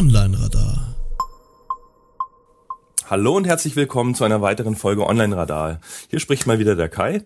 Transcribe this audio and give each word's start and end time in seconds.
Online-Radar. 0.00 0.96
Hallo 3.04 3.36
und 3.36 3.46
herzlich 3.46 3.76
willkommen 3.76 4.14
zu 4.14 4.24
einer 4.24 4.40
weiteren 4.40 4.74
Folge 4.74 5.04
Online-Radar. 5.04 5.78
Hier 6.08 6.20
spricht 6.20 6.46
mal 6.46 6.58
wieder 6.58 6.74
der 6.74 6.88
Kai. 6.88 7.22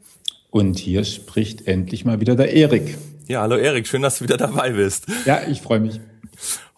Und 0.50 0.77
hier 0.77 1.05
spricht 1.05 1.68
endlich 1.68 2.05
mal 2.05 2.18
wieder 2.18 2.34
der 2.34 2.52
Erik. 2.52 2.98
Ja, 3.29 3.42
hallo 3.42 3.55
Erik, 3.55 3.87
schön, 3.87 4.02
dass 4.02 4.18
du 4.18 4.24
wieder 4.24 4.37
dabei 4.37 4.70
bist. 4.70 5.06
Ja, 5.24 5.42
ich 5.46 5.62
freue 5.62 5.79
mich. 5.79 6.00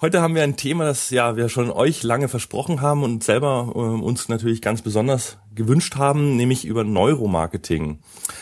Heute 0.02 0.20
haben 0.20 0.34
wir 0.34 0.42
ein 0.42 0.58
Thema, 0.58 0.84
das 0.84 1.08
ja 1.08 1.34
wir 1.38 1.48
schon 1.48 1.70
euch 1.70 2.02
lange 2.02 2.28
versprochen 2.28 2.82
haben 2.82 3.02
und 3.02 3.24
selber 3.24 3.72
äh, 3.74 3.78
uns 3.78 4.28
natürlich 4.28 4.60
ganz 4.60 4.82
besonders 4.82 5.38
gewünscht 5.54 5.96
haben, 5.96 6.36
nämlich 6.36 6.66
über 6.66 6.84
Neuromarketing. 6.84 8.00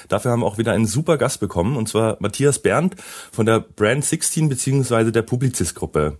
Dafür 0.08 0.32
haben 0.32 0.40
wir 0.40 0.46
auch 0.46 0.58
wieder 0.58 0.72
einen 0.72 0.86
super 0.86 1.18
Gast 1.18 1.38
bekommen 1.38 1.76
und 1.76 1.88
zwar 1.88 2.16
Matthias 2.18 2.58
Berndt 2.58 2.96
von 3.30 3.46
der 3.46 3.60
Brand 3.60 4.04
16 4.04 4.48
beziehungsweise 4.48 5.12
der 5.12 5.22
Publicis 5.22 5.76
Gruppe. 5.76 6.18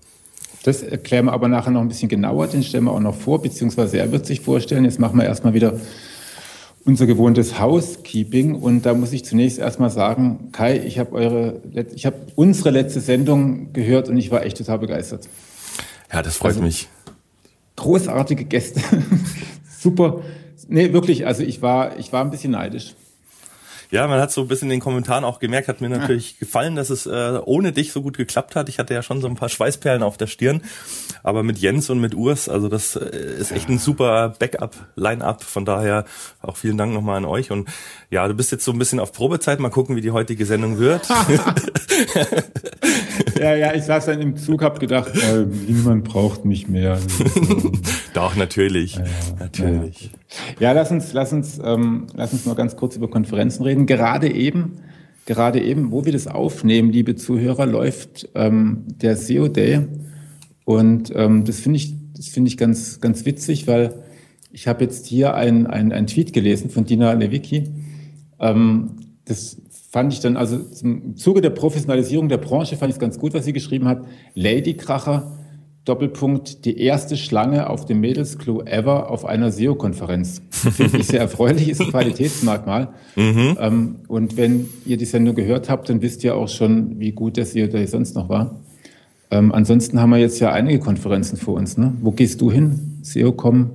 Das 0.64 0.82
erklären 0.82 1.27
wir 1.27 1.34
aber 1.34 1.46
nachher 1.46 1.70
noch 1.70 1.82
ein 1.82 1.88
bisschen 1.88 2.09
genauer, 2.09 2.46
den 2.46 2.62
stellen 2.62 2.84
wir 2.84 2.92
auch 2.92 3.00
noch 3.00 3.14
vor, 3.14 3.42
beziehungsweise 3.42 3.98
er 3.98 4.10
wird 4.12 4.24
sich 4.24 4.41
vorstellen. 4.41 4.87
Jetzt 4.87 4.98
machen 4.98 5.18
wir 5.18 5.27
erstmal 5.27 5.52
wieder 5.52 5.78
unser 6.87 7.04
gewohntes 7.04 7.60
Housekeeping 7.60 8.54
und 8.54 8.87
da 8.87 8.95
muss 8.95 9.12
ich 9.12 9.27
zunächst 9.27 9.59
erstmal 9.59 9.90
sagen, 9.90 10.48
Kai, 10.52 10.78
ich 10.78 10.98
habe 10.98 11.12
eure, 11.12 11.60
ich 11.95 12.06
habe 12.06 12.16
unsere 12.34 12.70
letzte 12.70 13.00
Sendung 13.00 13.74
gehört 13.74 14.09
und 14.09 14.16
ich 14.16 14.30
war 14.30 14.42
echt 14.42 14.56
total 14.56 14.78
begeistert. 14.78 15.28
Ja, 16.10 16.23
das 16.23 16.38
freut 16.38 16.52
also, 16.52 16.62
mich. 16.62 16.88
Großartige 17.76 18.46
Gäste, 18.46 18.80
super. 19.78 20.23
Nee, 20.68 20.95
wirklich, 20.95 21.26
also 21.26 21.42
ich 21.42 21.60
war, 21.60 21.98
ich 21.98 22.10
war 22.10 22.24
ein 22.24 22.30
bisschen 22.30 22.52
neidisch. 22.52 22.95
Ja, 23.95 24.09
man 24.09 24.21
hat 24.21 24.33
so 24.33 24.41
ein 24.41 24.48
bisschen 24.48 24.66
in 24.66 24.79
den 24.79 24.80
Kommentaren 24.80 25.23
auch 25.23 25.39
gemerkt, 25.39 25.69
hat 25.69 25.80
mir 25.80 25.89
natürlich 25.89 26.41
gefallen, 26.41 26.74
dass 26.74 26.91
es 26.91 27.07
äh, 27.07 27.38
ohne 27.45 27.71
dich 27.71 27.93
so 27.93 28.02
gut 28.02 28.16
geklappt 28.16 28.57
hat. 28.57 28.68
Ich 28.68 28.80
hatte 28.80 28.93
ja 28.93 29.05
schon 29.05 29.21
so 29.21 29.29
ein 29.29 29.37
paar 29.37 29.49
Schweißperlen 29.49 30.02
auf 30.02 30.16
der 30.16 30.27
Stirn, 30.27 30.63
aber 31.23 31.45
mit 31.45 31.59
Jens 31.59 31.91
und 31.91 32.01
mit 32.01 32.13
Urs, 32.13 32.49
also 32.49 32.68
das 32.68 32.96
äh, 32.96 33.37
ist 33.38 33.52
echt 33.52 33.68
ein 33.68 33.79
super 33.79 34.30
Backup, 34.37 34.74
Line-up. 34.96 35.45
Von 35.45 35.65
daher 35.65 36.07
auch 36.43 36.57
vielen 36.57 36.77
Dank 36.77 36.93
nochmal 36.93 37.18
an 37.18 37.24
euch. 37.24 37.52
Und 37.52 37.68
ja, 38.10 38.27
du 38.27 38.35
bist 38.35 38.51
jetzt 38.51 38.65
so 38.65 38.73
ein 38.73 38.80
bisschen 38.80 38.99
auf 38.99 39.13
Probezeit. 39.13 39.60
Mal 39.60 39.71
gucken, 39.71 39.95
wie 39.95 40.01
die 40.01 40.11
heutige 40.11 40.45
Sendung 40.45 40.80
wird. 40.80 41.07
ja, 43.45 43.54
ja, 43.56 43.74
ich 43.74 43.82
saß 43.82 44.06
dann 44.06 44.23
im 44.23 44.37
Zug, 44.37 44.62
hab 44.62 44.80
gedacht, 44.80 45.12
äh, 45.14 45.45
niemand 45.68 46.04
braucht 46.04 46.46
mich 46.46 46.66
mehr. 46.66 46.98
Doch, 48.14 48.37
natürlich, 48.37 48.96
ja, 48.96 49.04
natürlich. 49.38 50.10
Ja. 50.59 50.68
ja, 50.68 50.73
lass 50.73 50.90
uns, 50.90 51.12
lass 51.12 51.32
uns, 51.34 51.60
ähm, 51.62 52.06
lass 52.15 52.32
uns 52.32 52.46
mal 52.46 52.54
ganz 52.54 52.74
kurz 52.76 52.96
über 52.96 53.09
Konferenzen 53.09 53.62
reden 53.62 53.84
gerade 53.84 54.32
eben, 54.32 54.78
gerade 55.26 55.60
eben, 55.60 55.92
wo 55.92 56.06
wir 56.06 56.12
das 56.12 56.26
aufnehmen, 56.26 56.90
liebe 56.90 57.16
Zuhörer, 57.16 57.66
läuft 57.66 58.30
ähm, 58.34 58.84
der 58.88 59.16
SEO 59.16 59.48
Day. 59.48 59.80
Und 60.65 61.12
ähm, 61.15 61.45
das 61.45 61.60
finde 61.60 61.76
ich, 61.76 61.95
das 62.16 62.28
finde 62.28 62.48
ich 62.48 62.56
ganz, 62.56 63.00
ganz 63.00 63.26
witzig, 63.26 63.66
weil 63.66 64.03
ich 64.53 64.69
habe 64.69 64.84
jetzt 64.84 65.04
hier 65.04 65.34
ein, 65.34 65.66
ein, 65.66 65.92
ein 65.92 66.06
Tweet 66.06 66.32
gelesen 66.32 66.70
von 66.70 66.87
Dina 66.87 67.12
Lewicki. 67.12 67.70
Ähm, 68.41 68.92
das 69.26 69.59
fand 69.94 70.12
ich 70.12 70.19
dann, 70.19 70.37
also 70.37 70.59
im 70.82 71.16
Zuge 71.16 71.41
der 71.41 71.50
Professionalisierung 71.50 72.28
der 72.28 72.38
Branche 72.38 72.76
fand 72.76 72.91
ich 72.91 72.97
es 72.97 72.98
ganz 72.98 73.16
gut, 73.16 73.32
was 73.32 73.44
sie 73.44 73.53
geschrieben 73.53 73.87
hat. 73.87 74.04
Ladykracher 74.34 75.38
Doppelpunkt, 75.84 76.64
die 76.64 76.81
erste 76.81 77.16
Schlange 77.16 77.70
auf 77.70 77.84
dem 77.84 78.00
Mädelsklo 78.00 78.62
ever 78.62 79.09
auf 79.09 79.25
einer 79.25 79.53
SEO-Konferenz. 79.53 80.42
Finde 80.50 80.98
ich 80.98 81.06
sehr 81.06 81.20
erfreulich, 81.20 81.69
ist 81.69 81.81
ein 81.81 81.91
Qualitätsmerkmal. 81.91 82.88
Mhm. 83.15 83.56
Ähm, 83.60 83.97
und 84.09 84.37
wenn 84.37 84.69
ihr 84.84 84.97
die 84.97 85.04
Sendung 85.04 85.37
gehört 85.37 85.70
habt, 85.70 85.88
dann 85.88 86.03
wisst 86.03 86.25
ihr 86.25 86.34
auch 86.34 86.48
schon, 86.48 86.98
wie 86.98 87.12
gut 87.12 87.37
der 87.37 87.47
SEO 87.47 87.69
Day 87.69 87.87
sonst 87.87 88.16
noch 88.16 88.28
war. 88.28 88.62
Ähm, 89.31 89.53
ansonsten 89.53 90.00
haben 90.00 90.10
wir 90.10 90.19
jetzt 90.19 90.41
ja 90.41 90.53
einige 90.53 90.81
Konferenzen 90.81 91.37
vor 91.37 91.54
uns. 91.54 91.78
Ne? 91.78 91.93
Wo 92.00 92.10
gehst 92.10 92.41
du 92.41 92.50
hin? 92.50 92.99
SEO.com, 93.03 93.71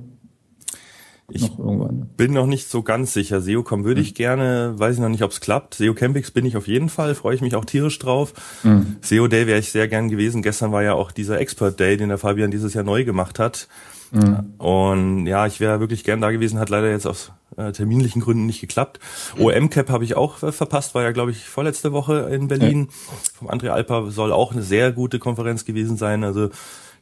ich 1.32 1.56
noch 1.56 1.90
bin 2.16 2.32
noch 2.32 2.46
nicht 2.46 2.68
so 2.68 2.82
ganz 2.82 3.12
sicher. 3.12 3.40
SEOCom 3.40 3.84
würde 3.84 4.00
mhm. 4.00 4.06
ich 4.06 4.14
gerne, 4.14 4.74
weiß 4.76 4.96
ich 4.96 5.00
noch 5.00 5.08
nicht, 5.08 5.22
ob 5.22 5.30
es 5.30 5.40
klappt. 5.40 5.74
SEO 5.74 5.94
Campix 5.94 6.30
bin 6.30 6.46
ich 6.46 6.56
auf 6.56 6.68
jeden 6.68 6.88
Fall, 6.88 7.14
freue 7.14 7.34
ich 7.34 7.40
mich 7.40 7.54
auch 7.54 7.64
tierisch 7.64 7.98
drauf. 7.98 8.32
Mhm. 8.62 8.96
SEO 9.00 9.28
Day 9.28 9.46
wäre 9.46 9.58
ich 9.58 9.70
sehr 9.70 9.88
gern 9.88 10.08
gewesen. 10.08 10.42
Gestern 10.42 10.72
war 10.72 10.82
ja 10.82 10.94
auch 10.94 11.12
dieser 11.12 11.40
Expert 11.40 11.80
Day, 11.80 11.96
den 11.96 12.08
der 12.08 12.18
Fabian 12.18 12.50
dieses 12.50 12.74
Jahr 12.74 12.84
neu 12.84 13.04
gemacht 13.04 13.38
hat. 13.38 13.68
Mhm. 14.12 14.54
Und 14.58 15.26
ja, 15.26 15.46
ich 15.46 15.60
wäre 15.60 15.80
wirklich 15.80 16.04
gern 16.04 16.20
da 16.20 16.30
gewesen, 16.30 16.58
hat 16.58 16.68
leider 16.68 16.90
jetzt 16.90 17.06
aus 17.06 17.32
äh, 17.56 17.72
terminlichen 17.72 18.20
Gründen 18.22 18.46
nicht 18.46 18.60
geklappt. 18.60 18.98
OM 19.38 19.70
Cap 19.70 19.88
habe 19.88 20.04
ich 20.04 20.16
auch 20.16 20.42
äh, 20.42 20.52
verpasst, 20.52 20.94
war 20.94 21.02
ja 21.02 21.12
glaube 21.12 21.30
ich 21.30 21.48
vorletzte 21.48 21.92
Woche 21.92 22.28
in 22.32 22.48
Berlin. 22.48 22.88
Ja. 22.90 23.16
Vom 23.34 23.48
André 23.48 23.68
Alper 23.68 24.10
soll 24.10 24.32
auch 24.32 24.52
eine 24.52 24.62
sehr 24.62 24.92
gute 24.92 25.18
Konferenz 25.18 25.64
gewesen 25.64 25.96
sein. 25.96 26.24
Also 26.24 26.50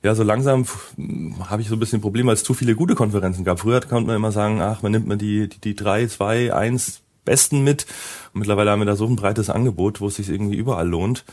ja, 0.02 0.14
so 0.14 0.22
langsam 0.22 0.64
habe 1.48 1.62
ich 1.62 1.68
so 1.68 1.74
ein 1.74 1.80
bisschen 1.80 1.98
ein 1.98 2.02
Problem, 2.02 2.26
weil 2.26 2.34
es 2.34 2.44
zu 2.44 2.54
viele 2.54 2.74
gute 2.74 2.94
Konferenzen 2.94 3.44
gab. 3.44 3.60
Früher 3.60 3.80
konnte 3.80 4.06
man 4.06 4.16
immer 4.16 4.32
sagen, 4.32 4.60
ach, 4.60 4.82
man 4.82 4.92
nimmt 4.92 5.08
mir 5.08 5.16
die, 5.16 5.48
die, 5.48 5.60
die 5.60 5.74
drei, 5.74 6.06
zwei, 6.06 6.54
eins 6.54 7.00
Besten 7.24 7.64
mit. 7.64 7.86
Und 8.32 8.40
mittlerweile 8.40 8.70
haben 8.70 8.80
wir 8.80 8.86
da 8.86 8.96
so 8.96 9.06
ein 9.06 9.16
breites 9.16 9.50
Angebot, 9.50 10.00
wo 10.00 10.06
es 10.06 10.16
sich 10.16 10.28
irgendwie 10.28 10.56
überall 10.56 10.88
lohnt. 10.88 11.24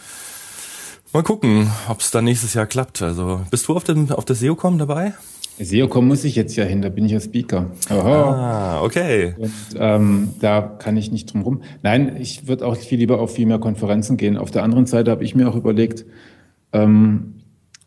Mal 1.14 1.24
gucken, 1.24 1.72
ob 1.88 2.02
es 2.02 2.12
dann 2.12 2.26
nächstes 2.26 2.54
Jahr 2.56 2.66
klappt. 2.66 3.02
Also 3.02 3.42
bist 3.50 3.68
du 3.68 3.76
auf 3.76 3.86
dem 3.86 4.12
auf 4.12 4.26
der 4.26 4.36
SEOCom 4.36 4.78
dabei? 4.78 5.14
SEOCom 5.58 6.06
muss 6.06 6.26
ich 6.26 6.36
jetzt 6.36 6.58
ja 6.58 6.66
hin, 6.66 6.82
da 6.82 6.90
bin 6.90 7.06
ich 7.06 7.14
ja 7.14 7.22
Speaker. 7.22 7.72
Aha. 7.88 8.80
Ah, 8.80 8.84
okay. 8.84 9.36
Und 9.38 9.54
ähm, 9.78 10.34
da 10.42 10.62
kann 10.62 10.98
ich 10.98 11.12
nicht 11.12 11.32
drum 11.32 11.44
rum. 11.44 11.62
Nein, 11.84 12.18
ich 12.20 12.48
würde 12.48 12.66
auch 12.68 12.76
viel 12.76 13.00
lieber 13.00 13.22
auf 13.22 13.34
viel 13.34 13.46
mehr 13.46 13.60
Konferenzen 13.60 14.18
gehen. 14.18 14.36
Auf 14.36 14.52
der 14.52 14.64
anderen 14.64 14.88
Seite 14.88 15.12
habe 15.12 15.24
ich 15.24 15.36
mir 15.36 15.48
auch 15.48 15.56
überlegt, 15.56 16.06
ähm, 16.74 17.36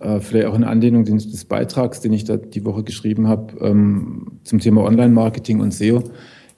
äh, 0.01 0.21
vielleicht 0.21 0.47
auch 0.47 0.55
in 0.55 0.65
Anlehnung 0.65 1.05
des 1.05 1.45
Beitrags, 1.45 2.01
den 2.01 2.13
ich 2.13 2.25
da 2.25 2.37
die 2.37 2.65
Woche 2.65 2.85
geschrieben 2.85 3.29
habe 3.29 3.55
ähm, 3.61 4.41
zum 4.45 4.61
Thema 4.61 4.85
Online-Marketing 4.85 5.61
und 5.61 5.73
SEO. 5.73 6.03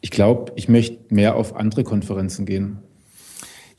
Ich 0.00 0.10
glaube, 0.10 0.52
ich 0.56 0.68
möchte 0.68 0.98
mehr 1.14 1.36
auf 1.36 1.56
andere 1.56 1.84
Konferenzen 1.84 2.46
gehen. 2.46 2.78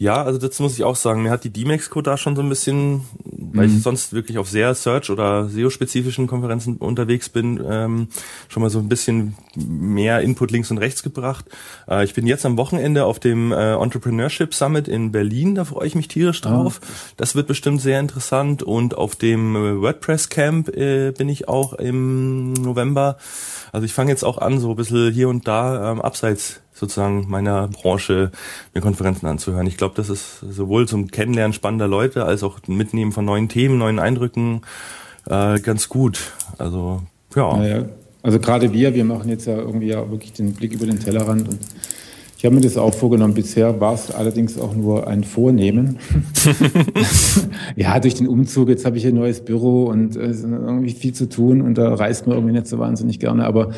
Ja, 0.01 0.23
also 0.23 0.39
das 0.39 0.59
muss 0.59 0.73
ich 0.73 0.84
auch 0.84 0.95
sagen. 0.95 1.22
Mir 1.22 1.29
hat 1.29 1.44
die 1.44 1.51
D-Mexco 1.51 2.01
da 2.01 2.17
schon 2.17 2.35
so 2.35 2.41
ein 2.41 2.50
bisschen, 2.50 3.01
weil 3.23 3.67
mhm. 3.67 3.75
ich 3.75 3.84
sonst 3.84 4.13
wirklich 4.13 4.39
auf 4.39 4.50
sehr 4.50 4.73
Search- 4.73 5.12
oder 5.12 5.47
SEO-spezifischen 5.47 6.25
Konferenzen 6.25 6.78
unterwegs 6.78 7.29
bin, 7.29 7.63
ähm, 7.63 8.07
schon 8.50 8.63
mal 8.63 8.72
so 8.72 8.79
ein 8.79 8.89
bisschen 8.89 9.35
mehr 9.56 10.22
Input 10.22 10.50
links 10.50 10.72
und 10.72 10.79
rechts 10.79 11.03
gebracht. 11.03 11.45
Äh, 11.88 12.03
ich 12.03 12.16
bin 12.16 12.25
jetzt 12.25 12.47
am 12.47 12.57
Wochenende 12.57 13.06
auf 13.06 13.19
dem 13.19 13.51
äh, 13.51 13.75
Entrepreneurship 13.75 14.56
Summit 14.56 14.88
in 14.88 15.12
Berlin, 15.12 15.53
da 15.53 15.66
freue 15.66 15.85
ich 15.85 15.94
mich 15.94 16.07
tierisch 16.07 16.41
ah. 16.45 16.50
drauf. 16.50 16.81
Ah. 16.83 16.88
Das 17.18 17.35
wird 17.35 17.45
bestimmt 17.45 17.79
sehr 17.79 18.00
interessant. 18.00 18.63
Und 18.63 18.97
auf 18.97 19.16
dem 19.16 19.56
äh, 19.56 19.81
WordPress 19.81 20.29
Camp 20.29 20.69
äh, 20.69 21.12
bin 21.12 21.29
ich 21.29 21.47
auch 21.47 21.73
im 21.73 22.53
November. 22.53 23.18
Also 23.72 23.85
ich 23.85 23.94
fange 23.94 24.09
jetzt 24.09 24.23
auch 24.23 24.39
an, 24.39 24.57
so 24.57 24.72
ein 24.72 24.75
bisschen 24.78 25.13
hier 25.13 25.29
und 25.29 25.47
da 25.47 25.91
ähm, 25.91 26.01
abseits 26.01 26.62
sozusagen 26.81 27.28
meiner 27.30 27.68
Branche 27.69 28.31
mir 28.74 28.81
Konferenzen 28.81 29.28
anzuhören. 29.28 29.68
Ich 29.68 29.78
glaube, 29.78 29.94
das 29.96 30.09
ist 30.09 30.40
sowohl 30.40 30.88
zum 30.88 31.09
Kennenlernen 31.09 31.53
spannender 31.53 31.88
Leute 31.88 32.25
als 32.25 32.44
auch 32.44 32.59
Mitnehmen 32.68 33.12
von 33.12 33.24
neuen 33.24 33.47
Themen, 33.47 33.78
neuen 33.78 34.00
Eindrücken 34.00 34.62
äh, 35.28 35.59
ganz 35.59 35.88
gut. 35.88 36.34
Also 36.58 37.03
ja. 37.36 37.56
Naja, 37.56 37.86
also 38.24 38.40
gerade 38.40 38.74
wir, 38.74 38.94
wir 38.96 39.06
machen 39.06 39.30
jetzt 39.30 39.46
ja 39.46 39.58
irgendwie 39.58 39.88
ja 39.88 40.09
wirklich 40.09 40.34
den 40.34 40.53
Blick 40.53 40.74
über 40.74 40.88
den 40.88 41.00
Tellerrand 41.00 41.47
und 41.47 41.59
ich 42.38 42.46
habe 42.46 42.56
mir 42.56 42.62
das 42.62 42.75
auch 42.75 42.96
vorgenommen. 42.96 43.36
Bisher 43.36 43.80
war 43.80 43.94
es 43.94 44.09
allerdings 44.09 44.58
auch 44.58 44.74
nur 44.74 45.08
ein 45.08 45.24
Vornehmen. 45.24 46.00
ja, 47.75 48.00
durch 48.00 48.16
den 48.16 48.28
Umzug, 48.28 48.69
jetzt 48.69 48.84
habe 48.84 48.98
ich 48.98 49.06
ein 49.06 49.13
neues 49.13 49.42
Büro 49.42 49.86
und 49.86 50.16
äh, 50.16 50.31
irgendwie 50.31 50.90
viel 50.90 51.13
zu 51.13 51.30
tun 51.30 51.62
und 51.62 51.78
da 51.78 51.94
reist 51.94 52.25
man 52.25 52.38
irgendwie 52.38 52.56
nicht 52.56 52.66
so 52.66 52.80
wahnsinnig 52.80 53.19
gerne. 53.19 53.46
Aber 53.46 53.69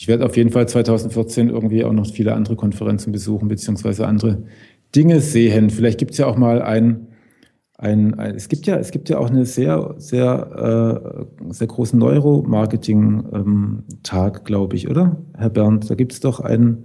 ich 0.00 0.06
werde 0.06 0.24
auf 0.24 0.36
jeden 0.36 0.50
Fall 0.50 0.68
2014 0.68 1.48
irgendwie 1.48 1.84
auch 1.84 1.92
noch 1.92 2.06
viele 2.06 2.34
andere 2.34 2.54
Konferenzen 2.54 3.10
besuchen, 3.10 3.48
beziehungsweise 3.48 4.06
andere 4.06 4.44
Dinge 4.94 5.20
sehen. 5.20 5.70
Vielleicht 5.70 5.98
gibt 5.98 6.12
es 6.12 6.18
ja 6.18 6.26
auch 6.26 6.36
mal 6.36 6.62
ein, 6.62 7.08
ein, 7.76 8.14
ein, 8.14 8.36
es 8.36 8.48
gibt 8.48 8.68
ja, 8.68 8.76
es 8.76 8.92
gibt 8.92 9.08
ja 9.08 9.18
auch 9.18 9.28
eine 9.28 9.44
sehr, 9.44 9.96
sehr, 9.98 11.08
äh, 11.10 11.24
sehr 11.52 11.66
großen 11.66 11.98
Neuromarketing-Tag, 11.98 14.44
glaube 14.44 14.76
ich, 14.76 14.88
oder? 14.88 15.16
Herr 15.36 15.50
Bernd, 15.50 15.90
da 15.90 15.96
gibt 15.96 16.12
es 16.12 16.20
doch 16.20 16.38
einen, 16.38 16.84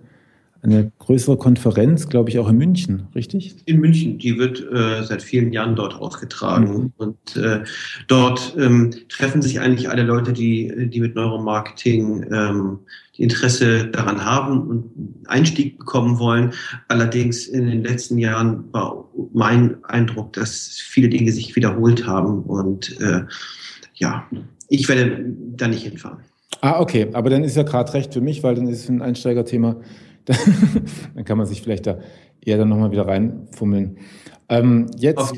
eine 0.63 0.91
größere 0.97 1.37
Konferenz, 1.37 2.09
glaube 2.09 2.31
ich, 2.31 2.39
auch 2.39 2.49
in 2.49 2.57
München, 2.57 3.09
richtig? 3.13 3.57
In 3.65 3.79
München, 3.79 4.17
die 4.17 4.39
wird 4.39 4.59
äh, 4.71 5.03
seit 5.03 5.21
vielen 5.21 5.53
Jahren 5.53 5.75
dort 5.75 5.93
ausgetragen. 5.93 6.73
Mhm. 6.73 6.93
Und 6.97 7.35
äh, 7.35 7.59
dort 8.07 8.55
ähm, 8.57 8.89
treffen 9.07 9.43
sich 9.43 9.59
eigentlich 9.59 9.87
alle 9.87 10.01
Leute, 10.01 10.33
die, 10.33 10.89
die 10.89 10.99
mit 10.99 11.13
Neuromarketing 11.13 12.25
ähm, 12.31 12.79
Interesse 13.17 13.87
daran 13.87 14.25
haben 14.25 14.67
und 14.67 15.27
Einstieg 15.27 15.77
bekommen 15.77 16.17
wollen. 16.19 16.53
Allerdings 16.87 17.45
in 17.47 17.67
den 17.67 17.83
letzten 17.83 18.17
Jahren 18.17 18.65
war 18.73 19.07
mein 19.33 19.83
Eindruck, 19.83 20.33
dass 20.33 20.79
viele 20.83 21.09
Dinge 21.09 21.31
sich 21.31 21.55
wiederholt 21.55 22.07
haben. 22.07 22.43
Und 22.43 22.99
äh, 22.99 23.23
ja, 23.93 24.27
ich 24.69 24.89
werde 24.89 25.25
da 25.55 25.67
nicht 25.67 25.83
hinfahren. 25.83 26.19
Ah, 26.61 26.79
okay. 26.79 27.07
Aber 27.13 27.29
dann 27.29 27.43
ist 27.43 27.55
ja 27.55 27.63
gerade 27.63 27.93
recht 27.93 28.13
für 28.13 28.21
mich, 28.21 28.41
weil 28.41 28.55
dann 28.55 28.67
ist 28.67 28.83
es 28.83 28.89
ein 28.89 29.01
Einsteigerthema 29.01 29.77
dann 31.15 31.25
kann 31.25 31.37
man 31.37 31.47
sich 31.47 31.61
vielleicht 31.61 31.87
da 31.87 31.99
eher 32.41 32.57
dann 32.57 32.69
nochmal 32.69 32.91
wieder 32.91 33.07
reinfummeln. 33.07 33.97
Ähm, 34.49 34.87
jetzt, 34.97 35.33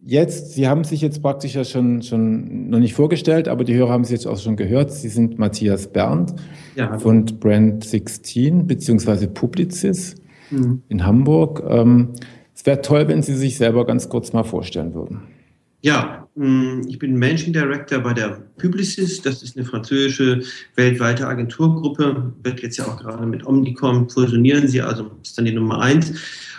jetzt, 0.00 0.52
Sie 0.54 0.68
haben 0.68 0.84
sich 0.84 1.00
jetzt 1.00 1.22
praktisch 1.22 1.54
ja 1.54 1.64
schon, 1.64 2.02
schon 2.02 2.70
noch 2.70 2.78
nicht 2.78 2.94
vorgestellt, 2.94 3.48
aber 3.48 3.64
die 3.64 3.74
Hörer 3.74 3.90
haben 3.90 4.04
Sie 4.04 4.14
jetzt 4.14 4.26
auch 4.26 4.38
schon 4.38 4.56
gehört. 4.56 4.92
Sie 4.92 5.08
sind 5.08 5.38
Matthias 5.38 5.88
Berndt 5.92 6.34
ja, 6.76 6.98
von 6.98 7.24
Brand 7.24 7.84
16 7.84 8.66
beziehungsweise 8.66 9.28
Publicis 9.28 10.16
mhm. 10.50 10.82
in 10.88 11.04
Hamburg. 11.04 11.62
Ähm, 11.68 12.10
es 12.54 12.66
wäre 12.66 12.80
toll, 12.80 13.06
wenn 13.08 13.22
Sie 13.22 13.36
sich 13.36 13.56
selber 13.56 13.86
ganz 13.86 14.08
kurz 14.08 14.32
mal 14.32 14.44
vorstellen 14.44 14.94
würden. 14.94 15.20
Ja, 15.80 16.28
mm, 16.34 16.82
ich 16.88 16.98
bin 16.98 17.16
Managing 17.16 17.52
Director 17.52 18.00
bei 18.00 18.12
der 18.12 18.42
Publicis. 18.58 19.22
Das 19.22 19.42
ist 19.42 19.56
eine 19.56 19.64
französische 19.64 20.42
weltweite 20.74 21.28
Agenturgruppe. 21.28 22.32
Wird 22.42 22.60
jetzt 22.60 22.78
ja 22.78 22.86
auch 22.86 22.96
gerade 22.96 23.24
mit 23.26 23.46
Omnicom 23.46 24.08
fusionieren 24.08 24.66
sie, 24.66 24.82
also 24.82 25.10
ist 25.22 25.38
dann 25.38 25.44
die 25.44 25.52
Nummer 25.52 25.80
eins. 25.80 26.12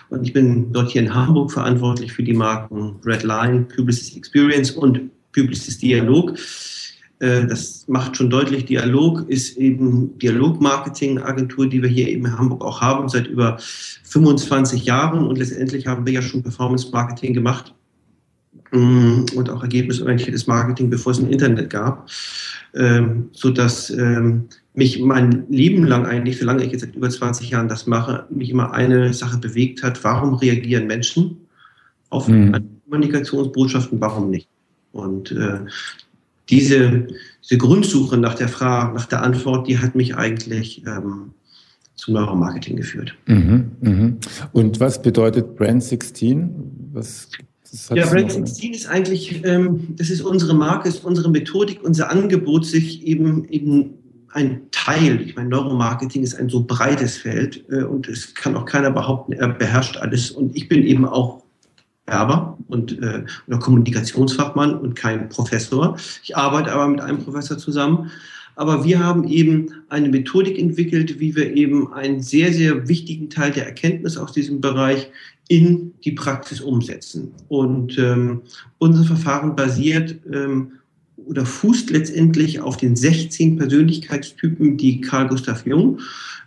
Und 0.09 0.23
ich 0.23 0.33
bin 0.33 0.71
dort 0.73 0.91
hier 0.91 1.01
in 1.01 1.13
Hamburg 1.13 1.51
verantwortlich 1.51 2.13
für 2.13 2.23
die 2.23 2.33
Marken 2.33 2.95
Redline, 3.05 3.61
Publicis 3.61 4.15
Experience 4.15 4.71
und 4.71 5.11
Publicis 5.31 5.77
Dialog. 5.77 6.37
Äh, 7.19 7.45
das 7.45 7.87
macht 7.87 8.17
schon 8.17 8.29
deutlich, 8.29 8.65
Dialog 8.65 9.29
ist 9.29 9.57
eben 9.57 10.17
Dialog-Marketing-Agentur, 10.19 11.67
die 11.67 11.81
wir 11.81 11.89
hier 11.89 12.07
eben 12.07 12.25
in 12.25 12.37
Hamburg 12.37 12.63
auch 12.63 12.81
haben, 12.81 13.09
seit 13.09 13.27
über 13.27 13.57
25 13.59 14.85
Jahren. 14.85 15.27
Und 15.27 15.37
letztendlich 15.37 15.85
haben 15.85 16.05
wir 16.05 16.13
ja 16.13 16.21
schon 16.21 16.41
Performance-Marketing 16.41 17.33
gemacht 17.33 17.75
mm, 18.71 19.25
und 19.35 19.49
auch 19.49 19.61
ergebnisorientiertes 19.61 20.47
Marketing, 20.47 20.89
bevor 20.89 21.11
es 21.11 21.19
ein 21.19 21.29
Internet 21.29 21.69
gab, 21.69 22.09
ähm, 22.75 23.29
so 23.31 23.49
dass 23.49 23.89
ähm, 23.89 24.45
mich 24.73 24.99
mein 24.99 25.45
Leben 25.49 25.85
lang 25.85 26.05
eigentlich, 26.05 26.39
solange 26.39 26.63
ich 26.63 26.71
jetzt 26.71 26.81
seit 26.81 26.95
über 26.95 27.09
20 27.09 27.49
Jahren 27.49 27.67
das 27.67 27.87
mache, 27.87 28.25
mich 28.29 28.49
immer 28.49 28.73
eine 28.73 29.13
Sache 29.13 29.37
bewegt 29.37 29.83
hat, 29.83 30.03
warum 30.03 30.35
reagieren 30.35 30.87
Menschen 30.87 31.37
auf 32.09 32.27
mhm. 32.27 32.55
Kommunikationsbotschaften, 32.85 33.99
warum 34.01 34.29
nicht? 34.29 34.47
Und 34.91 35.31
äh, 35.31 35.59
diese, 36.49 37.07
diese 37.43 37.57
Grundsuche 37.57 38.17
nach 38.17 38.35
der 38.35 38.47
Frage, 38.47 38.95
nach 38.95 39.05
der 39.05 39.21
Antwort, 39.21 39.67
die 39.67 39.77
hat 39.77 39.95
mich 39.95 40.15
eigentlich 40.15 40.83
ähm, 40.85 41.31
zum 41.95 42.13
Neuromarketing 42.15 42.77
geführt. 42.77 43.15
Mhm, 43.27 43.71
mh. 43.81 44.13
Und 44.53 44.79
was 44.79 45.01
bedeutet 45.01 45.55
Brand 45.55 45.83
16? 45.83 46.89
Was, 46.93 47.29
ja, 47.93 48.05
Brand 48.07 48.31
16 48.31 48.73
ist 48.73 48.87
eigentlich, 48.87 49.43
ähm, 49.45 49.95
das 49.95 50.09
ist 50.09 50.21
unsere 50.21 50.53
Marke, 50.53 50.89
ist 50.89 51.03
unsere 51.03 51.29
Methodik, 51.29 51.83
unser 51.83 52.09
Angebot, 52.09 52.65
sich 52.65 53.05
eben, 53.05 53.45
eben 53.49 53.93
ein 54.31 54.61
Teil, 54.71 55.21
ich 55.21 55.35
meine, 55.35 55.49
Neuromarketing 55.49 56.23
ist 56.23 56.35
ein 56.35 56.49
so 56.49 56.63
breites 56.63 57.17
Feld 57.17 57.65
äh, 57.69 57.83
und 57.83 58.07
es 58.07 58.33
kann 58.33 58.55
auch 58.55 58.65
keiner 58.65 58.91
behaupten, 58.91 59.33
er 59.33 59.49
beherrscht 59.49 59.97
alles. 59.97 60.31
Und 60.31 60.55
ich 60.55 60.67
bin 60.67 60.83
eben 60.83 61.05
auch 61.05 61.43
Werber 62.05 62.57
und 62.67 62.99
äh, 63.01 63.23
oder 63.47 63.59
Kommunikationsfachmann 63.59 64.75
und 64.75 64.95
kein 64.95 65.29
Professor. 65.29 65.97
Ich 66.23 66.35
arbeite 66.35 66.71
aber 66.71 66.87
mit 66.87 67.01
einem 67.01 67.23
Professor 67.23 67.57
zusammen. 67.57 68.11
Aber 68.59 68.83
wir 68.83 68.99
haben 68.99 69.25
eben 69.25 69.67
eine 69.87 70.09
Methodik 70.09 70.59
entwickelt, 70.59 71.21
wie 71.21 71.33
wir 71.33 71.55
eben 71.55 71.93
einen 71.93 72.21
sehr, 72.21 72.51
sehr 72.51 72.89
wichtigen 72.89 73.29
Teil 73.29 73.51
der 73.51 73.65
Erkenntnis 73.65 74.17
aus 74.17 74.33
diesem 74.33 74.59
Bereich 74.59 75.09
in 75.47 75.93
die 76.03 76.11
Praxis 76.11 76.59
umsetzen. 76.59 77.31
Und 77.47 77.97
ähm, 77.97 78.41
unser 78.77 79.05
Verfahren 79.05 79.55
basiert 79.55 80.17
ähm, 80.33 80.73
oder 81.15 81.45
fußt 81.45 81.89
letztendlich 81.91 82.59
auf 82.59 82.75
den 82.75 82.97
16 82.97 83.55
Persönlichkeitstypen, 83.55 84.75
die 84.75 84.99
Carl 84.99 85.29
Gustav 85.29 85.65
Jung, 85.65 86.01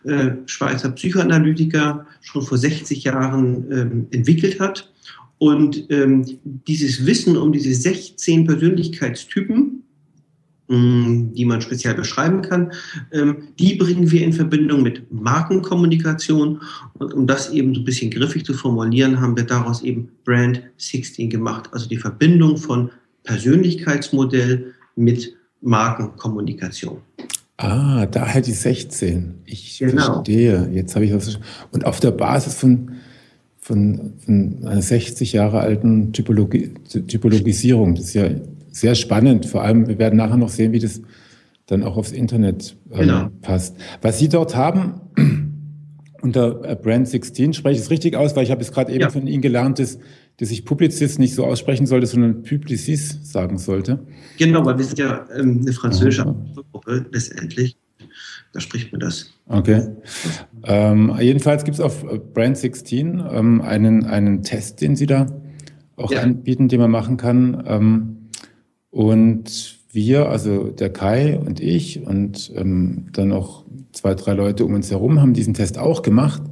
äh, 0.04 0.32
Schweizer 0.44 0.90
Psychoanalytiker, 0.90 2.04
schon 2.20 2.42
vor 2.42 2.58
60 2.58 3.04
Jahren 3.04 3.72
ähm, 3.72 4.06
entwickelt 4.10 4.60
hat. 4.60 4.92
Und 5.38 5.86
ähm, 5.88 6.26
dieses 6.44 7.06
Wissen 7.06 7.38
um 7.38 7.52
diese 7.52 7.72
16 7.72 8.44
Persönlichkeitstypen, 8.44 9.71
die 10.72 11.44
man 11.44 11.60
speziell 11.60 11.94
beschreiben 11.94 12.42
kann, 12.42 12.72
ähm, 13.12 13.48
die 13.58 13.74
bringen 13.74 14.10
wir 14.10 14.22
in 14.22 14.32
Verbindung 14.32 14.82
mit 14.82 15.12
Markenkommunikation. 15.12 16.60
Und 16.94 17.14
um 17.14 17.26
das 17.26 17.50
eben 17.50 17.74
so 17.74 17.80
ein 17.80 17.84
bisschen 17.84 18.10
griffig 18.10 18.44
zu 18.44 18.54
formulieren, 18.54 19.20
haben 19.20 19.36
wir 19.36 19.44
daraus 19.44 19.82
eben 19.82 20.08
Brand 20.24 20.62
16 20.78 21.30
gemacht. 21.30 21.68
Also 21.72 21.88
die 21.88 21.96
Verbindung 21.96 22.56
von 22.56 22.90
Persönlichkeitsmodell 23.24 24.72
mit 24.96 25.34
Markenkommunikation. 25.60 26.98
Ah, 27.58 28.06
daher 28.06 28.40
die 28.40 28.52
16. 28.52 29.34
Ich 29.44 29.78
genau. 29.78 30.14
verstehe. 30.14 30.68
Jetzt 30.72 30.94
habe 30.94 31.04
ich 31.04 31.12
das. 31.12 31.38
Und 31.70 31.84
auf 31.84 32.00
der 32.00 32.10
Basis 32.10 32.54
von 32.54 32.92
von, 33.62 34.14
von 34.18 34.58
einer 34.64 34.82
60 34.82 35.32
Jahre 35.32 35.60
alten 35.60 36.12
Typologi 36.12 36.74
Typologisierung. 37.06 37.94
Das 37.94 38.06
ist 38.06 38.14
ja 38.14 38.28
sehr 38.72 38.94
spannend. 38.94 39.46
Vor 39.46 39.62
allem, 39.62 39.86
wir 39.86 39.98
werden 39.98 40.16
nachher 40.16 40.36
noch 40.36 40.48
sehen, 40.48 40.72
wie 40.72 40.80
das 40.80 41.02
dann 41.66 41.84
auch 41.84 41.96
aufs 41.96 42.12
Internet 42.12 42.76
ähm, 42.90 43.00
genau. 43.00 43.28
passt. 43.40 43.76
Was 44.00 44.18
Sie 44.18 44.28
dort 44.28 44.56
haben, 44.56 45.00
unter 46.22 46.64
äh, 46.64 46.76
Brand 46.76 47.08
16, 47.08 47.52
spreche 47.52 47.76
ich 47.76 47.84
es 47.84 47.90
richtig 47.90 48.16
aus, 48.16 48.34
weil 48.34 48.44
ich 48.44 48.50
habe 48.50 48.60
es 48.60 48.72
gerade 48.72 48.90
eben 48.92 49.02
ja. 49.02 49.10
von 49.10 49.26
Ihnen 49.26 49.42
gelernt, 49.42 49.78
dass, 49.78 49.98
dass 50.38 50.50
ich 50.50 50.64
Publicist 50.64 51.18
nicht 51.18 51.34
so 51.34 51.44
aussprechen 51.44 51.86
sollte, 51.86 52.06
sondern 52.06 52.42
Publicis 52.42 53.18
sagen 53.22 53.58
sollte. 53.58 54.00
Genau, 54.38 54.64
weil 54.64 54.78
wir 54.78 54.84
sind 54.84 54.98
ja 54.98 55.26
ähm, 55.36 55.60
eine 55.62 55.72
französische 55.72 56.34
Gruppe 56.72 57.06
letztendlich. 57.12 57.76
Da 58.52 58.60
spricht 58.60 58.92
man 58.92 59.00
das. 59.00 59.32
Okay. 59.46 59.88
Ähm, 60.64 61.16
jedenfalls 61.20 61.64
gibt 61.64 61.76
es 61.76 61.80
auf 61.80 62.04
Brand 62.34 62.58
16 62.58 63.22
ähm, 63.30 63.60
einen, 63.62 64.04
einen 64.04 64.42
Test, 64.42 64.80
den 64.82 64.94
Sie 64.94 65.06
da 65.06 65.26
auch 65.96 66.12
ja. 66.12 66.20
anbieten, 66.20 66.68
den 66.68 66.80
man 66.80 66.90
machen 66.90 67.16
kann. 67.16 67.62
Und 68.92 69.78
wir, 69.90 70.28
also 70.28 70.68
der 70.68 70.92
Kai 70.92 71.38
und 71.38 71.60
ich 71.60 72.06
und 72.06 72.52
ähm, 72.54 73.08
dann 73.12 73.28
noch 73.28 73.64
zwei, 73.92 74.14
drei 74.14 74.34
Leute 74.34 74.64
um 74.64 74.74
uns 74.74 74.90
herum, 74.90 75.20
haben 75.20 75.32
diesen 75.32 75.54
Test 75.54 75.78
auch 75.78 76.02
gemacht. 76.02 76.42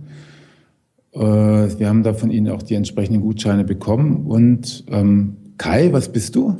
Äh, 1.13 1.21
wir 1.21 1.89
haben 1.89 2.03
da 2.03 2.15
von 2.15 2.31
Ihnen 2.31 2.49
auch 2.49 2.63
die 2.63 2.75
entsprechenden 2.75 3.21
Gutscheine 3.21 3.65
bekommen. 3.65 4.27
Und 4.27 4.85
ähm, 4.89 5.37
Kai, 5.59 5.93
was 5.93 6.11
bist 6.11 6.35
du? 6.35 6.57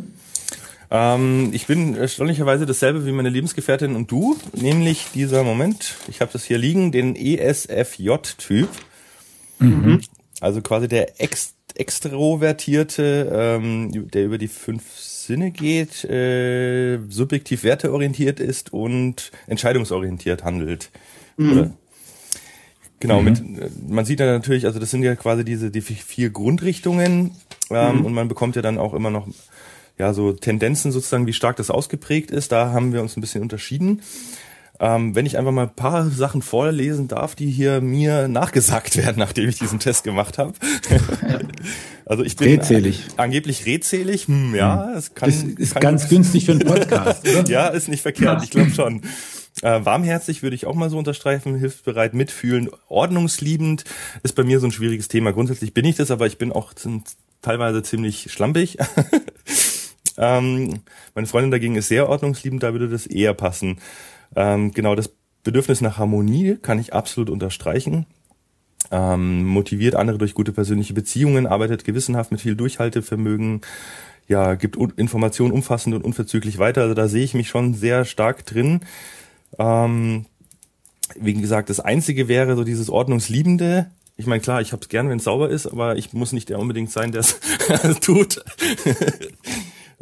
Ähm, 0.91 1.49
ich 1.53 1.67
bin 1.67 1.97
erstaunlicherweise 1.97 2.67
dasselbe 2.67 3.07
wie 3.07 3.13
meine 3.13 3.31
Lebensgefährtin 3.31 3.97
und 3.97 4.11
du, 4.11 4.37
nämlich 4.55 5.07
dieser 5.15 5.45
Moment, 5.45 5.97
ich 6.09 6.21
habe 6.21 6.31
das 6.33 6.45
hier 6.45 6.59
liegen, 6.59 6.93
den 6.93 7.17
ESFJ-Typ. 7.17 8.69
Mhm. 9.61 10.03
Also 10.41 10.61
quasi 10.61 10.89
der 10.89 11.21
Ex 11.21 11.55
extrovertierte, 11.75 13.31
ähm, 13.33 14.11
der 14.11 14.25
über 14.25 14.39
die 14.39 14.49
fünf 14.49 14.83
Sinne 15.31 15.53
geht, 15.53 16.05
äh, 16.05 16.99
subjektiv 17.09 17.63
werteorientiert 17.63 18.41
ist 18.41 18.73
und 18.73 19.31
entscheidungsorientiert 19.47 20.43
handelt. 20.43 20.91
Mhm. 21.37 21.75
Genau, 22.99 23.21
mhm. 23.21 23.25
mit, 23.25 23.89
man 23.89 24.05
sieht 24.05 24.19
ja 24.19 24.27
natürlich, 24.27 24.67
also 24.67 24.81
das 24.81 24.91
sind 24.91 25.05
ja 25.05 25.15
quasi 25.15 25.45
diese 25.45 25.71
die 25.71 25.83
vier 25.83 26.31
Grundrichtungen 26.31 27.31
ähm, 27.71 27.99
mhm. 27.99 28.05
und 28.07 28.13
man 28.13 28.27
bekommt 28.27 28.57
ja 28.57 28.63
dann 28.63 28.77
auch 28.77 28.93
immer 28.93 29.11
noch 29.11 29.29
ja, 29.99 30.13
so 30.13 30.33
Tendenzen 30.33 30.91
sozusagen, 30.91 31.29
wie 31.29 31.33
stark 31.33 31.57
das 31.57 31.71
ausgeprägt 31.71 32.33
ist. 32.33 32.51
Da 32.51 32.73
haben 32.73 32.93
wir 32.93 33.03
uns 33.03 33.17
ein 33.17 33.21
bisschen 33.21 33.43
unterschieden. 33.43 34.03
Ähm, 34.83 35.15
wenn 35.15 35.27
ich 35.27 35.37
einfach 35.37 35.53
mal 35.53 35.65
ein 35.65 35.75
paar 35.75 36.09
Sachen 36.09 36.41
vorlesen 36.41 37.07
darf, 37.07 37.35
die 37.35 37.51
hier 37.51 37.83
mir 37.83 38.29
nachgesagt 38.29 38.97
werden, 38.97 39.19
nachdem 39.19 39.49
ich 39.49 39.59
diesen 39.59 39.79
Test 39.79 40.05
gemacht 40.05 40.39
habe. 40.39 40.55
also 42.07 42.25
ich 42.25 42.37
bin 42.37 42.49
redselig. 42.49 43.05
angeblich 43.19 43.67
redselig. 43.67 44.27
Hm, 44.27 44.55
ja, 44.55 44.95
es 44.95 45.15
kann. 45.15 45.29
Das 45.29 45.43
ist 45.43 45.75
kann, 45.75 45.83
ganz 45.83 46.09
günstig 46.09 46.47
für 46.47 46.53
einen 46.53 46.61
Podcast. 46.61 47.29
Oder? 47.29 47.45
ja, 47.49 47.69
ist 47.69 47.89
nicht 47.89 48.01
verkehrt. 48.01 48.43
Ich 48.43 48.51
glaube 48.51 48.71
schon. 48.71 49.03
Äh, 49.63 49.85
warmherzig 49.85 50.43
würde 50.43 50.57
ich 50.57 50.65
auch 50.65 50.75
mal 50.75 50.89
so 50.89 50.97
unterstreichen, 50.97 51.57
hilfsbereit, 51.57 52.15
mitfühlen, 52.15 52.71
ordnungsliebend 52.89 53.85
ist 54.23 54.35
bei 54.35 54.45
mir 54.45 54.61
so 54.61 54.67
ein 54.67 54.73
schwieriges 54.73 55.09
Thema. 55.09 55.33
Grundsätzlich 55.33 55.75
bin 55.75 55.85
ich 55.85 55.97
das, 55.97 56.11
aber 56.11 56.27
ich 56.27 56.39
bin 56.39 56.53
auch 56.53 56.73
teilweise 57.43 57.83
ziemlich 57.83 58.33
schlampig. 58.33 58.79
Ähm, 60.21 60.81
meine 61.15 61.27
Freundin 61.27 61.51
dagegen 61.51 61.77
ist 61.77 61.89
sehr 61.89 62.09
ordnungsliebend, 62.09 62.63
da 62.63 62.73
würde 62.73 62.91
das 62.91 63.07
eher 63.07 63.33
passen. 63.33 63.79
Ähm, 64.37 64.73
genau, 64.73 64.95
das 64.95 65.11
Bedürfnis 65.43 65.81
nach 65.81 65.99
Harmonie 65.99 66.57
kann 66.61 66.79
ich 66.79 66.93
absolut 66.93 67.31
unterstreichen. 67.31 68.07
Ähm, 68.91 69.45
motiviert 69.45 69.95
andere 69.95 70.19
durch 70.19 70.35
gute 70.35 70.53
persönliche 70.53 70.95
Beziehungen, 70.95 71.47
arbeitet 71.47 71.85
gewissenhaft 71.85 72.33
mit 72.33 72.41
viel 72.41 72.57
Durchhaltevermögen, 72.57 73.61
ja, 74.27 74.55
gibt 74.55 74.77
Informationen 74.97 75.53
umfassend 75.53 75.95
und 75.95 76.05
unverzüglich 76.05 76.59
weiter. 76.59 76.83
Also 76.83 76.95
da 76.95 77.09
sehe 77.09 77.25
ich 77.25 77.35
mich 77.35 77.49
schon 77.49 77.75
sehr 77.75 78.05
stark 78.05 78.47
drin. 78.47 78.81
Ähm, 79.59 80.27
wie 81.19 81.35
gesagt, 81.35 81.71
das 81.71 81.81
Einzige 81.81 82.29
wäre 82.29 82.57
so 82.57 82.65
dieses 82.65 82.91
Ordnungsliebende. 82.91 83.91
Ich 84.17 84.27
meine, 84.27 84.41
klar, 84.41 84.61
ich 84.61 84.73
habe 84.73 84.83
es 84.83 84.89
gern, 84.89 85.09
wenn 85.09 85.19
es 85.19 85.25
sauber 85.25 85.49
ist, 85.49 85.67
aber 85.67 85.97
ich 85.97 86.13
muss 86.13 86.33
nicht 86.33 86.49
der 86.49 86.59
unbedingt 86.59 86.91
sein, 86.91 87.11
der 87.11 87.21
es 87.21 87.41
tut. 88.01 88.45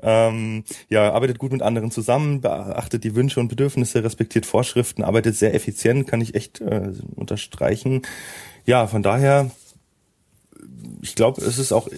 Ähm, 0.01 0.65
ja, 0.89 1.13
arbeitet 1.13 1.39
gut 1.39 1.53
mit 1.53 1.63
anderen 1.63 1.91
zusammen, 1.91 2.41
beachtet 2.41 3.05
die 3.05 3.15
Wünsche 3.15 3.41
und 3.41 3.49
Bedürfnisse, 3.49 4.05
respektiert 4.05 4.47
Vorschriften, 4.47 5.03
arbeitet 5.03 5.37
sehr 5.37 5.55
effizient, 5.55 6.07
kann 6.07 6.21
ich 6.21 6.35
echt 6.35 6.61
äh, 6.61 6.93
unterstreichen. 7.17 8.03
Ja, 8.65 8.87
von 8.87 9.03
daher, 9.03 9.51
ich 11.03 11.15
glaube, 11.15 11.43
es 11.43 11.59
ist 11.59 11.73
auch, 11.73 11.89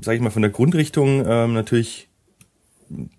sage 0.00 0.16
ich 0.16 0.22
mal, 0.22 0.30
von 0.30 0.42
der 0.42 0.50
Grundrichtung 0.50 1.24
ähm, 1.26 1.54
natürlich 1.54 2.08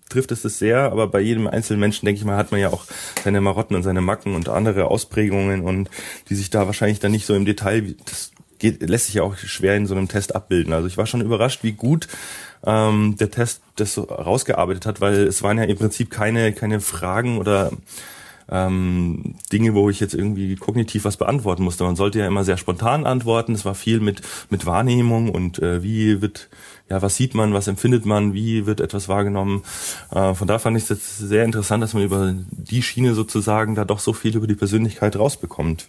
trifft 0.08 0.32
es 0.32 0.42
das 0.42 0.58
sehr, 0.58 0.92
aber 0.92 1.06
bei 1.06 1.20
jedem 1.20 1.46
einzelnen 1.46 1.80
Menschen, 1.80 2.04
denke 2.04 2.18
ich 2.18 2.24
mal, 2.24 2.36
hat 2.36 2.50
man 2.50 2.60
ja 2.60 2.70
auch 2.70 2.84
seine 3.24 3.40
Marotten 3.40 3.74
und 3.74 3.82
seine 3.82 4.02
Macken 4.02 4.34
und 4.34 4.48
andere 4.48 4.90
Ausprägungen 4.90 5.62
und 5.62 5.88
die 6.28 6.34
sich 6.34 6.50
da 6.50 6.66
wahrscheinlich 6.66 7.00
dann 7.00 7.12
nicht 7.12 7.26
so 7.26 7.34
im 7.34 7.46
Detail, 7.46 7.94
das 8.04 8.31
geht, 8.62 8.88
lässt 8.88 9.06
sich 9.06 9.16
ja 9.16 9.22
auch 9.22 9.36
schwer 9.36 9.76
in 9.76 9.86
so 9.86 9.94
einem 9.94 10.08
Test 10.08 10.34
abbilden. 10.34 10.72
Also 10.72 10.86
ich 10.86 10.96
war 10.96 11.04
schon 11.04 11.20
überrascht, 11.20 11.62
wie 11.62 11.72
gut 11.72 12.08
ähm, 12.64 13.16
der 13.18 13.30
Test 13.30 13.60
das 13.76 13.92
so 13.92 14.04
rausgearbeitet 14.04 14.86
hat, 14.86 15.02
weil 15.02 15.26
es 15.26 15.42
waren 15.42 15.58
ja 15.58 15.64
im 15.64 15.76
Prinzip 15.76 16.10
keine, 16.10 16.54
keine 16.54 16.80
Fragen 16.80 17.38
oder 17.38 17.72
ähm, 18.50 19.34
Dinge, 19.52 19.74
wo 19.74 19.90
ich 19.90 20.00
jetzt 20.00 20.14
irgendwie 20.14 20.56
kognitiv 20.56 21.04
was 21.04 21.16
beantworten 21.16 21.62
musste. 21.62 21.84
Man 21.84 21.96
sollte 21.96 22.20
ja 22.20 22.26
immer 22.26 22.44
sehr 22.44 22.56
spontan 22.56 23.04
antworten. 23.04 23.54
Es 23.54 23.64
war 23.64 23.74
viel 23.74 24.00
mit, 24.00 24.22
mit 24.48 24.64
Wahrnehmung 24.64 25.28
und 25.28 25.58
äh, 25.58 25.82
wie 25.82 26.22
wird 26.22 26.48
ja, 26.88 27.00
was 27.00 27.16
sieht 27.16 27.34
man, 27.34 27.54
was 27.54 27.68
empfindet 27.68 28.04
man, 28.04 28.34
wie 28.34 28.66
wird 28.66 28.80
etwas 28.80 29.08
wahrgenommen. 29.08 29.62
Äh, 30.10 30.34
von 30.34 30.46
da 30.46 30.58
fand 30.58 30.76
ich 30.76 30.84
es 30.84 30.88
jetzt 30.90 31.18
sehr 31.18 31.44
interessant, 31.44 31.82
dass 31.82 31.94
man 31.94 32.02
über 32.02 32.34
die 32.50 32.82
Schiene 32.82 33.14
sozusagen 33.14 33.74
da 33.74 33.84
doch 33.84 33.98
so 33.98 34.12
viel 34.12 34.36
über 34.36 34.46
die 34.46 34.54
Persönlichkeit 34.54 35.16
rausbekommt. 35.16 35.88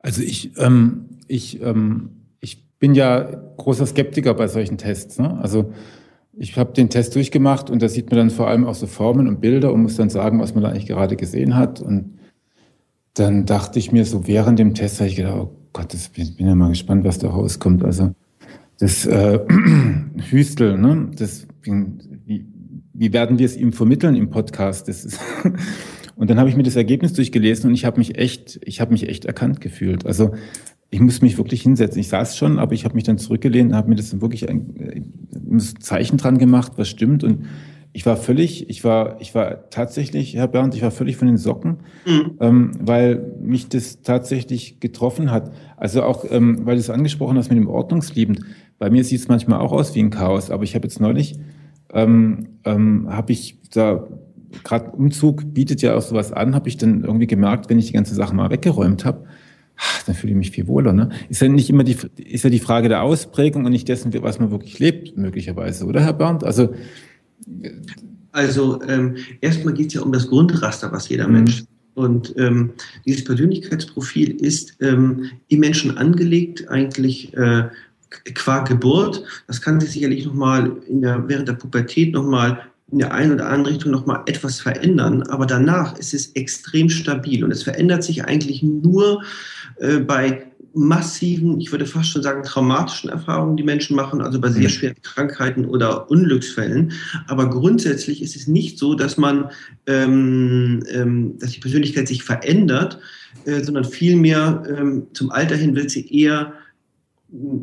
Also 0.00 0.22
ich, 0.22 0.58
ähm, 0.58 1.06
ich, 1.28 1.62
ähm, 1.62 2.10
ich 2.40 2.66
bin 2.78 2.94
ja 2.94 3.22
großer 3.56 3.86
Skeptiker 3.86 4.34
bei 4.34 4.48
solchen 4.48 4.78
Tests. 4.78 5.18
Ne? 5.18 5.38
Also 5.40 5.72
ich 6.32 6.56
habe 6.56 6.72
den 6.72 6.88
Test 6.88 7.14
durchgemacht 7.14 7.70
und 7.70 7.82
da 7.82 7.88
sieht 7.88 8.10
man 8.10 8.18
dann 8.18 8.30
vor 8.30 8.48
allem 8.48 8.66
auch 8.66 8.74
so 8.74 8.86
Formen 8.86 9.28
und 9.28 9.40
Bilder 9.40 9.72
und 9.72 9.82
muss 9.82 9.96
dann 9.96 10.10
sagen, 10.10 10.40
was 10.40 10.54
man 10.54 10.64
da 10.64 10.70
eigentlich 10.70 10.86
gerade 10.86 11.16
gesehen 11.16 11.56
hat. 11.56 11.80
Und 11.80 12.18
dann 13.14 13.44
dachte 13.44 13.78
ich 13.78 13.92
mir 13.92 14.04
so 14.04 14.26
während 14.26 14.58
dem 14.58 14.74
Test, 14.74 15.00
habe 15.00 15.08
ich 15.08 15.16
gedacht, 15.16 15.36
oh 15.36 15.50
Gott, 15.72 15.92
das 15.92 16.08
bin, 16.08 16.34
bin 16.36 16.46
ja 16.46 16.54
mal 16.54 16.70
gespannt, 16.70 17.04
was 17.04 17.18
da 17.18 17.28
rauskommt. 17.28 17.84
Also 17.84 18.14
das 18.78 19.04
äh, 19.04 19.40
Hüstel, 20.30 20.78
ne? 20.78 21.10
das, 21.16 21.46
wie, 21.62 22.46
wie 22.94 23.12
werden 23.12 23.38
wir 23.38 23.46
es 23.46 23.56
ihm 23.56 23.72
vermitteln 23.72 24.16
im 24.16 24.30
Podcast? 24.30 24.88
Das 24.88 25.04
ist 25.04 25.20
und 26.20 26.28
dann 26.28 26.38
habe 26.38 26.50
ich 26.50 26.56
mir 26.56 26.62
das 26.62 26.76
Ergebnis 26.76 27.14
durchgelesen 27.14 27.70
und 27.70 27.74
ich 27.74 27.86
habe 27.86 27.96
mich 27.96 28.18
echt, 28.18 28.60
ich 28.62 28.82
habe 28.82 28.92
mich 28.92 29.08
echt 29.08 29.24
erkannt 29.24 29.62
gefühlt. 29.62 30.04
Also 30.04 30.32
ich 30.90 31.00
muss 31.00 31.22
mich 31.22 31.38
wirklich 31.38 31.62
hinsetzen. 31.62 31.98
Ich 31.98 32.08
saß 32.08 32.36
schon, 32.36 32.58
aber 32.58 32.74
ich 32.74 32.84
habe 32.84 32.94
mich 32.94 33.04
dann 33.04 33.16
zurückgelehnt 33.16 33.70
und 33.70 33.76
habe 33.76 33.88
mir 33.88 33.94
das 33.94 34.20
wirklich 34.20 34.46
ein, 34.46 35.06
ein 35.32 35.56
äh, 35.56 35.80
Zeichen 35.80 36.18
dran 36.18 36.36
gemacht, 36.36 36.72
was 36.76 36.90
stimmt. 36.90 37.24
Und 37.24 37.46
ich 37.94 38.04
war 38.04 38.18
völlig, 38.18 38.68
ich 38.68 38.84
war, 38.84 39.18
ich 39.22 39.34
war 39.34 39.70
tatsächlich, 39.70 40.34
Herr 40.34 40.46
Bernd, 40.46 40.74
ich 40.74 40.82
war 40.82 40.90
völlig 40.90 41.16
von 41.16 41.26
den 41.26 41.38
Socken, 41.38 41.78
mhm. 42.04 42.32
ähm, 42.38 42.72
weil 42.78 43.36
mich 43.40 43.70
das 43.70 44.02
tatsächlich 44.02 44.78
getroffen 44.78 45.30
hat. 45.30 45.52
Also 45.78 46.02
auch, 46.02 46.26
ähm, 46.30 46.66
weil 46.66 46.74
du 46.74 46.80
es 46.80 46.90
angesprochen 46.90 47.38
hast 47.38 47.48
mit 47.48 47.56
dem 47.56 47.66
Ordnungsliebend. 47.66 48.40
Bei 48.78 48.90
mir 48.90 49.04
sieht 49.04 49.20
es 49.20 49.28
manchmal 49.28 49.60
auch 49.60 49.72
aus 49.72 49.94
wie 49.94 50.00
ein 50.00 50.10
Chaos, 50.10 50.50
aber 50.50 50.64
ich 50.64 50.74
habe 50.74 50.86
jetzt 50.86 51.00
neulich, 51.00 51.38
ähm, 51.94 52.48
ähm, 52.66 53.06
habe 53.08 53.32
ich 53.32 53.56
da, 53.72 54.06
gerade 54.64 54.90
Umzug 54.90 55.54
bietet 55.54 55.82
ja 55.82 55.96
auch 55.96 56.02
sowas 56.02 56.32
an, 56.32 56.54
habe 56.54 56.68
ich 56.68 56.76
dann 56.76 57.04
irgendwie 57.04 57.26
gemerkt, 57.26 57.70
wenn 57.70 57.78
ich 57.78 57.86
die 57.86 57.92
ganze 57.92 58.14
Sache 58.14 58.34
mal 58.34 58.50
weggeräumt 58.50 59.04
habe, 59.04 59.26
dann 60.06 60.14
fühle 60.14 60.32
ich 60.32 60.38
mich 60.38 60.50
viel 60.50 60.66
wohler. 60.66 60.92
Ne? 60.92 61.10
Ist 61.28 61.40
ja 61.40 61.48
nicht 61.48 61.70
immer 61.70 61.84
die, 61.84 61.96
ist 62.16 62.44
ja 62.44 62.50
die 62.50 62.58
Frage 62.58 62.88
der 62.88 63.02
Ausprägung 63.02 63.64
und 63.64 63.72
nicht 63.72 63.88
dessen, 63.88 64.12
was 64.22 64.38
man 64.38 64.50
wirklich 64.50 64.78
lebt, 64.78 65.16
möglicherweise, 65.16 65.86
oder 65.86 66.00
Herr 66.00 66.12
Bernd? 66.12 66.44
Also, 66.44 66.74
also 68.32 68.82
ähm, 68.82 69.16
erstmal 69.40 69.74
geht 69.74 69.88
es 69.88 69.94
ja 69.94 70.02
um 70.02 70.12
das 70.12 70.28
Grundraster, 70.28 70.92
was 70.92 71.08
jeder 71.08 71.26
mhm. 71.28 71.34
Mensch 71.34 71.64
und 71.94 72.34
ähm, 72.38 72.72
dieses 73.04 73.24
Persönlichkeitsprofil 73.24 74.30
ist 74.36 74.76
ähm, 74.80 75.30
im 75.48 75.60
Menschen 75.60 75.98
angelegt, 75.98 76.68
eigentlich 76.68 77.34
äh, 77.34 77.68
qua 78.34 78.60
Geburt. 78.60 79.24
Das 79.46 79.60
kann 79.60 79.80
sich 79.80 79.90
sicherlich 79.90 80.24
nochmal 80.26 80.76
während 80.88 81.48
der 81.48 81.54
Pubertät 81.54 82.12
nochmal 82.12 82.60
in 82.92 82.98
der 82.98 83.14
einen 83.14 83.32
oder 83.32 83.48
anderen 83.48 83.74
Richtung 83.74 83.92
nochmal 83.92 84.22
etwas 84.26 84.60
verändern, 84.60 85.22
aber 85.24 85.46
danach 85.46 85.96
ist 85.98 86.14
es 86.14 86.32
extrem 86.32 86.88
stabil 86.88 87.44
und 87.44 87.50
es 87.50 87.62
verändert 87.62 88.02
sich 88.02 88.24
eigentlich 88.24 88.62
nur 88.62 89.22
äh, 89.78 89.98
bei 89.98 90.50
massiven, 90.72 91.60
ich 91.60 91.72
würde 91.72 91.86
fast 91.86 92.10
schon 92.10 92.22
sagen, 92.22 92.42
traumatischen 92.42 93.10
Erfahrungen, 93.10 93.56
die 93.56 93.62
Menschen 93.62 93.96
machen, 93.96 94.20
also 94.20 94.40
bei 94.40 94.50
sehr 94.50 94.62
mhm. 94.62 94.68
schweren 94.68 95.02
Krankheiten 95.02 95.64
oder 95.64 96.10
Unglücksfällen. 96.10 96.92
Aber 97.26 97.50
grundsätzlich 97.50 98.22
ist 98.22 98.36
es 98.36 98.46
nicht 98.46 98.78
so, 98.78 98.94
dass 98.94 99.16
man, 99.16 99.50
ähm, 99.86 100.82
ähm, 100.92 101.38
dass 101.38 101.50
die 101.50 101.60
Persönlichkeit 101.60 102.06
sich 102.06 102.22
verändert, 102.22 103.00
äh, 103.46 103.62
sondern 103.62 103.84
vielmehr 103.84 104.62
ähm, 104.68 105.08
zum 105.12 105.30
Alter 105.30 105.56
hin 105.56 105.74
wird 105.74 105.90
sie 105.90 106.08
eher 106.08 106.52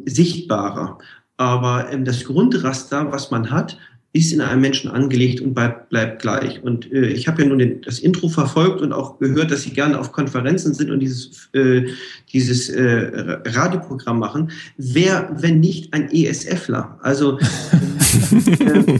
sichtbarer. 0.06 0.98
Aber 1.38 1.92
ähm, 1.92 2.04
das 2.04 2.24
Grundraster, 2.26 3.12
was 3.12 3.32
man 3.32 3.52
hat, 3.52 3.78
ist 4.18 4.34
in 4.34 4.42
einem 4.42 4.62
Menschen 4.62 4.90
angelegt 4.90 5.42
und 5.42 5.54
bleibt, 5.54 5.90
bleibt 5.90 6.22
gleich. 6.22 6.64
Und 6.64 6.92
äh, 6.92 7.08
ich 7.08 7.28
habe 7.28 7.44
ja 7.44 7.48
nun 7.48 7.60
den, 7.60 7.82
das 7.82 8.00
Intro 8.00 8.30
verfolgt 8.30 8.82
und 8.82 8.92
auch 8.92 9.20
gehört, 9.20 9.52
dass 9.52 9.62
Sie 9.62 9.72
gerne 9.72 10.00
auf 10.00 10.12
Konferenzen 10.12 10.74
sind 10.74 10.90
und 10.92 11.00
dieses, 11.00 11.50
äh, 11.54 11.88
dieses 12.34 12.70
äh, 12.70 13.40
Radioprogramm 13.46 14.20
machen. 14.20 14.52
Wer, 14.78 15.30
wenn 15.38 15.60
nicht 15.60 15.94
ein 15.94 16.12
ESFler? 16.12 17.00
Also, 17.02 17.38
äh, 18.60 18.98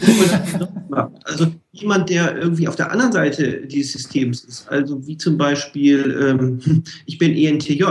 also 1.24 1.48
jemand, 1.80 2.10
der 2.10 2.38
irgendwie 2.38 2.68
auf 2.68 2.76
der 2.76 2.92
anderen 2.92 3.12
Seite 3.12 3.62
dieses 3.68 3.94
Systems 3.94 4.44
ist. 4.44 4.68
Also 4.70 5.06
wie 5.08 5.18
zum 5.18 5.38
Beispiel, 5.38 6.18
ähm, 6.22 6.84
ich 7.06 7.18
bin 7.18 7.36
ENTJ. 7.36 7.84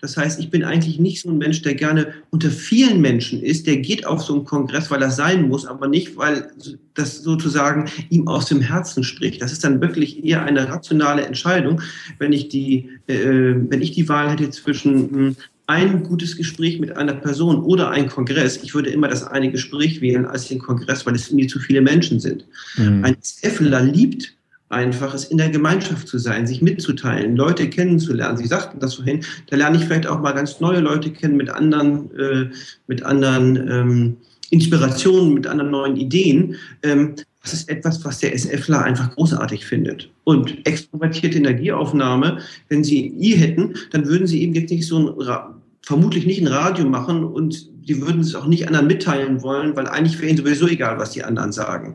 Das 0.00 0.16
heißt, 0.16 0.40
ich 0.40 0.50
bin 0.50 0.64
eigentlich 0.64 0.98
nicht 0.98 1.22
so 1.22 1.30
ein 1.30 1.38
Mensch, 1.38 1.62
der 1.62 1.74
gerne 1.74 2.12
unter 2.30 2.50
vielen 2.50 3.00
Menschen 3.00 3.42
ist. 3.42 3.66
Der 3.66 3.78
geht 3.78 4.06
auf 4.06 4.22
so 4.22 4.34
einen 4.34 4.44
Kongress, 4.44 4.90
weil 4.90 5.02
er 5.02 5.10
sein 5.10 5.48
muss, 5.48 5.66
aber 5.66 5.88
nicht, 5.88 6.16
weil 6.16 6.50
das 6.94 7.22
sozusagen 7.22 7.90
ihm 8.10 8.28
aus 8.28 8.46
dem 8.46 8.60
Herzen 8.60 9.04
spricht. 9.04 9.40
Das 9.40 9.52
ist 9.52 9.64
dann 9.64 9.80
wirklich 9.80 10.24
eher 10.24 10.42
eine 10.42 10.68
rationale 10.68 11.24
Entscheidung, 11.24 11.80
wenn 12.18 12.32
ich 12.32 12.48
die, 12.48 12.90
äh, 13.06 13.54
wenn 13.54 13.80
ich 13.80 13.92
die 13.92 14.08
Wahl 14.08 14.30
hätte 14.30 14.50
zwischen 14.50 15.10
hm, 15.10 15.36
ein 15.68 16.02
gutes 16.02 16.36
Gespräch 16.36 16.80
mit 16.80 16.96
einer 16.96 17.12
Person 17.12 17.62
oder 17.62 17.90
ein 17.90 18.08
Kongress. 18.08 18.58
Ich 18.62 18.74
würde 18.74 18.88
immer 18.88 19.06
das 19.06 19.22
eine 19.22 19.52
Gespräch 19.52 20.00
wählen 20.00 20.24
als 20.24 20.48
den 20.48 20.58
Kongress, 20.58 21.04
weil 21.04 21.14
es 21.14 21.30
mir 21.30 21.46
zu 21.46 21.60
viele 21.60 21.82
Menschen 21.82 22.18
sind. 22.20 22.46
Mhm. 22.78 23.04
Ein 23.04 23.16
SFler 23.20 23.82
liebt 23.82 24.34
einfach 24.70 25.12
es 25.12 25.26
in 25.26 25.36
der 25.36 25.50
Gemeinschaft 25.50 26.08
zu 26.08 26.18
sein, 26.18 26.46
sich 26.46 26.62
mitzuteilen, 26.62 27.36
Leute 27.36 27.68
kennenzulernen. 27.68 28.38
Sie 28.38 28.46
sagten 28.46 28.80
das 28.80 28.94
vorhin, 28.94 29.20
da 29.50 29.56
lerne 29.56 29.76
ich 29.76 29.84
vielleicht 29.84 30.06
auch 30.06 30.20
mal 30.20 30.32
ganz 30.32 30.58
neue 30.60 30.80
Leute 30.80 31.10
kennen 31.10 31.36
mit 31.36 31.50
anderen, 31.50 32.10
äh, 32.18 32.50
mit 32.86 33.02
anderen 33.02 33.56
ähm, 33.70 34.16
Inspirationen, 34.50 35.34
mit 35.34 35.46
anderen 35.46 35.70
neuen 35.70 35.96
Ideen. 35.96 36.56
Ähm, 36.82 37.14
das 37.42 37.52
ist 37.52 37.68
etwas, 37.68 38.04
was 38.04 38.20
der 38.20 38.36
SFler 38.36 38.84
einfach 38.84 39.14
großartig 39.14 39.64
findet. 39.66 40.10
Und 40.24 40.66
extrovertierte 40.66 41.38
Energieaufnahme, 41.38 42.38
wenn 42.68 42.84
Sie 42.84 43.12
I 43.18 43.36
hätten, 43.36 43.74
dann 43.90 44.06
würden 44.06 44.26
Sie 44.26 44.42
eben 44.42 44.54
jetzt 44.54 44.70
nicht 44.70 44.86
so 44.86 44.98
ein, 44.98 45.57
vermutlich 45.88 46.26
nicht 46.26 46.42
ein 46.42 46.48
Radio 46.48 46.84
machen 46.84 47.24
und 47.24 47.66
die 47.88 48.02
würden 48.02 48.20
es 48.20 48.34
auch 48.34 48.46
nicht 48.46 48.68
anderen 48.68 48.88
mitteilen 48.88 49.42
wollen, 49.42 49.74
weil 49.74 49.88
eigentlich 49.88 50.18
wäre 50.18 50.28
ihnen 50.28 50.36
sowieso 50.36 50.68
egal, 50.68 50.98
was 50.98 51.12
die 51.12 51.24
anderen 51.24 51.50
sagen. 51.50 51.94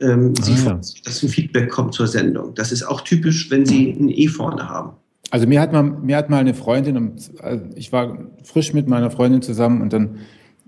Ähm, 0.00 0.34
ah, 0.40 0.42
sie 0.42 0.54
ja. 0.64 0.80
dass 1.04 1.22
ein 1.22 1.28
Feedback 1.28 1.70
kommt 1.70 1.94
zur 1.94 2.08
Sendung. 2.08 2.56
Das 2.56 2.72
ist 2.72 2.82
auch 2.82 3.02
typisch, 3.02 3.48
wenn 3.48 3.64
Sie 3.64 3.90
ein 3.90 4.08
E 4.08 4.26
vorne 4.26 4.68
haben. 4.68 4.96
Also 5.30 5.46
mir 5.46 5.60
hat 5.60 5.72
mal, 5.72 5.84
mir 5.84 6.16
hat 6.16 6.30
mal 6.30 6.38
eine 6.38 6.52
Freundin, 6.52 7.14
also 7.38 7.64
ich 7.76 7.92
war 7.92 8.18
frisch 8.42 8.74
mit 8.74 8.88
meiner 8.88 9.12
Freundin 9.12 9.40
zusammen 9.40 9.82
und 9.82 9.92
dann 9.92 10.16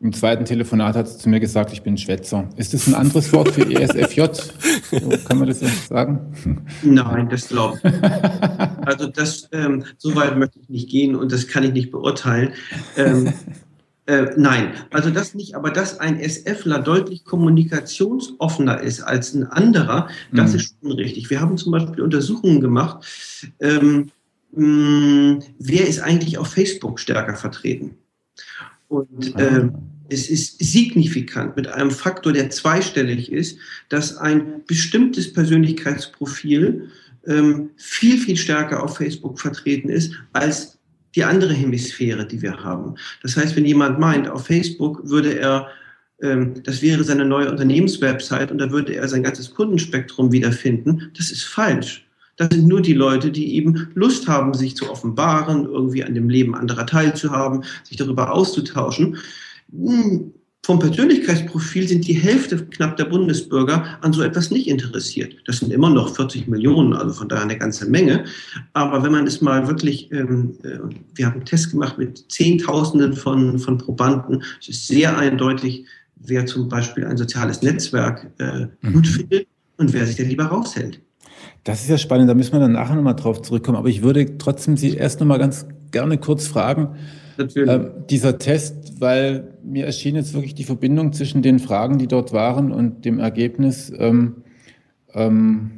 im 0.00 0.12
zweiten 0.14 0.46
Telefonat 0.46 0.96
hat 0.96 1.08
sie 1.08 1.18
zu 1.18 1.28
mir 1.28 1.40
gesagt, 1.40 1.72
ich 1.72 1.82
bin 1.82 1.98
Schwätzer. 1.98 2.48
Ist 2.56 2.72
das 2.72 2.86
ein 2.86 2.94
anderes 2.94 3.32
Wort 3.34 3.50
für 3.50 3.70
ESFJ? 3.70 4.22
Kann 5.28 5.38
man 5.38 5.48
das 5.48 5.60
jetzt 5.60 5.88
sagen? 5.88 6.34
Nein, 6.82 7.28
das 7.28 7.48
glaube 7.48 7.78
ich. 7.82 8.86
Also 8.86 9.08
das, 9.08 9.48
ähm, 9.52 9.84
so 9.98 10.14
weit 10.16 10.38
möchte 10.38 10.58
ich 10.58 10.68
nicht 10.70 10.88
gehen 10.88 11.14
und 11.14 11.30
das 11.30 11.46
kann 11.46 11.64
ich 11.64 11.72
nicht 11.72 11.90
beurteilen. 11.90 12.54
Ähm, 12.96 13.32
äh, 14.06 14.28
nein, 14.36 14.72
also 14.90 15.10
das 15.10 15.34
nicht, 15.34 15.54
aber 15.54 15.70
dass 15.70 16.00
ein 16.00 16.18
SFler 16.18 16.78
deutlich 16.78 17.24
kommunikationsoffener 17.24 18.80
ist 18.80 19.02
als 19.02 19.34
ein 19.34 19.44
anderer, 19.44 20.08
das 20.32 20.52
mhm. 20.52 20.56
ist 20.56 20.76
schon 20.80 20.92
richtig. 20.92 21.28
Wir 21.28 21.40
haben 21.40 21.58
zum 21.58 21.72
Beispiel 21.72 22.02
Untersuchungen 22.02 22.62
gemacht, 22.62 23.04
ähm, 23.60 24.10
mh, 24.52 25.40
wer 25.58 25.86
ist 25.86 26.00
eigentlich 26.00 26.38
auf 26.38 26.48
Facebook 26.48 26.98
stärker 26.98 27.36
vertreten? 27.36 27.96
Und 28.90 29.36
äh, 29.38 29.68
es 30.08 30.28
ist 30.28 30.58
signifikant 30.58 31.56
mit 31.56 31.68
einem 31.68 31.92
Faktor, 31.92 32.32
der 32.32 32.50
zweistellig 32.50 33.30
ist, 33.30 33.56
dass 33.88 34.16
ein 34.16 34.64
bestimmtes 34.66 35.32
Persönlichkeitsprofil 35.32 36.88
ähm, 37.26 37.70
viel, 37.76 38.18
viel 38.18 38.36
stärker 38.36 38.82
auf 38.82 38.96
Facebook 38.96 39.40
vertreten 39.40 39.88
ist 39.88 40.12
als 40.32 40.76
die 41.14 41.22
andere 41.22 41.54
Hemisphäre, 41.54 42.26
die 42.26 42.42
wir 42.42 42.64
haben. 42.64 42.96
Das 43.22 43.36
heißt, 43.36 43.54
wenn 43.54 43.64
jemand 43.64 44.00
meint, 44.00 44.28
auf 44.28 44.46
Facebook 44.46 45.08
würde 45.08 45.38
er 45.38 45.68
ähm, 46.20 46.54
das 46.64 46.82
wäre 46.82 47.04
seine 47.04 47.24
neue 47.24 47.48
Unternehmenswebsite 47.48 48.50
und 48.50 48.58
da 48.58 48.72
würde 48.72 48.94
er 48.94 49.06
sein 49.06 49.22
ganzes 49.22 49.54
Kundenspektrum 49.54 50.32
wiederfinden. 50.32 51.12
Das 51.16 51.30
ist 51.30 51.44
falsch. 51.44 52.06
Das 52.40 52.48
sind 52.50 52.68
nur 52.68 52.80
die 52.80 52.94
Leute, 52.94 53.30
die 53.30 53.54
eben 53.56 53.88
Lust 53.92 54.26
haben, 54.26 54.54
sich 54.54 54.74
zu 54.74 54.90
offenbaren, 54.90 55.66
irgendwie 55.66 56.02
an 56.02 56.14
dem 56.14 56.30
Leben 56.30 56.54
anderer 56.54 56.86
teilzuhaben, 56.86 57.64
sich 57.84 57.98
darüber 57.98 58.32
auszutauschen. 58.32 59.18
Hm, 59.70 60.32
vom 60.64 60.78
Persönlichkeitsprofil 60.78 61.86
sind 61.86 62.08
die 62.08 62.14
Hälfte 62.14 62.64
knapp 62.64 62.96
der 62.96 63.04
Bundesbürger 63.04 63.98
an 64.00 64.14
so 64.14 64.22
etwas 64.22 64.50
nicht 64.50 64.68
interessiert. 64.68 65.36
Das 65.44 65.58
sind 65.58 65.70
immer 65.70 65.90
noch 65.90 66.16
40 66.16 66.48
Millionen, 66.48 66.94
also 66.94 67.12
von 67.12 67.28
daher 67.28 67.44
eine 67.44 67.58
ganze 67.58 67.90
Menge. 67.90 68.24
Aber 68.72 69.02
wenn 69.02 69.12
man 69.12 69.26
es 69.26 69.42
mal 69.42 69.68
wirklich, 69.68 70.10
ähm, 70.10 70.54
äh, 70.62 70.78
wir 71.14 71.26
haben 71.26 71.34
einen 71.34 71.44
Test 71.44 71.72
gemacht 71.72 71.98
mit 71.98 72.24
Zehntausenden 72.32 73.12
von, 73.12 73.58
von 73.58 73.76
Probanden, 73.76 74.42
es 74.62 74.70
ist 74.70 74.86
sehr 74.86 75.14
eindeutig, 75.18 75.84
wer 76.16 76.46
zum 76.46 76.70
Beispiel 76.70 77.04
ein 77.04 77.18
soziales 77.18 77.60
Netzwerk 77.60 78.30
äh, 78.38 78.66
mhm. 78.80 78.92
gut 78.94 79.06
findet 79.08 79.46
und 79.76 79.92
wer 79.92 80.06
sich 80.06 80.16
da 80.16 80.22
lieber 80.22 80.44
raushält. 80.44 81.02
Das 81.64 81.82
ist 81.82 81.90
ja 81.90 81.98
spannend, 81.98 82.28
da 82.28 82.34
müssen 82.34 82.52
wir 82.52 82.60
dann 82.60 82.72
nachher 82.72 82.94
nochmal 82.94 83.16
drauf 83.16 83.42
zurückkommen. 83.42 83.76
Aber 83.76 83.88
ich 83.88 84.02
würde 84.02 84.38
trotzdem 84.38 84.76
Sie 84.76 84.94
erst 84.94 85.20
nochmal 85.20 85.38
ganz 85.38 85.66
gerne 85.90 86.18
kurz 86.18 86.46
fragen, 86.46 86.96
äh, 87.38 87.80
dieser 88.08 88.38
Test, 88.38 89.00
weil 89.00 89.54
mir 89.62 89.86
erschien 89.86 90.14
jetzt 90.14 90.34
wirklich 90.34 90.54
die 90.54 90.64
Verbindung 90.64 91.12
zwischen 91.12 91.42
den 91.42 91.58
Fragen, 91.58 91.98
die 91.98 92.06
dort 92.06 92.32
waren 92.32 92.72
und 92.72 93.04
dem 93.04 93.18
Ergebnis. 93.18 93.92
Ähm, 93.96 94.42
ähm, 95.12 95.70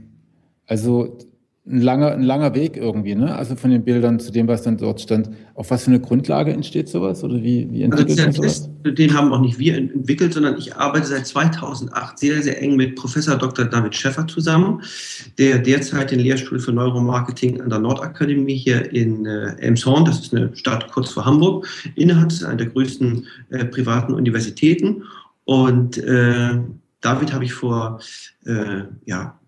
also 0.67 1.19
ein 1.65 1.81
langer, 1.81 2.11
ein 2.13 2.25
langer 2.25 2.55
Weg 2.57 2.77
irgendwie, 2.77 3.15
ne? 3.15 3.37
Also 3.37 3.55
von 3.55 3.71
den 3.71 3.85
Bildern 3.85 4.19
zu 4.19 4.33
dem, 4.33 4.49
was 4.49 4.63
dann 4.63 4.79
dort 4.79 5.01
stand. 5.01 5.31
Auf 5.55 5.71
was 5.71 5.85
für 5.85 5.93
eine 5.93 6.01
Grundlage 6.01 6.53
entsteht 6.53 6.89
sowas 6.89 7.23
oder 7.23 7.37
wie, 7.37 7.71
wie 7.71 7.85
also 7.85 7.99
entwickelt 7.99 8.27
also 8.27 8.43
sowas? 8.43 8.71
Test, 8.83 8.99
den 8.99 9.15
haben 9.15 9.33
auch 9.33 9.41
nicht 9.41 9.61
wir 9.61 9.77
entwickelt, 9.77 10.35
sondern 10.35 10.59
ich 10.59 10.75
arbeite 10.75 11.07
seit 11.07 11.25
2008 11.25 12.19
sehr, 12.19 12.43
sehr 12.43 12.61
eng 12.61 12.75
mit 12.75 12.97
Professor 12.97 13.37
Dr. 13.37 13.67
David 13.67 13.95
Schäffer 13.95 14.27
zusammen, 14.27 14.83
der 15.39 15.59
derzeit 15.59 16.11
den 16.11 16.19
Lehrstuhl 16.19 16.59
für 16.59 16.73
Neuromarketing 16.73 17.61
an 17.61 17.71
der 17.71 17.79
Nordakademie 17.79 18.57
hier 18.57 18.93
in 18.93 19.25
äh, 19.25 19.55
Elmshorn, 19.59 20.05
das 20.05 20.19
ist 20.19 20.35
eine 20.35 20.55
Stadt 20.57 20.91
kurz 20.91 21.11
vor 21.11 21.25
Hamburg, 21.25 21.69
innehat. 21.95 22.27
Das 22.27 22.39
ist 22.39 22.45
eine 22.45 22.57
der 22.57 22.67
größten 22.67 23.25
äh, 23.51 23.65
privaten 23.67 24.15
Universitäten. 24.15 25.05
Und 25.45 25.97
äh, 25.99 26.59
David 27.01 27.33
habe 27.33 27.45
ich 27.45 27.53
vor 27.53 28.01
äh, 28.47 28.83
ja, 29.07 29.39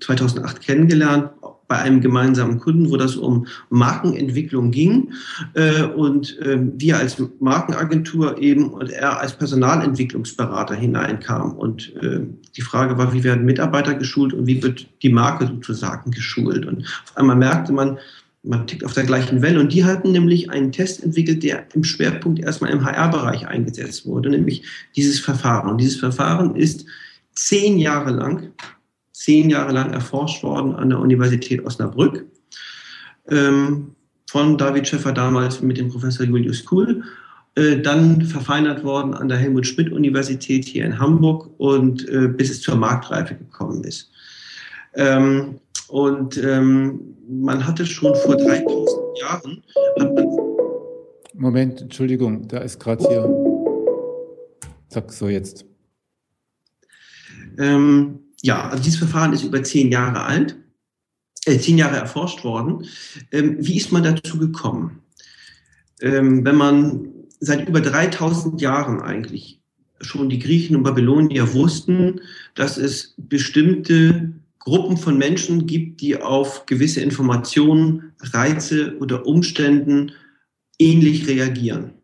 2008 0.00 0.60
kennengelernt, 0.60 1.30
bei 1.68 1.78
einem 1.78 2.00
gemeinsamen 2.00 2.58
Kunden, 2.58 2.90
wo 2.90 2.96
das 2.96 3.16
um 3.16 3.46
Markenentwicklung 3.70 4.70
ging 4.70 5.12
äh, 5.54 5.82
und 5.82 6.38
äh, 6.38 6.58
wir 6.76 6.98
als 6.98 7.22
Markenagentur 7.40 8.38
eben 8.38 8.70
und 8.70 8.90
er 8.90 9.20
als 9.20 9.36
Personalentwicklungsberater 9.36 10.74
hineinkam. 10.74 11.52
Und 11.52 11.94
äh, 11.96 12.20
die 12.56 12.62
Frage 12.62 12.98
war, 12.98 13.12
wie 13.12 13.24
werden 13.24 13.44
Mitarbeiter 13.44 13.94
geschult 13.94 14.32
und 14.32 14.46
wie 14.46 14.62
wird 14.62 14.86
die 15.02 15.10
Marke 15.10 15.46
sozusagen 15.46 16.10
geschult? 16.10 16.66
Und 16.66 16.84
auf 17.04 17.16
einmal 17.16 17.36
merkte 17.36 17.72
man, 17.72 17.98
man 18.46 18.66
tickt 18.66 18.84
auf 18.84 18.92
der 18.92 19.04
gleichen 19.04 19.42
Welle. 19.42 19.60
Und 19.60 19.72
die 19.72 19.84
hatten 19.84 20.12
nämlich 20.12 20.50
einen 20.50 20.72
Test 20.72 21.02
entwickelt, 21.02 21.42
der 21.42 21.66
im 21.74 21.82
Schwerpunkt 21.82 22.38
erstmal 22.38 22.70
im 22.70 22.84
HR-Bereich 22.84 23.48
eingesetzt 23.48 24.06
wurde, 24.06 24.30
nämlich 24.30 24.62
dieses 24.94 25.18
Verfahren. 25.18 25.70
Und 25.70 25.80
dieses 25.80 25.96
Verfahren 25.96 26.54
ist 26.54 26.86
zehn 27.34 27.78
Jahre 27.78 28.10
lang 28.10 28.52
zehn 29.16 29.48
Jahre 29.48 29.72
lang 29.72 29.94
erforscht 29.94 30.42
worden 30.42 30.74
an 30.74 30.90
der 30.90 31.00
Universität 31.00 31.64
Osnabrück. 31.64 32.26
Ähm, 33.30 33.92
von 34.28 34.58
David 34.58 34.86
Schäffer 34.86 35.12
damals 35.12 35.62
mit 35.62 35.78
dem 35.78 35.88
Professor 35.88 36.26
Julius 36.26 36.64
Kuhl. 36.66 37.02
Äh, 37.54 37.80
dann 37.80 38.20
verfeinert 38.20 38.84
worden 38.84 39.14
an 39.14 39.28
der 39.28 39.38
Helmut 39.38 39.66
Schmidt 39.66 39.90
Universität 39.90 40.66
hier 40.66 40.84
in 40.84 40.98
Hamburg 40.98 41.48
und 41.56 42.06
äh, 42.10 42.28
bis 42.28 42.50
es 42.50 42.60
zur 42.60 42.76
Marktreife 42.76 43.36
gekommen 43.36 43.82
ist. 43.84 44.10
Ähm, 44.94 45.60
und 45.88 46.36
ähm, 46.36 47.16
man 47.26 47.66
hatte 47.66 47.86
schon 47.86 48.14
vor 48.16 48.36
3000 48.36 49.18
Jahren. 49.18 49.62
Moment, 51.32 51.80
Entschuldigung, 51.80 52.46
da 52.48 52.58
ist 52.58 52.78
gerade 52.78 53.02
hier. 53.08 53.30
Zack, 54.88 55.10
so 55.10 55.28
jetzt. 55.28 55.64
Ähm, 57.58 58.25
ja, 58.46 58.68
also 58.68 58.82
dieses 58.82 58.98
Verfahren 58.98 59.32
ist 59.32 59.42
über 59.42 59.62
zehn 59.62 59.90
Jahre 59.90 60.22
alt, 60.22 60.56
äh, 61.46 61.58
zehn 61.58 61.78
Jahre 61.78 61.96
erforscht 61.96 62.44
worden. 62.44 62.86
Ähm, 63.32 63.56
wie 63.58 63.76
ist 63.76 63.90
man 63.90 64.04
dazu 64.04 64.38
gekommen? 64.38 65.02
Ähm, 66.00 66.44
wenn 66.44 66.54
man 66.56 67.08
seit 67.40 67.68
über 67.68 67.80
3000 67.80 68.60
Jahren 68.60 69.02
eigentlich 69.02 69.60
schon 70.00 70.28
die 70.28 70.38
Griechen 70.38 70.76
und 70.76 70.84
Babylonier 70.84 71.54
wussten, 71.54 72.20
dass 72.54 72.76
es 72.76 73.14
bestimmte 73.16 74.32
Gruppen 74.60 74.96
von 74.96 75.18
Menschen 75.18 75.66
gibt, 75.66 76.00
die 76.00 76.16
auf 76.16 76.66
gewisse 76.66 77.00
Informationen, 77.00 78.12
Reize 78.20 78.96
oder 78.98 79.26
Umständen 79.26 80.12
ähnlich 80.78 81.26
reagieren. 81.26 81.94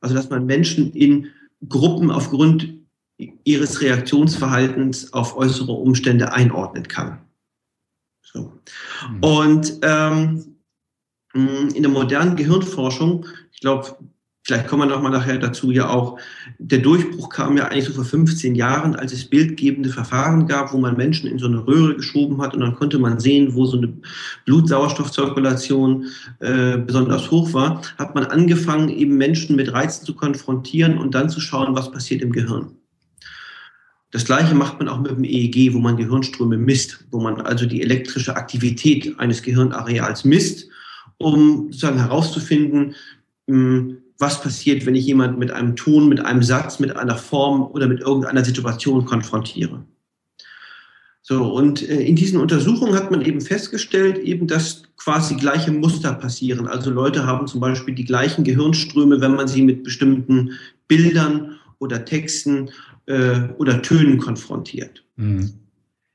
Also 0.00 0.14
dass 0.14 0.30
man 0.30 0.46
Menschen 0.46 0.92
in 0.92 1.26
Gruppen 1.68 2.10
aufgrund 2.10 2.77
ihres 3.44 3.80
Reaktionsverhaltens 3.80 5.12
auf 5.12 5.36
äußere 5.36 5.72
Umstände 5.72 6.32
einordnen 6.32 6.86
kann. 6.86 7.18
So. 8.22 8.52
Mhm. 9.10 9.22
Und 9.22 9.78
ähm, 9.82 10.54
in 11.34 11.82
der 11.82 11.90
modernen 11.90 12.36
Gehirnforschung, 12.36 13.26
ich 13.52 13.60
glaube, 13.60 13.96
vielleicht 14.44 14.66
kommen 14.66 14.88
wir 14.88 14.94
noch 14.94 15.02
mal 15.02 15.10
nachher 15.10 15.38
dazu, 15.38 15.70
ja 15.70 15.90
auch, 15.90 16.18
der 16.58 16.78
Durchbruch 16.78 17.28
kam 17.28 17.56
ja 17.56 17.66
eigentlich 17.66 17.84
so 17.84 17.92
vor 17.92 18.04
15 18.04 18.54
Jahren, 18.54 18.96
als 18.96 19.12
es 19.12 19.28
bildgebende 19.28 19.90
Verfahren 19.90 20.46
gab, 20.46 20.72
wo 20.72 20.78
man 20.78 20.96
Menschen 20.96 21.28
in 21.28 21.38
so 21.38 21.46
eine 21.46 21.66
Röhre 21.66 21.96
geschoben 21.96 22.40
hat 22.40 22.54
und 22.54 22.60
dann 22.60 22.74
konnte 22.74 22.98
man 22.98 23.20
sehen, 23.20 23.54
wo 23.54 23.66
so 23.66 23.76
eine 23.76 23.92
Blutsauerstoffzirkulation 24.46 26.06
äh, 26.38 26.78
besonders 26.78 27.30
hoch 27.30 27.52
war, 27.52 27.82
hat 27.98 28.14
man 28.14 28.24
angefangen, 28.24 28.88
eben 28.88 29.18
Menschen 29.18 29.54
mit 29.54 29.72
Reizen 29.72 30.06
zu 30.06 30.14
konfrontieren 30.14 30.96
und 30.96 31.14
dann 31.14 31.28
zu 31.28 31.40
schauen, 31.40 31.76
was 31.76 31.90
passiert 31.90 32.22
im 32.22 32.32
Gehirn. 32.32 32.77
Das 34.10 34.24
gleiche 34.24 34.54
macht 34.54 34.78
man 34.78 34.88
auch 34.88 35.00
mit 35.00 35.10
dem 35.10 35.24
EEG, 35.24 35.74
wo 35.74 35.78
man 35.78 35.96
Gehirnströme 35.96 36.56
misst, 36.56 37.04
wo 37.10 37.20
man 37.20 37.40
also 37.42 37.66
die 37.66 37.82
elektrische 37.82 38.36
Aktivität 38.36 39.18
eines 39.18 39.42
Gehirnareals 39.42 40.24
misst, 40.24 40.68
um 41.18 41.66
sozusagen 41.70 41.98
herauszufinden, 41.98 42.94
hm, 43.46 43.98
was 44.18 44.40
passiert, 44.40 44.86
wenn 44.86 44.94
ich 44.94 45.06
jemand 45.06 45.38
mit 45.38 45.50
einem 45.50 45.76
Ton, 45.76 46.08
mit 46.08 46.24
einem 46.24 46.42
Satz, 46.42 46.80
mit 46.80 46.96
einer 46.96 47.16
Form 47.16 47.62
oder 47.62 47.86
mit 47.86 48.00
irgendeiner 48.00 48.44
Situation 48.44 49.04
konfrontiere. 49.04 49.84
So, 51.22 51.52
und 51.52 51.86
äh, 51.86 52.00
in 52.00 52.16
diesen 52.16 52.40
Untersuchungen 52.40 52.94
hat 52.94 53.10
man 53.10 53.20
eben 53.20 53.42
festgestellt, 53.42 54.16
eben, 54.18 54.46
dass 54.46 54.84
quasi 54.96 55.36
gleiche 55.36 55.70
Muster 55.70 56.14
passieren. 56.14 56.66
Also 56.66 56.90
Leute 56.90 57.26
haben 57.26 57.46
zum 57.46 57.60
Beispiel 57.60 57.94
die 57.94 58.06
gleichen 58.06 58.44
Gehirnströme, 58.44 59.20
wenn 59.20 59.34
man 59.34 59.46
sie 59.46 59.62
mit 59.62 59.84
bestimmten 59.84 60.52
Bildern 60.88 61.58
oder 61.78 62.04
Texten 62.04 62.70
äh, 63.06 63.40
oder 63.58 63.82
Tönen 63.82 64.18
konfrontiert. 64.18 65.04
Mhm. 65.16 65.52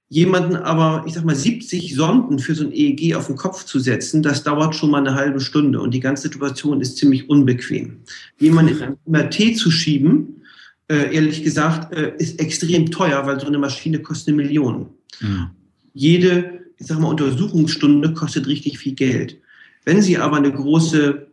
Jemanden 0.09 0.55
aber, 0.55 1.05
ich 1.07 1.15
sag 1.15 1.25
mal, 1.25 1.35
70 1.35 1.95
Sonden 1.95 2.37
für 2.37 2.53
so 2.53 2.65
ein 2.65 2.71
EEG 2.71 3.15
auf 3.15 3.27
den 3.27 3.35
Kopf 3.35 3.65
zu 3.65 3.79
setzen, 3.79 4.21
das 4.21 4.43
dauert 4.43 4.75
schon 4.75 4.91
mal 4.91 4.99
eine 4.99 5.15
halbe 5.15 5.39
Stunde 5.39 5.81
und 5.81 5.91
die 5.91 5.99
ganze 5.99 6.23
Situation 6.23 6.81
ist 6.81 6.97
ziemlich 6.97 7.29
unbequem. 7.29 7.97
Jemanden 8.39 8.77
in 8.77 8.83
ein 8.83 8.97
MRT 9.07 9.57
zu 9.57 9.71
schieben, 9.71 10.43
äh, 10.87 11.15
ehrlich 11.15 11.43
gesagt, 11.43 11.93
äh, 11.95 12.13
ist 12.19 12.39
extrem 12.39 12.91
teuer, 12.91 13.25
weil 13.25 13.39
so 13.39 13.47
eine 13.47 13.57
Maschine 13.57 13.99
kostet 13.99 14.33
eine 14.33 14.43
Million. 14.43 14.89
Mhm. 15.19 15.49
Jede, 15.95 16.61
ich 16.77 16.85
sag 16.85 16.99
mal, 16.99 17.07
Untersuchungsstunde 17.07 18.13
kostet 18.13 18.45
richtig 18.45 18.77
viel 18.77 18.93
Geld. 18.93 19.39
Wenn 19.83 20.03
Sie 20.03 20.19
aber 20.19 20.37
eine 20.37 20.51
große 20.51 21.27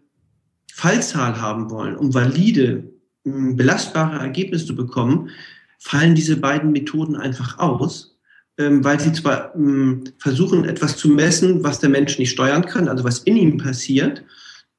Fallzahl 0.72 1.38
haben 1.38 1.70
wollen, 1.70 1.96
um 1.96 2.14
valide 2.14 2.84
belastbare 3.24 4.18
Ergebnisse 4.18 4.66
zu 4.66 4.76
bekommen, 4.76 5.30
fallen 5.78 6.14
diese 6.14 6.36
beiden 6.36 6.72
Methoden 6.72 7.16
einfach 7.16 7.58
aus, 7.58 8.18
ähm, 8.58 8.84
weil 8.84 9.00
sie 9.00 9.12
zwar 9.12 9.54
ähm, 9.54 10.04
versuchen, 10.18 10.64
etwas 10.64 10.96
zu 10.96 11.08
messen, 11.08 11.62
was 11.64 11.80
der 11.80 11.90
Mensch 11.90 12.18
nicht 12.18 12.30
steuern 12.30 12.64
kann, 12.64 12.88
also 12.88 13.04
was 13.04 13.20
in 13.20 13.36
ihm 13.36 13.58
passiert, 13.58 14.22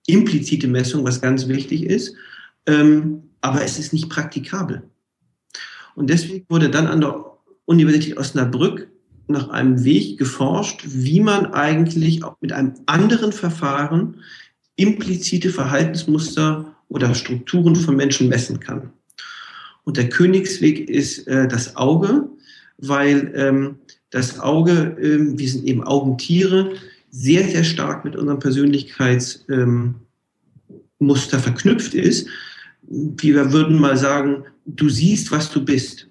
implizite 0.08 0.68
Messung, 0.68 1.04
was 1.04 1.22
ganz 1.22 1.48
wichtig 1.48 1.84
ist, 1.84 2.16
ähm, 2.68 3.24
aber 3.42 3.64
es 3.64 3.80
ist 3.80 3.94
nicht 3.94 4.10
praktikabel. 4.10 4.84
Und 5.96 6.10
deswegen 6.10 6.46
wurde 6.50 6.70
dann 6.70 6.88
an 6.88 7.02
der 7.02 7.26
Universität 7.66 8.18
Osnabrück 8.18 8.88
nach 9.28 9.50
einem 9.50 9.84
Weg 9.84 10.18
geforscht, 10.18 10.84
wie 10.86 11.20
man 11.20 11.48
eigentlich 11.48 12.24
auch 12.24 12.36
mit 12.42 12.52
einem 12.52 12.74
anderen 12.86 13.32
Verfahren 13.32 14.18
implizite 14.76 15.50
Verhaltensmuster 15.50 16.71
oder 16.92 17.16
Strukturen 17.16 17.76
von 17.76 17.96
Menschen 17.96 18.28
messen 18.28 18.60
kann. 18.60 18.92
Und 19.84 19.98
der 19.98 20.10
Königsweg 20.10 20.90
ist 20.90 21.26
äh, 21.28 21.48
das 21.48 21.76
Auge, 21.78 22.30
weil 22.78 23.32
ähm, 23.36 23.78
das 24.10 24.40
Auge, 24.40 24.98
ähm, 25.02 25.40
wir 25.40 25.50
sind 25.50 25.66
eben 25.66 25.84
Augentiere, 25.84 26.74
sehr, 27.10 27.48
sehr 27.48 27.64
stark 27.64 28.04
mit 28.04 28.16
unserem 28.16 28.40
Persönlichkeitsmuster 28.40 29.48
ähm, 29.54 29.96
verknüpft 31.44 31.94
ist. 31.94 32.28
wir 32.88 33.54
würden 33.54 33.80
mal 33.80 33.98
sagen, 33.98 34.44
du 34.66 34.90
siehst, 34.90 35.32
was 35.32 35.50
du 35.50 35.64
bist. 35.64 36.08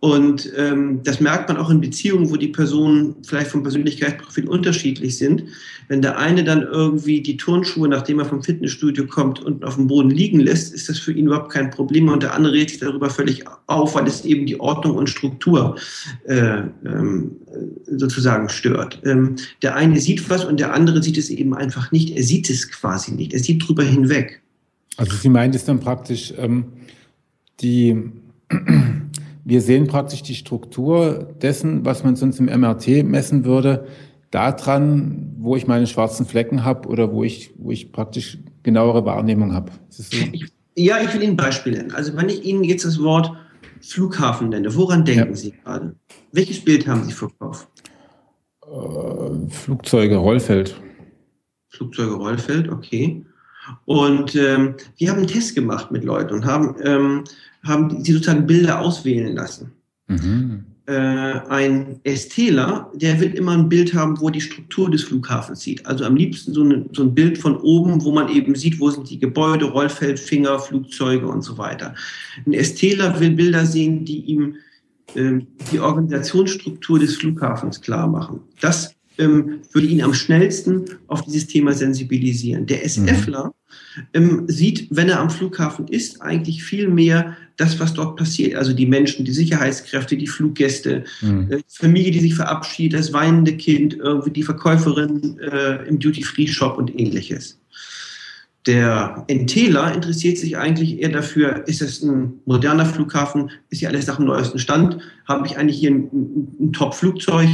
Und 0.00 0.52
ähm, 0.56 1.00
das 1.02 1.18
merkt 1.18 1.48
man 1.48 1.56
auch 1.56 1.70
in 1.70 1.80
Beziehungen, 1.80 2.30
wo 2.30 2.36
die 2.36 2.48
Personen 2.48 3.16
vielleicht 3.26 3.50
vom 3.50 3.64
Persönlichkeitsprofil 3.64 4.46
unterschiedlich 4.46 5.18
sind. 5.18 5.42
Wenn 5.88 6.02
der 6.02 6.18
eine 6.18 6.44
dann 6.44 6.62
irgendwie 6.62 7.20
die 7.20 7.36
Turnschuhe, 7.36 7.88
nachdem 7.88 8.20
er 8.20 8.26
vom 8.26 8.42
Fitnessstudio 8.42 9.06
kommt, 9.06 9.40
und 9.40 9.64
auf 9.64 9.74
dem 9.74 9.88
Boden 9.88 10.10
liegen 10.10 10.38
lässt, 10.38 10.72
ist 10.72 10.88
das 10.88 11.00
für 11.00 11.12
ihn 11.12 11.26
überhaupt 11.26 11.50
kein 11.50 11.70
Problem. 11.70 12.08
Und 12.08 12.22
der 12.22 12.34
andere 12.34 12.52
regt 12.52 12.70
sich 12.70 12.78
darüber 12.78 13.10
völlig 13.10 13.44
auf, 13.66 13.96
weil 13.96 14.06
es 14.06 14.24
eben 14.24 14.46
die 14.46 14.60
Ordnung 14.60 14.96
und 14.96 15.10
Struktur 15.10 15.76
äh, 16.26 16.62
ähm, 16.84 17.32
sozusagen 17.86 18.48
stört. 18.48 19.00
Ähm, 19.04 19.34
der 19.62 19.74
eine 19.74 19.98
sieht 19.98 20.30
was 20.30 20.44
und 20.44 20.60
der 20.60 20.74
andere 20.74 21.02
sieht 21.02 21.18
es 21.18 21.28
eben 21.28 21.54
einfach 21.54 21.90
nicht. 21.90 22.16
Er 22.16 22.22
sieht 22.22 22.48
es 22.50 22.70
quasi 22.70 23.12
nicht. 23.12 23.32
Er 23.32 23.40
sieht 23.40 23.66
drüber 23.66 23.82
hinweg. 23.82 24.42
Also 24.96 25.16
Sie 25.16 25.28
meint 25.28 25.56
es 25.56 25.64
dann 25.64 25.80
praktisch, 25.80 26.32
ähm, 26.38 26.66
die 27.60 28.12
wir 29.48 29.62
sehen 29.62 29.86
praktisch 29.86 30.22
die 30.22 30.34
Struktur 30.34 31.34
dessen, 31.40 31.86
was 31.86 32.04
man 32.04 32.16
sonst 32.16 32.38
im 32.38 32.46
MRT 32.46 33.02
messen 33.02 33.46
würde, 33.46 33.86
daran, 34.30 35.34
wo 35.38 35.56
ich 35.56 35.66
meine 35.66 35.86
schwarzen 35.86 36.26
Flecken 36.26 36.66
habe 36.66 36.86
oder 36.86 37.12
wo 37.12 37.24
ich, 37.24 37.54
wo 37.56 37.70
ich 37.70 37.90
praktisch 37.90 38.36
genauere 38.62 39.06
Wahrnehmung 39.06 39.54
habe. 39.54 39.72
So? 39.88 40.04
Ja, 40.76 41.00
ich 41.00 41.14
will 41.14 41.22
Ihnen 41.22 41.32
ein 41.32 41.36
Beispiel 41.36 41.72
nennen. 41.72 41.92
Also 41.92 42.14
wenn 42.14 42.28
ich 42.28 42.44
Ihnen 42.44 42.62
jetzt 42.62 42.84
das 42.84 43.02
Wort 43.02 43.32
Flughafen 43.80 44.50
nenne, 44.50 44.74
woran 44.76 45.06
denken 45.06 45.30
ja. 45.30 45.34
Sie 45.34 45.52
gerade? 45.52 45.96
Welches 46.32 46.62
Bild 46.62 46.86
haben 46.86 47.04
Sie 47.04 47.12
vor 47.12 47.30
Kopf? 47.38 47.66
Äh, 48.66 49.48
Flugzeuge, 49.48 50.16
Rollfeld. 50.16 50.78
Flugzeuge, 51.70 52.12
Rollfeld, 52.12 52.68
okay. 52.68 53.24
Und 53.86 54.34
ähm, 54.34 54.74
wir 54.98 55.10
haben 55.10 55.18
einen 55.18 55.26
Test 55.26 55.54
gemacht 55.54 55.90
mit 55.90 56.04
Leuten 56.04 56.34
und 56.34 56.44
haben 56.44 56.76
ähm, 56.84 57.24
haben 57.64 58.02
die 58.02 58.12
sozusagen 58.12 58.46
Bilder 58.46 58.80
auswählen 58.80 59.34
lassen. 59.34 59.72
Mhm. 60.08 60.64
Äh, 60.86 61.40
ein 61.50 62.00
STler, 62.06 62.90
der 62.94 63.20
will 63.20 63.34
immer 63.34 63.52
ein 63.52 63.68
Bild 63.68 63.92
haben, 63.92 64.18
wo 64.20 64.30
die 64.30 64.40
Struktur 64.40 64.90
des 64.90 65.04
Flughafens 65.04 65.60
sieht. 65.60 65.84
Also 65.84 66.04
am 66.06 66.16
liebsten 66.16 66.54
so, 66.54 66.62
eine, 66.62 66.86
so 66.92 67.02
ein 67.02 67.14
Bild 67.14 67.36
von 67.36 67.58
oben, 67.58 68.02
wo 68.02 68.10
man 68.10 68.30
eben 68.30 68.54
sieht, 68.54 68.80
wo 68.80 68.90
sind 68.90 69.10
die 69.10 69.18
Gebäude, 69.18 69.66
Rollfeld, 69.66 70.18
Finger, 70.18 70.58
Flugzeuge 70.58 71.28
und 71.28 71.42
so 71.42 71.58
weiter. 71.58 71.94
Ein 72.46 72.54
STler 72.64 73.20
will 73.20 73.32
Bilder 73.32 73.66
sehen, 73.66 74.06
die 74.06 74.20
ihm 74.20 74.54
äh, 75.14 75.40
die 75.70 75.78
Organisationsstruktur 75.78 76.98
des 76.98 77.16
Flughafens 77.16 77.82
klar 77.82 78.08
machen. 78.08 78.40
Das 78.62 78.94
ähm, 79.18 79.60
würde 79.72 79.88
ihn 79.88 80.02
am 80.02 80.14
schnellsten 80.14 80.86
auf 81.08 81.22
dieses 81.22 81.48
Thema 81.48 81.74
sensibilisieren. 81.74 82.64
Der 82.64 82.88
SFler 82.88 83.52
mhm. 83.96 84.02
ähm, 84.14 84.44
sieht, 84.48 84.86
wenn 84.90 85.10
er 85.10 85.20
am 85.20 85.28
Flughafen 85.28 85.86
ist, 85.88 86.22
eigentlich 86.22 86.62
viel 86.62 86.88
mehr 86.88 87.36
das, 87.58 87.78
was 87.78 87.92
dort 87.92 88.16
passiert. 88.16 88.54
Also 88.54 88.72
die 88.72 88.86
Menschen, 88.86 89.24
die 89.24 89.32
Sicherheitskräfte, 89.32 90.16
die 90.16 90.26
Fluggäste, 90.26 91.04
mhm. 91.20 91.50
äh, 91.50 91.58
Familie, 91.68 92.12
die 92.12 92.20
sich 92.20 92.34
verabschiedet, 92.34 92.98
das 92.98 93.12
weinende 93.12 93.56
Kind, 93.56 93.94
irgendwie 93.94 94.30
die 94.30 94.42
Verkäuferin 94.42 95.38
äh, 95.40 95.86
im 95.86 95.98
Duty-Free-Shop 95.98 96.78
und 96.78 96.98
ähnliches. 96.98 97.58
Der 98.66 99.24
NTler 99.28 99.94
interessiert 99.94 100.36
sich 100.36 100.58
eigentlich 100.58 101.00
eher 101.00 101.08
dafür, 101.08 101.66
ist 101.66 101.80
es 101.80 102.02
ein 102.02 102.34
moderner 102.44 102.84
Flughafen, 102.84 103.50
ist 103.70 103.78
hier 103.78 103.88
alles 103.88 104.06
nach 104.06 104.16
dem 104.16 104.26
neuesten 104.26 104.58
Stand, 104.58 104.98
habe 105.26 105.46
ich 105.46 105.56
eigentlich 105.56 105.78
hier 105.78 105.90
ein, 105.90 106.10
ein 106.60 106.72
Top-Flugzeug, 106.72 107.48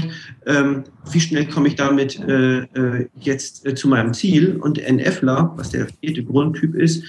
ähm, 0.46 0.84
wie 1.12 1.20
schnell 1.20 1.46
komme 1.46 1.68
ich 1.68 1.76
damit 1.76 2.18
äh, 2.18 2.62
äh, 2.62 3.06
jetzt 3.20 3.64
äh, 3.64 3.74
zu 3.74 3.86
meinem 3.86 4.12
Ziel? 4.12 4.56
Und 4.56 4.76
der 4.76 4.92
NFler, 4.92 5.52
was 5.56 5.70
der 5.70 5.86
vierte 6.00 6.24
Grundtyp 6.24 6.74
ist, 6.74 7.04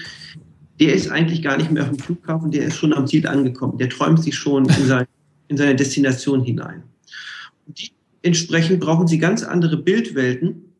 der 0.80 0.94
ist 0.94 1.10
eigentlich 1.10 1.42
gar 1.42 1.56
nicht 1.56 1.70
mehr 1.70 1.84
auf 1.84 1.90
dem 1.90 1.98
Flughafen, 1.98 2.50
der 2.50 2.66
ist 2.66 2.76
schon 2.76 2.92
am 2.92 3.06
Ziel 3.06 3.26
angekommen. 3.26 3.78
Der 3.78 3.88
träumt 3.88 4.22
sich 4.22 4.36
schon 4.36 4.66
in, 4.66 4.86
sein, 4.86 5.06
in 5.48 5.56
seine 5.56 5.74
Destination 5.74 6.42
hinein. 6.42 6.82
Und 7.66 7.90
entsprechend 8.22 8.80
brauchen 8.80 9.06
sie 9.06 9.18
ganz 9.18 9.42
andere 9.42 9.76
Bildwelten 9.76 10.74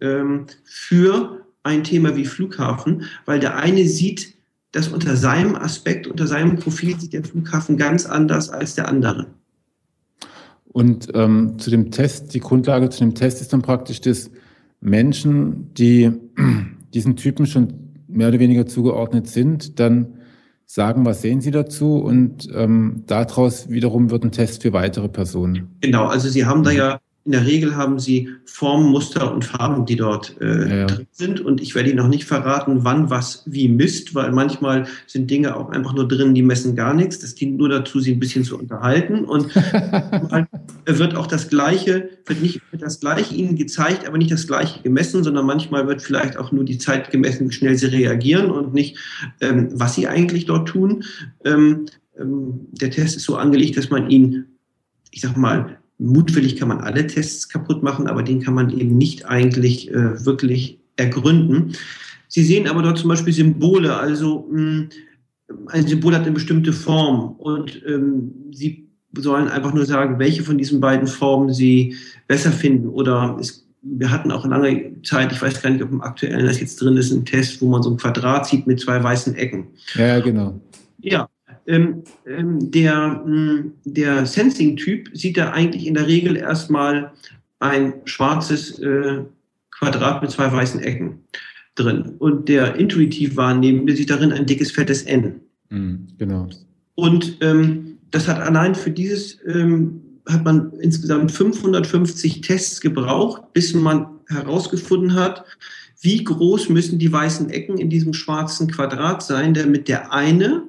ähm, 0.00 0.46
für 0.64 1.44
ein 1.62 1.82
Thema 1.82 2.16
wie 2.16 2.24
Flughafen, 2.24 3.04
weil 3.24 3.40
der 3.40 3.56
eine 3.56 3.86
sieht 3.86 4.34
das 4.72 4.88
unter 4.88 5.16
seinem 5.16 5.56
Aspekt, 5.56 6.06
unter 6.06 6.26
seinem 6.26 6.56
Profil 6.56 6.98
sieht 7.00 7.12
der 7.12 7.24
Flughafen 7.24 7.76
ganz 7.76 8.06
anders 8.06 8.50
als 8.50 8.74
der 8.74 8.88
andere. 8.88 9.26
Und 10.66 11.08
ähm, 11.14 11.58
zu 11.58 11.70
dem 11.70 11.90
Test, 11.90 12.34
die 12.34 12.40
Grundlage 12.40 12.90
zu 12.90 13.00
dem 13.00 13.14
Test 13.14 13.40
ist 13.40 13.52
dann 13.52 13.62
praktisch, 13.62 14.00
dass 14.02 14.30
Menschen, 14.80 15.72
die 15.74 16.12
diesen 16.94 17.16
Typen 17.16 17.46
schon 17.46 17.85
mehr 18.08 18.28
oder 18.28 18.38
weniger 18.38 18.66
zugeordnet 18.66 19.28
sind, 19.28 19.78
dann 19.80 20.18
sagen, 20.66 21.04
was 21.04 21.22
sehen 21.22 21.40
Sie 21.40 21.52
dazu 21.52 21.98
und 21.98 22.48
ähm, 22.54 23.04
daraus 23.06 23.68
wiederum 23.68 24.10
wird 24.10 24.24
ein 24.24 24.32
Test 24.32 24.62
für 24.62 24.72
weitere 24.72 25.08
Personen. 25.08 25.76
Genau, 25.80 26.06
also 26.06 26.28
Sie 26.28 26.44
haben 26.44 26.64
da 26.64 26.70
mhm. 26.70 26.76
ja 26.76 27.00
in 27.26 27.32
der 27.32 27.44
Regel 27.44 27.74
haben 27.74 27.98
sie 27.98 28.30
Formen, 28.44 28.88
Muster 28.88 29.34
und 29.34 29.44
Farben, 29.44 29.84
die 29.84 29.96
dort 29.96 30.40
äh, 30.40 30.80
ja. 30.80 30.86
drin 30.86 31.06
sind. 31.10 31.40
Und 31.40 31.60
ich 31.60 31.74
werde 31.74 31.90
Ihnen 31.90 31.98
noch 31.98 32.08
nicht 32.08 32.24
verraten, 32.24 32.84
wann 32.84 33.10
was 33.10 33.42
wie 33.46 33.68
misst, 33.68 34.14
weil 34.14 34.30
manchmal 34.30 34.86
sind 35.08 35.28
Dinge 35.28 35.56
auch 35.56 35.68
einfach 35.70 35.92
nur 35.92 36.06
drin, 36.06 36.34
die 36.34 36.42
messen 36.42 36.76
gar 36.76 36.94
nichts. 36.94 37.18
Das 37.18 37.34
dient 37.34 37.58
nur 37.58 37.68
dazu, 37.68 37.98
sie 37.98 38.12
ein 38.12 38.20
bisschen 38.20 38.44
zu 38.44 38.56
unterhalten. 38.56 39.24
Und 39.24 39.52
wird 40.86 41.16
auch 41.16 41.26
das 41.26 41.48
Gleiche, 41.48 42.10
wird 42.26 42.40
nicht 42.40 42.62
das 42.72 43.00
Gleiche 43.00 43.34
Ihnen 43.34 43.56
gezeigt, 43.56 44.06
aber 44.06 44.18
nicht 44.18 44.30
das 44.30 44.46
Gleiche 44.46 44.80
gemessen, 44.82 45.24
sondern 45.24 45.46
manchmal 45.46 45.88
wird 45.88 46.02
vielleicht 46.02 46.36
auch 46.36 46.52
nur 46.52 46.64
die 46.64 46.78
Zeit 46.78 47.10
gemessen, 47.10 47.50
wie 47.50 47.54
schnell 47.54 47.76
Sie 47.76 47.86
reagieren 47.86 48.52
und 48.52 48.72
nicht, 48.72 48.98
ähm, 49.40 49.68
was 49.72 49.96
Sie 49.96 50.06
eigentlich 50.06 50.46
dort 50.46 50.68
tun. 50.68 51.02
Ähm, 51.44 51.86
ähm, 52.18 52.68
der 52.70 52.92
Test 52.92 53.16
ist 53.16 53.24
so 53.24 53.34
angelegt, 53.36 53.76
dass 53.76 53.90
man 53.90 54.08
ihn, 54.10 54.44
ich 55.10 55.22
sag 55.22 55.36
mal, 55.36 55.78
mutwillig 55.98 56.56
kann 56.56 56.68
man 56.68 56.80
alle 56.80 57.06
Tests 57.06 57.48
kaputt 57.48 57.82
machen, 57.82 58.06
aber 58.06 58.22
den 58.22 58.40
kann 58.40 58.54
man 58.54 58.70
eben 58.70 58.98
nicht 58.98 59.26
eigentlich 59.26 59.90
äh, 59.90 60.24
wirklich 60.24 60.78
ergründen. 60.96 61.72
Sie 62.28 62.42
sehen 62.42 62.68
aber 62.68 62.82
dort 62.82 62.98
zum 62.98 63.08
Beispiel 63.08 63.32
Symbole, 63.32 63.96
also 63.96 64.48
mh, 64.50 64.58
hm, 64.58 64.88
ein 65.68 65.86
Symbol 65.86 66.14
hat 66.14 66.22
eine 66.22 66.32
bestimmte 66.32 66.72
Form 66.72 67.32
und 67.38 67.80
ähm, 67.86 68.32
Sie 68.52 68.88
sollen 69.16 69.48
einfach 69.48 69.72
nur 69.72 69.86
sagen, 69.86 70.18
welche 70.18 70.42
von 70.42 70.58
diesen 70.58 70.80
beiden 70.80 71.06
Formen 71.06 71.52
Sie 71.52 71.94
besser 72.26 72.50
finden. 72.50 72.88
Oder 72.88 73.36
es, 73.40 73.66
wir 73.82 74.10
hatten 74.10 74.30
auch 74.32 74.44
lange 74.44 75.00
Zeit, 75.02 75.32
ich 75.32 75.40
weiß 75.40 75.62
gar 75.62 75.70
nicht, 75.70 75.82
ob 75.82 75.90
im 75.90 76.00
aktuellen 76.00 76.46
das 76.46 76.60
jetzt 76.60 76.80
drin 76.80 76.96
ist, 76.96 77.12
ein 77.12 77.24
Test, 77.24 77.62
wo 77.62 77.68
man 77.68 77.82
so 77.82 77.90
ein 77.90 77.96
Quadrat 77.96 78.46
sieht 78.46 78.66
mit 78.66 78.80
zwei 78.80 79.02
weißen 79.02 79.34
Ecken. 79.36 79.68
Ja, 79.94 80.20
genau. 80.20 80.60
Ja, 81.00 81.28
ähm, 81.66 82.04
ähm, 82.26 82.70
der, 82.70 83.22
hm, 83.24 83.72
der 83.84 84.26
Sensing-Typ 84.26 85.10
sieht 85.12 85.36
da 85.36 85.50
eigentlich 85.50 85.86
in 85.86 85.94
der 85.94 86.06
Regel 86.06 86.36
erstmal 86.36 87.12
ein 87.58 87.94
schwarzes 88.04 88.78
äh, 88.78 89.24
Quadrat 89.70 90.22
mit 90.22 90.30
zwei 90.30 90.50
weißen 90.50 90.80
Ecken 90.80 91.20
drin. 91.74 92.14
Und 92.18 92.48
der 92.48 92.76
intuitiv 92.76 93.36
wahrnehmende 93.36 93.94
sieht 93.94 94.10
darin 94.10 94.32
ein 94.32 94.46
dickes, 94.46 94.70
fettes 94.70 95.02
N. 95.02 95.40
Mhm, 95.70 96.08
genau. 96.18 96.48
Und 96.94 97.38
ähm, 97.40 97.98
das 98.10 98.28
hat 98.28 98.40
allein 98.40 98.74
für 98.74 98.90
dieses, 98.90 99.38
ähm, 99.46 100.00
hat 100.28 100.44
man 100.44 100.72
insgesamt 100.80 101.32
550 101.32 102.40
Tests 102.40 102.80
gebraucht, 102.80 103.52
bis 103.52 103.74
man 103.74 104.06
herausgefunden 104.28 105.14
hat, 105.14 105.44
wie 106.00 106.24
groß 106.24 106.68
müssen 106.68 106.98
die 106.98 107.12
weißen 107.12 107.50
Ecken 107.50 107.78
in 107.78 107.90
diesem 107.90 108.12
schwarzen 108.12 108.70
Quadrat 108.70 109.22
sein, 109.22 109.54
damit 109.54 109.88
der 109.88 110.12
eine 110.12 110.62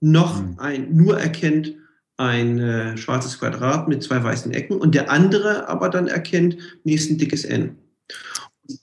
noch 0.00 0.40
mhm. 0.40 0.54
ein, 0.58 0.96
nur 0.96 1.18
erkennt 1.18 1.74
ein 2.16 2.58
äh, 2.58 2.96
schwarzes 2.96 3.38
Quadrat 3.38 3.88
mit 3.88 4.02
zwei 4.02 4.22
weißen 4.22 4.52
Ecken 4.52 4.78
und 4.78 4.94
der 4.94 5.10
andere 5.10 5.68
aber 5.68 5.88
dann 5.88 6.08
erkennt 6.08 6.56
nächsten 6.84 7.16
dickes 7.16 7.44
N. 7.44 7.76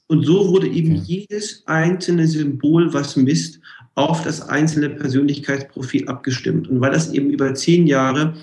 Und 0.07 0.25
so 0.25 0.49
wurde 0.49 0.67
eben 0.67 0.95
jedes 0.95 1.63
einzelne 1.67 2.27
Symbol, 2.27 2.93
was 2.93 3.15
misst, 3.15 3.59
auf 3.95 4.23
das 4.23 4.41
einzelne 4.41 4.89
Persönlichkeitsprofil 4.89 6.07
abgestimmt. 6.07 6.67
Und 6.67 6.81
weil 6.81 6.91
das 6.91 7.11
eben 7.13 7.29
über 7.29 7.53
zehn 7.53 7.87
Jahre 7.87 8.35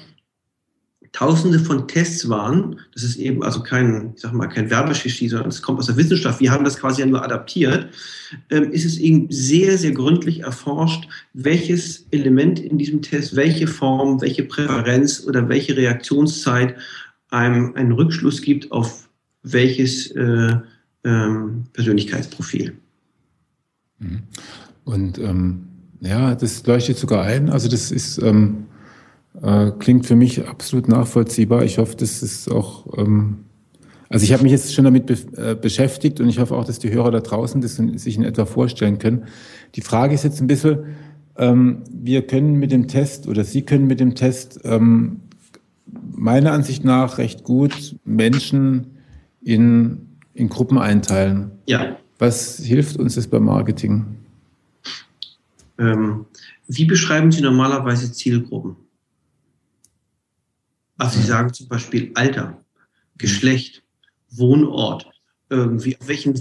Tausende 1.12 1.59
von 1.59 1.87
Tests 1.88 2.29
waren. 2.31 2.81
Das 2.94 3.03
ist 3.03 3.16
eben 3.16 3.42
also 3.42 3.62
kein, 3.62 4.12
ich 4.14 4.22
sag 4.22 4.33
mal, 4.33 4.46
kein 4.46 4.70
Werbeschichi, 4.70 5.29
sondern 5.29 5.51
es 5.51 5.61
kommt 5.61 5.79
aus 5.79 5.87
der 5.87 5.98
Wissenschaft. 5.98 6.40
Wir 6.40 6.51
haben 6.51 6.64
das 6.64 6.79
quasi 6.79 7.03
ja 7.03 7.07
nur 7.07 7.22
adaptiert. 7.22 7.88
Ähm, 8.48 8.72
ist 8.72 8.87
es 8.87 8.96
eben 8.96 9.27
sehr, 9.31 9.77
sehr 9.77 9.92
gründlich 9.92 10.40
erforscht, 10.40 11.07
welches 11.35 12.07
Element 12.12 12.61
in 12.61 12.79
diesem 12.79 13.03
Test, 13.03 13.37
welche 13.37 13.66
Form, 13.66 14.22
welche 14.22 14.44
Präferenz 14.44 15.25
oder 15.27 15.51
welche 15.51 15.77
Reaktionszeit 15.77 16.77
einem 17.29 17.75
einen 17.75 17.92
Rückschluss 17.92 18.40
gibt 18.40 18.72
auf 18.72 19.09
welches 19.42 20.11
äh, 20.12 20.57
ähm, 21.05 21.64
Persönlichkeitsprofil. 21.75 22.75
Mhm. 23.98 24.22
Und 24.85 25.18
ähm, 25.18 25.66
ja, 26.01 26.35
das 26.35 26.66
leuchtet 26.66 26.96
sogar 26.96 27.25
ein. 27.25 27.51
Also 27.51 27.68
das 27.68 27.90
ist 27.90 28.18
ähm, 28.18 28.66
äh, 29.40 29.71
klingt 29.79 30.07
für 30.07 30.16
mich 30.16 30.47
absolut 30.47 30.88
nachvollziehbar. 30.88 31.64
Ich 31.64 31.79
hoffe, 31.79 31.97
das 31.97 32.23
ist 32.23 32.51
auch, 32.51 32.87
ähm, 32.99 33.45
Also 34.09 34.25
ich 34.25 34.33
habe 34.35 34.42
mich 34.42 34.53
jetzt 34.53 34.75
schon 34.75 34.85
damit 34.85 35.07
be 35.07 35.16
äh, 35.37 35.55
beschäftigt 35.55 36.21
und 36.21 36.29
ich 36.29 36.38
hoffe 36.38 36.55
auch, 36.55 36.66
dass 36.66 36.79
die 36.79 36.92
Hörer 36.92 37.11
da 37.11 37.21
draußen 37.21 37.62
das 37.62 37.77
sich 37.77 38.16
in 38.16 38.25
etwa 38.25 38.45
vorstellen 38.45 38.99
können. 38.99 39.25
Die 39.75 39.81
Frage 39.81 40.14
ist 40.14 40.23
jetzt 40.23 40.40
ein 40.42 40.47
bisschen, 40.47 40.81
ähm, 41.38 41.83
wir 41.90 42.27
können 42.27 42.59
mit 42.59 42.73
dem 42.73 42.88
Test 42.88 43.27
oder 43.27 43.42
Sie 43.42 43.62
können 43.62 43.87
mit 43.87 44.01
dem 44.01 44.14
Test 44.14 44.61
ähm, 44.64 45.21
meiner 46.14 46.53
Ansicht 46.53 46.85
nach 46.85 47.16
recht 47.16 47.42
gut 47.42 47.97
Menschen 48.05 48.99
in, 49.40 50.09
in 50.35 50.51
Gruppen 50.51 50.77
einteilen. 50.77 51.53
Ja. 51.66 51.97
Was 52.18 52.59
hilft 52.59 52.99
uns 52.99 53.14
das 53.14 53.29
beim 53.29 53.45
Marketing? 53.45 54.05
Ähm, 55.79 56.27
wie 56.68 56.85
beschreiben 56.85 57.33
Sie 57.33 57.40
normalerweise 57.40 58.12
Zielgruppen? 58.12 58.77
Also 61.02 61.18
Sie 61.18 61.26
sagen 61.26 61.52
zum 61.52 61.66
Beispiel 61.66 62.12
Alter, 62.14 62.56
Geschlecht, 63.18 63.82
Wohnort, 64.30 65.10
irgendwie 65.50 65.96
auf 66.00 66.06
welchen, 66.06 66.40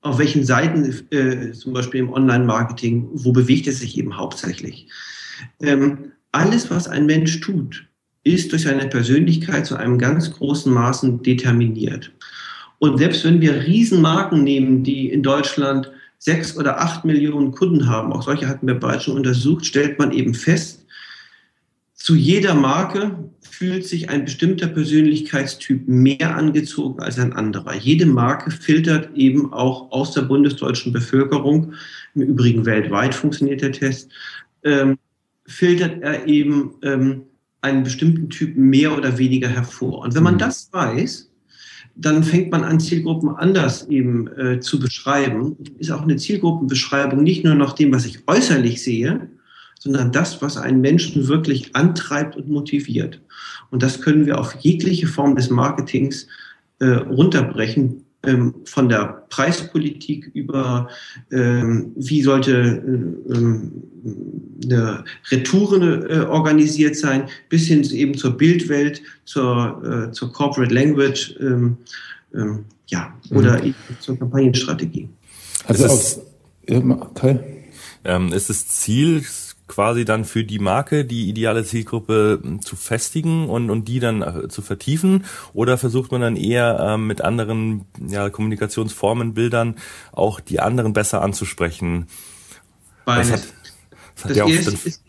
auf 0.00 0.18
welchen 0.18 0.44
Seiten, 0.44 1.06
äh, 1.12 1.52
zum 1.52 1.74
Beispiel 1.74 2.00
im 2.00 2.12
Online-Marketing, 2.12 3.08
wo 3.12 3.30
bewegt 3.30 3.68
es 3.68 3.78
sich 3.78 3.96
eben 3.96 4.16
hauptsächlich? 4.16 4.88
Ähm, 5.60 6.10
alles, 6.32 6.72
was 6.72 6.88
ein 6.88 7.06
Mensch 7.06 7.38
tut, 7.38 7.86
ist 8.24 8.50
durch 8.50 8.62
seine 8.62 8.88
Persönlichkeit 8.88 9.64
zu 9.64 9.76
einem 9.76 9.96
ganz 9.96 10.32
großen 10.32 10.72
Maßen 10.74 11.22
determiniert. 11.22 12.10
Und 12.80 12.98
selbst 12.98 13.24
wenn 13.24 13.40
wir 13.40 13.62
Riesenmarken 13.62 14.42
nehmen, 14.42 14.82
die 14.82 15.08
in 15.08 15.22
Deutschland 15.22 15.92
sechs 16.18 16.56
oder 16.56 16.80
acht 16.80 17.04
Millionen 17.04 17.52
Kunden 17.52 17.88
haben, 17.88 18.12
auch 18.12 18.24
solche 18.24 18.48
hatten 18.48 18.66
wir 18.66 18.74
bereits 18.74 19.04
schon 19.04 19.18
untersucht, 19.18 19.64
stellt 19.64 20.00
man 20.00 20.10
eben 20.10 20.34
fest, 20.34 20.83
zu 22.04 22.16
jeder 22.16 22.52
Marke 22.52 23.30
fühlt 23.40 23.86
sich 23.86 24.10
ein 24.10 24.26
bestimmter 24.26 24.66
Persönlichkeitstyp 24.66 25.88
mehr 25.88 26.36
angezogen 26.36 27.00
als 27.00 27.18
ein 27.18 27.32
anderer. 27.32 27.74
Jede 27.76 28.04
Marke 28.04 28.50
filtert 28.50 29.16
eben 29.16 29.54
auch 29.54 29.90
aus 29.90 30.12
der 30.12 30.20
bundesdeutschen 30.20 30.92
Bevölkerung, 30.92 31.72
im 32.14 32.20
Übrigen 32.20 32.66
weltweit 32.66 33.14
funktioniert 33.14 33.62
der 33.62 33.72
Test, 33.72 34.10
ähm, 34.64 34.98
filtert 35.46 36.02
er 36.02 36.26
eben 36.26 36.74
ähm, 36.82 37.22
einen 37.62 37.84
bestimmten 37.84 38.28
Typ 38.28 38.54
mehr 38.54 38.94
oder 38.94 39.16
weniger 39.16 39.48
hervor. 39.48 40.00
Und 40.00 40.14
wenn 40.14 40.24
man 40.24 40.34
mhm. 40.34 40.40
das 40.40 40.68
weiß, 40.74 41.30
dann 41.94 42.22
fängt 42.22 42.52
man 42.52 42.64
an, 42.64 42.80
Zielgruppen 42.80 43.30
anders 43.30 43.88
eben 43.88 44.28
äh, 44.36 44.60
zu 44.60 44.78
beschreiben. 44.78 45.56
Ist 45.78 45.90
auch 45.90 46.02
eine 46.02 46.16
Zielgruppenbeschreibung 46.16 47.22
nicht 47.22 47.46
nur 47.46 47.54
nach 47.54 47.72
dem, 47.72 47.94
was 47.94 48.04
ich 48.04 48.18
äußerlich 48.26 48.82
sehe, 48.82 49.30
sondern 49.84 50.12
das, 50.12 50.40
was 50.40 50.56
einen 50.56 50.80
Menschen 50.80 51.28
wirklich 51.28 51.76
antreibt 51.76 52.36
und 52.36 52.48
motiviert. 52.48 53.20
Und 53.70 53.82
das 53.82 54.00
können 54.00 54.24
wir 54.24 54.40
auf 54.40 54.54
jegliche 54.60 55.06
Form 55.06 55.36
des 55.36 55.50
Marketings 55.50 56.26
äh, 56.78 56.86
runterbrechen, 56.86 58.04
ähm, 58.22 58.54
von 58.64 58.88
der 58.88 59.26
Preispolitik 59.28 60.30
über, 60.32 60.88
ähm, 61.30 61.92
wie 61.96 62.22
sollte 62.22 62.52
äh, 62.52 63.34
ähm, 63.34 63.72
eine 64.64 65.04
Retoure 65.30 66.08
äh, 66.08 66.20
organisiert 66.20 66.96
sein, 66.96 67.28
bis 67.50 67.66
hin 67.66 67.84
eben 67.84 68.16
zur 68.16 68.38
Bildwelt, 68.38 69.02
zur, 69.26 70.08
äh, 70.08 70.12
zur 70.12 70.32
Corporate 70.32 70.72
Language, 70.72 71.36
ähm, 71.40 71.76
ähm, 72.34 72.64
ja, 72.86 73.14
oder 73.30 73.62
mhm. 73.62 73.74
zur 74.00 74.18
Kampagnenstrategie. 74.18 75.10
Also 75.66 75.84
aus, 75.84 76.20
okay. 76.70 77.38
ähm, 78.04 78.32
ist 78.32 78.48
das 78.48 78.66
Ziel 78.68 79.22
quasi 79.66 80.04
dann 80.04 80.24
für 80.24 80.44
die 80.44 80.58
Marke 80.58 81.04
die 81.04 81.28
ideale 81.28 81.64
Zielgruppe 81.64 82.40
hm, 82.42 82.62
zu 82.62 82.76
festigen 82.76 83.48
und, 83.48 83.70
und 83.70 83.88
die 83.88 84.00
dann 84.00 84.22
äh, 84.22 84.48
zu 84.48 84.62
vertiefen? 84.62 85.24
Oder 85.52 85.78
versucht 85.78 86.12
man 86.12 86.20
dann 86.20 86.36
eher 86.36 86.78
ähm, 86.80 87.06
mit 87.06 87.22
anderen 87.22 87.86
ja, 88.06 88.30
Kommunikationsformen, 88.30 89.34
Bildern 89.34 89.76
auch 90.12 90.40
die 90.40 90.60
anderen 90.60 90.92
besser 90.92 91.22
anzusprechen? 91.22 92.08
Beides. 93.04 93.30
Das, 93.30 93.40
hat, 93.40 93.54
das, 94.22 94.36
das, 94.36 94.36
erste 94.36 94.70
ist, 94.88 95.02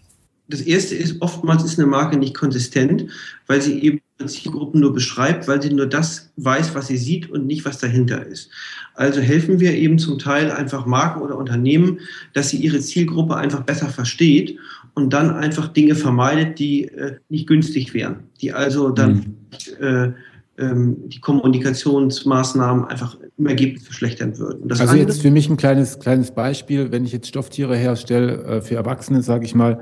das 0.48 0.62
erste 0.62 0.96
ist, 0.96 1.22
oftmals 1.22 1.64
ist 1.64 1.80
eine 1.80 1.88
Marke 1.88 2.18
nicht 2.18 2.36
konsistent, 2.36 3.08
weil 3.48 3.62
sie 3.62 3.80
eben 3.82 4.02
Zielgruppen 4.26 4.80
nur 4.80 4.94
beschreibt, 4.94 5.48
weil 5.48 5.62
sie 5.62 5.74
nur 5.74 5.88
das 5.88 6.32
weiß, 6.38 6.74
was 6.74 6.88
sie 6.88 6.98
sieht 6.98 7.30
und 7.30 7.46
nicht, 7.46 7.66
was 7.66 7.80
dahinter 7.80 8.26
ist. 8.26 8.50
Also 8.94 9.20
helfen 9.20 9.60
wir 9.60 9.74
eben 9.74 10.00
zum 10.00 10.20
Teil 10.20 10.52
einfach 10.52 10.86
Marken 10.86 11.22
oder 11.22 11.38
Unternehmen, 11.38 12.00
dass 12.34 12.50
sie 12.50 12.58
ihre 12.58 12.80
Zielgruppe 12.80 13.36
einfach 13.36 13.62
besser 13.62 13.90
versteht 13.90 14.58
und 14.94 15.12
dann 15.12 15.32
einfach 15.32 15.68
Dinge 15.68 15.96
vermeidet, 15.96 16.60
die 16.60 16.86
äh, 16.86 17.18
nicht 17.28 17.48
günstig 17.48 17.94
wären, 17.94 18.24
die 18.42 18.54
also 18.54 18.90
dann 18.90 19.36
mhm. 19.80 19.86
äh, 19.86 20.12
ähm, 20.58 21.10
die 21.10 21.20
Kommunikationsmaßnahmen 21.20 22.86
einfach 22.86 23.18
im 23.38 23.48
Ergebnis 23.48 23.84
verschlechtern 23.84 24.38
würden. 24.38 24.72
also 24.72 24.96
jetzt 24.96 25.22
für 25.22 25.32
mich 25.32 25.50
ein 25.50 25.58
kleines, 25.58 26.00
kleines 26.00 26.32
Beispiel, 26.32 26.94
wenn 26.94 27.04
ich 27.04 27.12
jetzt 27.12 27.28
Stofftiere 27.28 27.76
herstelle 27.76 28.44
äh, 28.44 28.62
für 28.62 28.76
Erwachsene, 28.76 29.22
sage 29.22 29.44
ich 29.44 29.54
mal, 29.54 29.82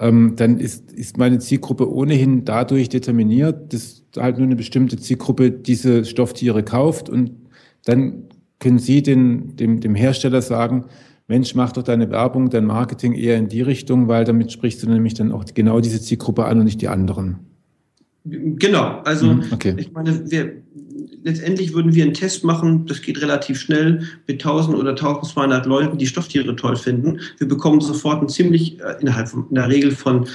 ähm, 0.00 0.34
dann 0.36 0.58
ist, 0.58 0.92
ist 0.92 1.18
meine 1.18 1.38
Zielgruppe 1.38 1.92
ohnehin 1.92 2.44
dadurch 2.44 2.88
determiniert, 2.88 3.72
dass 3.72 4.04
halt 4.16 4.38
nur 4.38 4.46
eine 4.46 4.56
bestimmte 4.56 4.96
Zielgruppe 4.96 5.50
diese 5.50 6.04
Stofftiere 6.04 6.62
kauft 6.62 7.08
und 7.08 7.32
dann 7.84 8.24
können 8.58 8.78
Sie 8.78 9.02
den, 9.02 9.56
dem, 9.56 9.80
dem 9.80 9.94
Hersteller 9.94 10.40
sagen, 10.40 10.86
Mensch, 11.26 11.54
mach 11.54 11.72
doch 11.72 11.82
deine 11.82 12.10
Werbung, 12.10 12.50
dein 12.50 12.66
Marketing 12.66 13.14
eher 13.14 13.36
in 13.36 13.48
die 13.48 13.62
Richtung, 13.62 14.08
weil 14.08 14.24
damit 14.24 14.52
sprichst 14.52 14.82
du 14.82 14.88
nämlich 14.88 15.14
dann 15.14 15.32
auch 15.32 15.44
genau 15.54 15.80
diese 15.80 16.00
Zielgruppe 16.00 16.44
an 16.44 16.58
und 16.58 16.64
nicht 16.64 16.82
die 16.82 16.88
anderen. 16.88 17.38
Genau, 18.24 19.00
also 19.04 19.26
mhm, 19.26 19.44
okay. 19.52 19.74
ich 19.76 19.92
meine, 19.92 20.30
wir, 20.30 20.52
letztendlich 21.22 21.74
würden 21.74 21.94
wir 21.94 22.04
einen 22.04 22.14
Test 22.14 22.44
machen, 22.44 22.86
das 22.86 23.02
geht 23.02 23.20
relativ 23.20 23.60
schnell, 23.60 24.02
mit 24.26 24.44
1000 24.44 24.76
oder 24.76 24.90
1200 24.90 25.66
Leuten, 25.66 25.98
die 25.98 26.06
Stofftiere 26.06 26.54
toll 26.56 26.76
finden. 26.76 27.20
Wir 27.38 27.48
bekommen 27.48 27.80
sofort 27.80 28.22
ein 28.22 28.28
ziemlich, 28.28 28.80
äh, 28.80 28.96
innerhalb 29.00 29.28
von, 29.28 29.46
in 29.48 29.54
der 29.54 29.68
Regel 29.68 29.90
von 29.90 30.26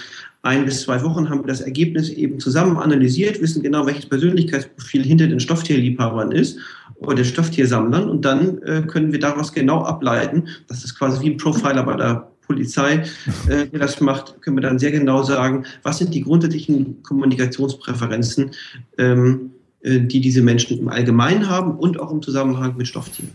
ein 0.42 0.66
bis 0.66 0.82
zwei 0.82 1.04
Wochen 1.04 1.30
haben 1.30 1.42
wir 1.42 1.48
das 1.48 1.62
Ergebnis 1.62 2.10
eben 2.10 2.40
zusammen 2.40 2.78
analysiert, 2.78 3.42
wissen 3.42 3.62
genau, 3.62 3.86
welches 3.86 4.06
Persönlichkeitsprofil 4.06 5.04
hinter 5.04 5.28
den 5.28 5.40
Stofftierliebhabern 5.40 6.32
ist 6.32 6.58
oder 6.96 7.16
den 7.16 7.26
Stofftiersammlern 7.26 8.10
und 8.10 8.24
dann 8.24 8.62
äh, 8.64 8.84
können 8.84 9.12
wir 9.12 9.20
daraus 9.20 9.52
genau 9.52 9.84
ableiten, 9.84 10.48
das 10.68 10.86
ist 10.86 10.98
quasi 10.98 11.22
wie 11.22 11.32
ein 11.32 11.38
Profiler 11.38 11.84
bei 11.84 11.96
der 11.96 12.32
Polizei, 12.50 13.04
äh, 13.48 13.68
der 13.68 13.80
das 13.80 14.00
macht, 14.02 14.42
können 14.42 14.58
wir 14.58 14.62
dann 14.62 14.80
sehr 14.80 14.92
genau 14.92 15.24
sagen, 15.24 15.66
was 15.84 16.00
sind 16.00 16.14
die 16.14 16.24
grundsätzlichen 16.24 17.04
Kommunikationspräferenzen, 17.04 18.52
ähm, 18.98 19.52
äh, 19.58 19.59
die 19.84 20.20
diese 20.20 20.42
Menschen 20.42 20.78
im 20.78 20.90
Allgemeinen 20.90 21.50
haben 21.50 21.78
und 21.78 22.00
auch 22.00 22.12
im 22.12 22.22
Zusammenhang 22.22 22.76
mit 22.76 22.88
Stofftieren. 22.88 23.32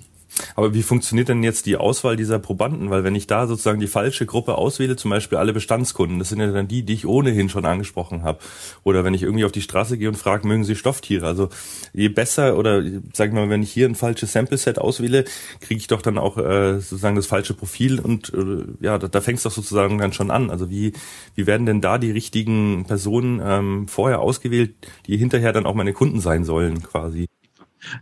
Aber 0.56 0.74
wie 0.74 0.82
funktioniert 0.82 1.28
denn 1.28 1.42
jetzt 1.42 1.66
die 1.66 1.76
Auswahl 1.76 2.16
dieser 2.16 2.38
Probanden? 2.38 2.90
Weil 2.90 3.04
wenn 3.04 3.14
ich 3.14 3.26
da 3.26 3.46
sozusagen 3.46 3.80
die 3.80 3.86
falsche 3.86 4.26
Gruppe 4.26 4.56
auswähle, 4.56 4.96
zum 4.96 5.10
Beispiel 5.10 5.38
alle 5.38 5.52
Bestandskunden, 5.52 6.18
das 6.18 6.28
sind 6.28 6.40
ja 6.40 6.50
dann 6.50 6.68
die, 6.68 6.82
die 6.82 6.94
ich 6.94 7.06
ohnehin 7.06 7.48
schon 7.48 7.64
angesprochen 7.64 8.22
habe. 8.22 8.38
Oder 8.82 9.04
wenn 9.04 9.14
ich 9.14 9.22
irgendwie 9.22 9.44
auf 9.44 9.52
die 9.52 9.62
Straße 9.62 9.98
gehe 9.98 10.08
und 10.08 10.16
frage, 10.16 10.46
mögen 10.46 10.64
Sie 10.64 10.76
Stofftiere? 10.76 11.26
Also 11.26 11.48
je 11.92 12.08
besser 12.08 12.56
oder 12.58 12.82
sag 13.12 13.28
ich 13.28 13.34
mal, 13.34 13.48
wenn 13.48 13.62
ich 13.62 13.72
hier 13.72 13.88
ein 13.88 13.94
falsches 13.94 14.32
Sample-Set 14.32 14.78
auswähle, 14.78 15.24
kriege 15.60 15.78
ich 15.78 15.86
doch 15.86 16.02
dann 16.02 16.18
auch 16.18 16.38
äh, 16.38 16.74
sozusagen 16.80 17.16
das 17.16 17.26
falsche 17.26 17.54
Profil 17.54 18.00
und 18.00 18.32
äh, 18.34 18.64
ja, 18.84 18.98
da, 18.98 19.08
da 19.08 19.20
fängt 19.20 19.38
es 19.38 19.44
doch 19.44 19.52
sozusagen 19.52 19.98
dann 19.98 20.12
schon 20.12 20.30
an. 20.30 20.50
Also 20.50 20.70
wie, 20.70 20.92
wie 21.34 21.46
werden 21.46 21.66
denn 21.66 21.80
da 21.80 21.98
die 21.98 22.10
richtigen 22.10 22.84
Personen 22.86 23.40
ähm, 23.44 23.88
vorher 23.88 24.20
ausgewählt, 24.20 24.74
die 25.06 25.16
hinterher 25.16 25.52
dann 25.52 25.66
auch 25.66 25.74
meine 25.74 25.92
Kunden 25.92 26.20
sein 26.20 26.44
sollen 26.44 26.82
quasi? 26.82 27.26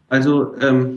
Also 0.09 0.55
ähm, 0.61 0.81
hm, 0.83 0.97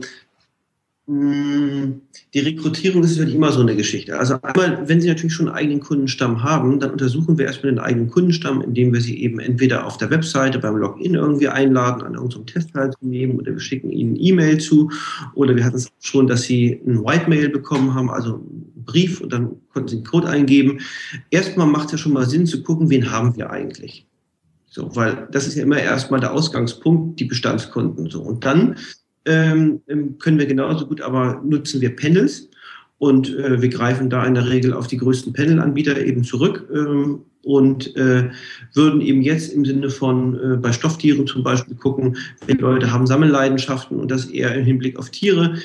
die 1.08 2.40
Rekrutierung 2.40 3.04
ist 3.04 3.12
natürlich 3.12 3.36
immer 3.36 3.52
so 3.52 3.60
eine 3.60 3.76
Geschichte. 3.76 4.18
Also 4.18 4.38
einmal, 4.42 4.88
wenn 4.88 5.00
Sie 5.00 5.06
natürlich 5.06 5.34
schon 5.34 5.46
einen 5.46 5.56
eigenen 5.56 5.80
Kundenstamm 5.80 6.42
haben, 6.42 6.80
dann 6.80 6.90
untersuchen 6.90 7.38
wir 7.38 7.46
erstmal 7.46 7.72
den 7.72 7.78
eigenen 7.78 8.10
Kundenstamm, 8.10 8.60
indem 8.60 8.92
wir 8.92 9.00
sie 9.00 9.22
eben 9.22 9.38
entweder 9.38 9.86
auf 9.86 9.98
der 9.98 10.10
Webseite 10.10 10.58
beim 10.58 10.76
Login 10.76 11.14
irgendwie 11.14 11.46
einladen, 11.46 12.02
an 12.02 12.14
irgendeinem 12.14 12.46
Test 12.46 12.72
teilzunehmen 12.72 13.38
oder 13.38 13.52
wir 13.52 13.60
schicken 13.60 13.92
ihnen 13.92 14.16
E-Mail 14.16 14.58
zu 14.58 14.90
oder 15.34 15.54
wir 15.54 15.64
hatten 15.64 15.76
es 15.76 15.92
schon, 16.00 16.26
dass 16.26 16.42
sie 16.42 16.80
ein 16.84 17.04
White-Mail 17.04 17.50
bekommen 17.50 17.94
haben, 17.94 18.10
also 18.10 18.34
einen 18.34 18.84
Brief 18.84 19.20
und 19.20 19.32
dann 19.32 19.50
konnten 19.72 19.88
sie 19.88 19.96
einen 19.96 20.06
Code 20.06 20.28
eingeben. 20.28 20.80
Erstmal 21.30 21.68
macht 21.68 21.86
es 21.86 21.92
ja 21.92 21.98
schon 21.98 22.14
mal 22.14 22.28
Sinn 22.28 22.46
zu 22.46 22.64
gucken, 22.64 22.90
wen 22.90 23.12
haben 23.12 23.36
wir 23.36 23.50
eigentlich. 23.50 24.08
So, 24.68 24.94
weil 24.96 25.28
das 25.30 25.46
ist 25.46 25.54
ja 25.54 25.62
immer 25.62 25.78
erstmal 25.78 26.18
der 26.18 26.32
Ausgangspunkt, 26.32 27.20
die 27.20 27.26
Bestandskunden. 27.26 28.10
So. 28.10 28.22
Und 28.22 28.44
dann 28.44 28.76
ähm, 29.26 29.80
ähm, 29.88 30.18
können 30.18 30.38
wir 30.38 30.46
genauso 30.46 30.86
gut, 30.86 31.00
aber 31.00 31.42
nutzen 31.44 31.80
wir 31.80 31.94
Panels. 31.94 32.48
Und 32.98 33.36
äh, 33.36 33.60
wir 33.60 33.68
greifen 33.68 34.08
da 34.08 34.24
in 34.24 34.34
der 34.34 34.48
Regel 34.48 34.72
auf 34.72 34.86
die 34.86 34.96
größten 34.96 35.34
Panel-Anbieter 35.34 36.00
eben 36.00 36.24
zurück 36.24 36.66
ähm, 36.74 37.20
und 37.42 37.94
äh, 37.94 38.30
würden 38.72 39.02
eben 39.02 39.20
jetzt 39.20 39.52
im 39.52 39.66
Sinne 39.66 39.90
von 39.90 40.34
äh, 40.34 40.56
bei 40.56 40.72
Stofftieren 40.72 41.26
zum 41.26 41.42
Beispiel 41.42 41.76
gucken, 41.76 42.16
wenn 42.46 42.56
Leute 42.58 42.90
haben 42.90 43.06
Sammelleidenschaften 43.06 44.00
und 44.00 44.10
das 44.10 44.26
eher 44.26 44.54
im 44.54 44.64
Hinblick 44.64 44.98
auf 44.98 45.10
Tiere, 45.10 45.56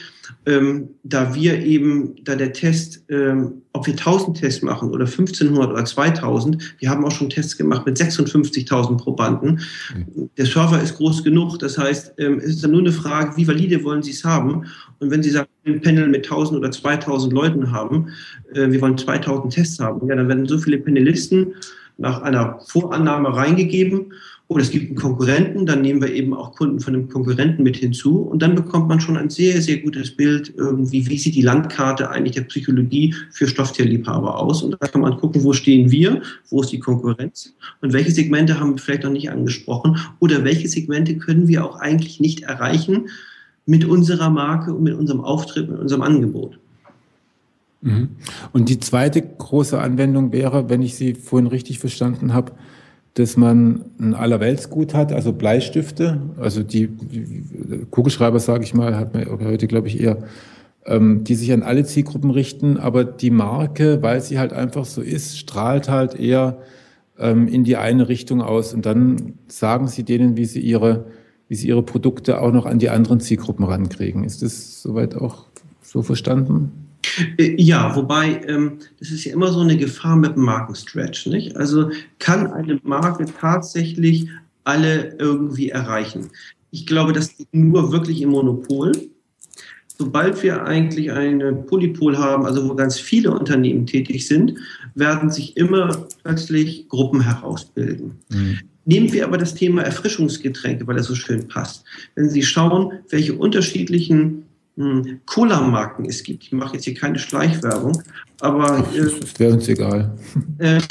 ähm, 0.46 0.90
da 1.04 1.36
wir 1.36 1.64
eben, 1.64 2.16
da 2.24 2.36
der 2.36 2.52
Test, 2.52 3.04
ähm, 3.10 3.62
ob 3.74 3.86
wir 3.86 3.94
1000 3.94 4.38
Tests 4.38 4.64
machen 4.64 4.90
oder 4.90 5.06
1500 5.06 5.72
oder 5.72 5.86
2000, 5.86 6.76
wir 6.80 6.90
haben 6.90 7.06
auch 7.06 7.12
schon 7.12 7.30
Tests 7.30 7.56
gemacht 7.56 7.86
mit 7.86 7.98
56.000 7.98 8.98
Probanden. 8.98 9.60
Mhm. 9.96 10.30
Der 10.38 10.46
Server 10.46 10.82
ist 10.82 10.98
groß 10.98 11.24
genug, 11.24 11.60
das 11.60 11.78
heißt, 11.78 12.14
ähm, 12.18 12.40
es 12.40 12.56
ist 12.56 12.64
dann 12.64 12.72
nur 12.72 12.82
eine 12.82 12.92
Frage, 12.92 13.38
wie 13.38 13.48
valide 13.48 13.84
wollen 13.84 14.02
Sie 14.02 14.12
es 14.12 14.24
haben? 14.24 14.66
Und 15.00 15.12
wenn 15.12 15.22
Sie 15.22 15.30
sagen, 15.30 15.48
ein 15.66 15.82
Panel 15.82 16.08
mit 16.08 16.26
1000 16.26 16.58
oder 16.58 16.72
2000 16.72 17.32
Leuten 17.32 17.72
haben, 17.72 18.10
äh, 18.54 18.72
wir 18.72 18.82
wollen 18.82 18.98
2000 18.98 19.54
Tests 19.54 19.80
haben, 19.80 20.08
ja, 20.08 20.16
dann 20.16 20.28
werden 20.28 20.48
so 20.48 20.58
viele 20.58 20.80
Panelisten 20.80 21.54
nach 21.98 22.22
einer 22.24 22.60
Vorannahme 22.68 23.36
reingegeben 23.36 24.14
oder 24.52 24.64
es 24.64 24.70
gibt 24.70 24.88
einen 24.88 24.98
Konkurrenten, 24.98 25.66
dann 25.66 25.80
nehmen 25.80 26.02
wir 26.02 26.14
eben 26.14 26.34
auch 26.34 26.52
Kunden 26.52 26.82
von 26.82 26.92
dem 26.92 27.08
Konkurrenten 27.08 27.64
mit 27.64 27.78
hinzu 27.78 28.18
und 28.20 28.42
dann 28.42 28.54
bekommt 28.54 28.90
man 28.90 29.00
schon 29.00 29.16
ein 29.16 29.30
sehr, 29.30 29.62
sehr 29.62 29.78
gutes 29.78 30.12
Bild, 30.12 30.54
irgendwie, 30.58 31.08
wie 31.08 31.18
sieht 31.18 31.36
die 31.36 31.42
Landkarte 31.42 32.10
eigentlich 32.10 32.36
der 32.36 32.42
Psychologie 32.42 33.16
für 33.32 33.48
Stofftierliebhaber 33.48 34.38
aus 34.38 34.62
und 34.62 34.76
da 34.78 34.88
kann 34.88 35.00
man 35.00 35.16
gucken, 35.16 35.46
wo 35.46 35.54
stehen 35.54 35.90
wir, 35.90 36.22
wo 36.50 36.60
ist 36.60 36.74
die 36.74 36.80
Konkurrenz 36.80 37.54
und 37.80 37.94
welche 37.94 38.12
Segmente 38.12 38.60
haben 38.60 38.72
wir 38.72 38.78
vielleicht 38.78 39.04
noch 39.04 39.12
nicht 39.12 39.32
angesprochen 39.32 39.98
oder 40.20 40.44
welche 40.44 40.68
Segmente 40.68 41.16
können 41.16 41.48
wir 41.48 41.64
auch 41.64 41.80
eigentlich 41.80 42.20
nicht 42.20 42.42
erreichen 42.42 43.08
mit 43.66 43.86
unserer 43.86 44.30
Marke 44.30 44.74
und 44.74 44.84
mit 44.84 44.96
unserem 44.96 45.22
Auftritt, 45.22 45.70
mit 45.70 45.80
unserem 45.80 46.02
Angebot. 46.02 46.60
Mhm. 47.80 48.10
Und 48.52 48.68
die 48.68 48.82
zweite 48.82 49.22
große 49.22 49.80
Anwendung 49.80 50.34
wäre, 50.34 50.70
wenn 50.70 50.82
ich 50.82 50.96
Sie 50.96 51.14
vorhin 51.14 51.48
richtig 51.48 51.80
verstanden 51.80 52.34
habe, 52.34 52.52
dass 53.16 53.36
man 53.36 53.86
ein 54.00 54.14
Allerweltsgut 54.14 54.94
hat, 54.94 55.12
also 55.12 55.34
Bleistifte, 55.34 56.22
also 56.40 56.64
die, 56.64 56.90
Kugelschreiber, 57.90 58.40
sage 58.40 58.64
ich 58.64 58.74
mal, 58.74 58.98
hat 58.98 59.14
man 59.14 59.26
heute, 59.44 59.68
glaube 59.68 59.90
ich, 59.90 60.00
eher, 60.00 60.18
ähm, 60.86 61.24
die 61.24 61.36
sich 61.36 61.52
an 61.52 61.64
alle 61.64 61.84
Zielgruppen 61.84 62.32
richten, 62.32 62.78
aber 62.78 63.04
die 63.04 63.32
Marke, 63.32 64.02
weil 64.02 64.22
sie 64.22 64.40
halt 64.40 64.54
einfach 64.54 64.86
so 64.86 65.02
ist, 65.02 65.38
strahlt 65.38 65.90
halt 65.90 66.16
eher 66.18 66.60
ähm, 67.20 67.48
in 67.48 67.64
die 67.64 67.76
eine 67.76 68.08
Richtung 68.08 68.42
aus 68.42 68.74
und 68.74 68.86
dann 68.86 69.34
sagen 69.48 69.88
sie 69.88 70.04
denen, 70.04 70.38
wie 70.38 70.46
sie 70.46 70.62
ihre, 70.62 71.06
wie 71.50 71.56
sie 71.56 71.68
ihre 71.68 71.84
Produkte 71.84 72.42
auch 72.42 72.54
noch 72.54 72.66
an 72.66 72.80
die 72.80 72.90
anderen 72.90 73.20
Zielgruppen 73.20 73.66
rankriegen. 73.66 74.24
Ist 74.24 74.42
das 74.42 74.82
soweit 74.82 75.16
auch 75.16 75.48
so 75.82 76.02
verstanden? 76.02 76.72
Äh, 77.38 77.62
ja, 77.62 77.96
wobei 77.96 78.42
ähm, 78.48 78.80
das 79.00 79.12
ist 79.12 79.26
ja 79.26 79.34
immer 79.34 79.52
so 79.52 79.60
eine 79.60 79.78
Gefahr 79.78 80.16
mit 80.16 80.36
dem 80.36 80.44
Markenstretch. 80.44 81.28
Nicht? 81.28 81.56
Also 81.58 81.90
kann 82.20 82.48
eine 82.48 82.80
Marke 82.84 83.26
tatsächlich 83.26 84.28
alle 84.64 85.16
irgendwie 85.20 85.70
erreichen. 85.70 86.30
Ich 86.72 86.86
glaube, 86.86 87.14
das 87.14 87.36
geht 87.36 87.54
nur 87.54 87.92
wirklich 87.92 88.22
im 88.22 88.30
Monopol. 88.30 88.92
Sobald 89.98 90.42
wir 90.42 90.64
eigentlich 90.64 91.12
eine 91.12 91.54
Polypol 91.54 92.18
haben, 92.18 92.46
also 92.46 92.68
wo 92.68 92.74
ganz 92.74 93.00
viele 93.00 93.32
Unternehmen 93.32 93.86
tätig 93.86 94.28
sind, 94.28 94.56
werden 94.96 95.30
sich 95.30 95.58
immer 95.58 96.08
plötzlich 96.24 96.88
Gruppen 96.90 97.22
herausbilden. 97.22 98.14
Mhm. 98.30 98.60
Nehmen 98.86 99.14
wir 99.14 99.26
aber 99.26 99.38
das 99.38 99.54
Thema 99.54 99.84
Erfrischungsgetränke, 99.84 100.88
weil 100.88 100.96
das 100.96 101.06
so 101.06 101.14
schön 101.14 101.48
passt. 101.48 101.84
Wenn 102.16 102.30
Sie 102.30 102.42
schauen, 102.42 102.94
welche 103.10 103.36
unterschiedlichen 103.36 104.46
Cola-Marken 105.26 106.06
es 106.06 106.24
gibt. 106.24 106.44
Ich 106.44 106.52
mache 106.52 106.76
jetzt 106.76 106.86
hier 106.86 106.94
keine 106.94 107.20
Schleichwerbung, 107.20 108.02
aber. 108.40 108.80
Äh, 108.96 109.40
wäre 109.40 109.54
uns 109.54 109.68
egal. 109.68 110.18
Äh, 110.60 110.82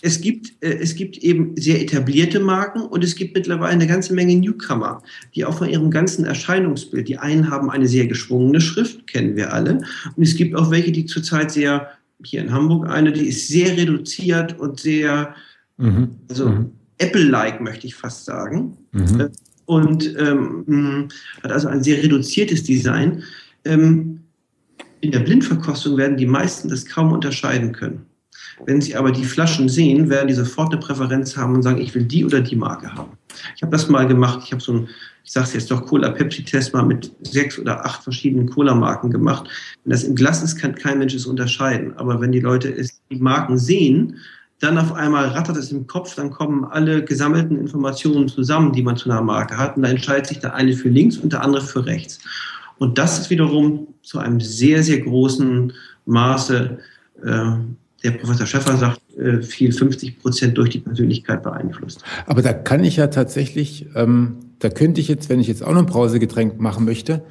es 0.00 0.20
gibt, 0.20 0.52
äh, 0.62 0.78
es 0.78 0.94
gibt 0.94 1.18
eben 1.18 1.54
sehr 1.56 1.80
etablierte 1.80 2.40
Marken 2.40 2.82
und 2.82 3.04
es 3.04 3.14
gibt 3.14 3.34
mittlerweile 3.34 3.72
eine 3.72 3.86
ganze 3.86 4.14
Menge 4.14 4.36
Newcomer, 4.36 5.02
die 5.34 5.44
auch 5.44 5.58
von 5.58 5.68
ihrem 5.68 5.90
ganzen 5.90 6.24
Erscheinungsbild, 6.24 7.08
die 7.08 7.18
einen 7.18 7.50
haben 7.50 7.70
eine 7.70 7.86
sehr 7.86 8.06
geschwungene 8.06 8.60
Schrift, 8.60 9.06
kennen 9.06 9.36
wir 9.36 9.52
alle, 9.52 9.82
und 10.16 10.22
es 10.22 10.36
gibt 10.36 10.54
auch 10.54 10.70
welche, 10.70 10.92
die 10.92 11.04
zurzeit 11.04 11.50
sehr, 11.50 11.90
hier 12.24 12.40
in 12.40 12.52
Hamburg 12.52 12.88
eine, 12.88 13.12
die 13.12 13.26
ist 13.28 13.48
sehr 13.48 13.76
reduziert 13.76 14.58
und 14.58 14.80
sehr, 14.80 15.34
mhm. 15.76 16.16
also 16.28 16.48
mhm. 16.48 16.70
Apple-like 16.98 17.60
möchte 17.60 17.86
ich 17.86 17.94
fast 17.94 18.24
sagen. 18.24 18.78
Mhm. 18.92 19.30
Und 19.66 20.14
ähm, 20.18 21.08
hat 21.42 21.52
also 21.52 21.68
ein 21.68 21.82
sehr 21.82 22.02
reduziertes 22.02 22.62
Design. 22.62 23.22
Ähm, 23.64 24.20
in 25.00 25.10
der 25.10 25.20
Blindverkostung 25.20 25.96
werden 25.96 26.16
die 26.16 26.26
meisten 26.26 26.68
das 26.68 26.86
kaum 26.86 27.12
unterscheiden 27.12 27.72
können. 27.72 28.06
Wenn 28.64 28.80
sie 28.80 28.96
aber 28.96 29.12
die 29.12 29.24
Flaschen 29.24 29.68
sehen, 29.68 30.08
werden 30.08 30.28
die 30.28 30.34
sofort 30.34 30.72
eine 30.72 30.80
Präferenz 30.80 31.36
haben 31.36 31.54
und 31.54 31.62
sagen, 31.62 31.80
ich 31.80 31.94
will 31.94 32.04
die 32.04 32.24
oder 32.24 32.40
die 32.40 32.56
Marke 32.56 32.92
haben. 32.94 33.12
Ich 33.54 33.62
habe 33.62 33.72
das 33.72 33.88
mal 33.88 34.06
gemacht. 34.06 34.40
Ich 34.44 34.52
habe 34.52 34.62
so 34.62 34.72
ein, 34.72 34.88
ich 35.24 35.32
sage 35.32 35.48
es 35.48 35.54
jetzt 35.54 35.70
doch, 35.70 35.84
Cola-Pepsi-Test 35.84 36.72
mal 36.72 36.84
mit 36.84 37.12
sechs 37.22 37.58
oder 37.58 37.84
acht 37.84 38.02
verschiedenen 38.02 38.48
Cola-Marken 38.48 39.10
gemacht. 39.10 39.48
Wenn 39.84 39.90
das 39.90 40.04
im 40.04 40.14
Glas 40.14 40.42
ist, 40.42 40.56
kann 40.56 40.74
kein 40.74 40.98
Mensch 40.98 41.14
es 41.14 41.26
unterscheiden. 41.26 41.94
Aber 41.96 42.20
wenn 42.20 42.32
die 42.32 42.40
Leute 42.40 42.70
es, 42.74 43.00
die 43.10 43.16
Marken 43.16 43.58
sehen, 43.58 44.16
dann 44.60 44.78
auf 44.78 44.92
einmal 44.92 45.28
rattert 45.28 45.56
es 45.56 45.70
im 45.70 45.86
Kopf, 45.86 46.14
dann 46.14 46.30
kommen 46.30 46.64
alle 46.64 47.04
gesammelten 47.04 47.58
Informationen 47.58 48.28
zusammen, 48.28 48.72
die 48.72 48.82
man 48.82 48.96
zu 48.96 49.10
einer 49.10 49.20
Marke 49.20 49.58
hat, 49.58 49.76
und 49.76 49.82
da 49.82 49.88
entscheidet 49.90 50.26
sich 50.26 50.38
der 50.38 50.54
eine 50.54 50.72
für 50.72 50.88
links 50.88 51.18
und 51.18 51.32
der 51.32 51.42
andere 51.42 51.62
für 51.62 51.84
rechts. 51.84 52.20
Und 52.78 52.98
das 52.98 53.18
ist 53.18 53.30
wiederum 53.30 53.88
zu 54.02 54.18
einem 54.18 54.40
sehr, 54.40 54.82
sehr 54.82 55.00
großen 55.00 55.72
Maße, 56.06 56.78
äh, 57.22 57.50
der 58.04 58.10
Professor 58.12 58.46
Schäffer 58.46 58.76
sagt, 58.76 59.00
äh, 59.18 59.42
viel 59.42 59.72
50 59.72 60.20
Prozent 60.20 60.56
durch 60.56 60.70
die 60.70 60.80
Persönlichkeit 60.80 61.42
beeinflusst. 61.42 62.02
Aber 62.26 62.40
da 62.40 62.52
kann 62.52 62.84
ich 62.84 62.96
ja 62.96 63.08
tatsächlich, 63.08 63.86
ähm, 63.94 64.36
da 64.58 64.68
könnte 64.68 65.00
ich 65.00 65.08
jetzt, 65.08 65.28
wenn 65.28 65.40
ich 65.40 65.48
jetzt 65.48 65.62
auch 65.62 65.72
noch 65.72 65.80
ein 65.80 65.86
Brausegetränk 65.86 66.60
machen 66.60 66.84
möchte, 66.84 67.24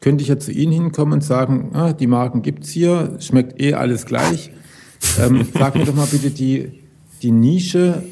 könnte 0.00 0.22
ich 0.22 0.28
ja 0.28 0.38
zu 0.38 0.52
Ihnen 0.52 0.72
hinkommen 0.72 1.14
und 1.14 1.24
sagen, 1.24 1.70
ah, 1.74 1.92
die 1.92 2.06
Marken 2.06 2.42
gibt's 2.42 2.70
hier, 2.70 3.16
schmeckt 3.20 3.60
eh 3.60 3.74
alles 3.74 4.06
gleich 4.06 4.50
ähm, 5.18 5.46
sag 5.52 5.74
mir 5.74 5.84
doch 5.84 5.94
mal 5.94 6.06
bitte 6.06 6.30
die, 6.30 6.80
die 7.22 7.30
Nische, 7.30 8.02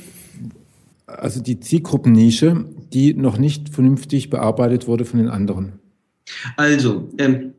also 1.07 1.41
die 1.43 1.61
Zielgruppennische, 1.61 2.65
die 2.93 3.15
noch 3.15 3.39
nicht 3.39 3.69
vernünftig 3.69 4.31
bearbeitet 4.31 4.87
wurde 4.87 5.05
von 5.05 5.19
den 5.19 5.29
anderen. 5.29 5.73
Also, 6.57 7.11
ähm, 7.19 7.55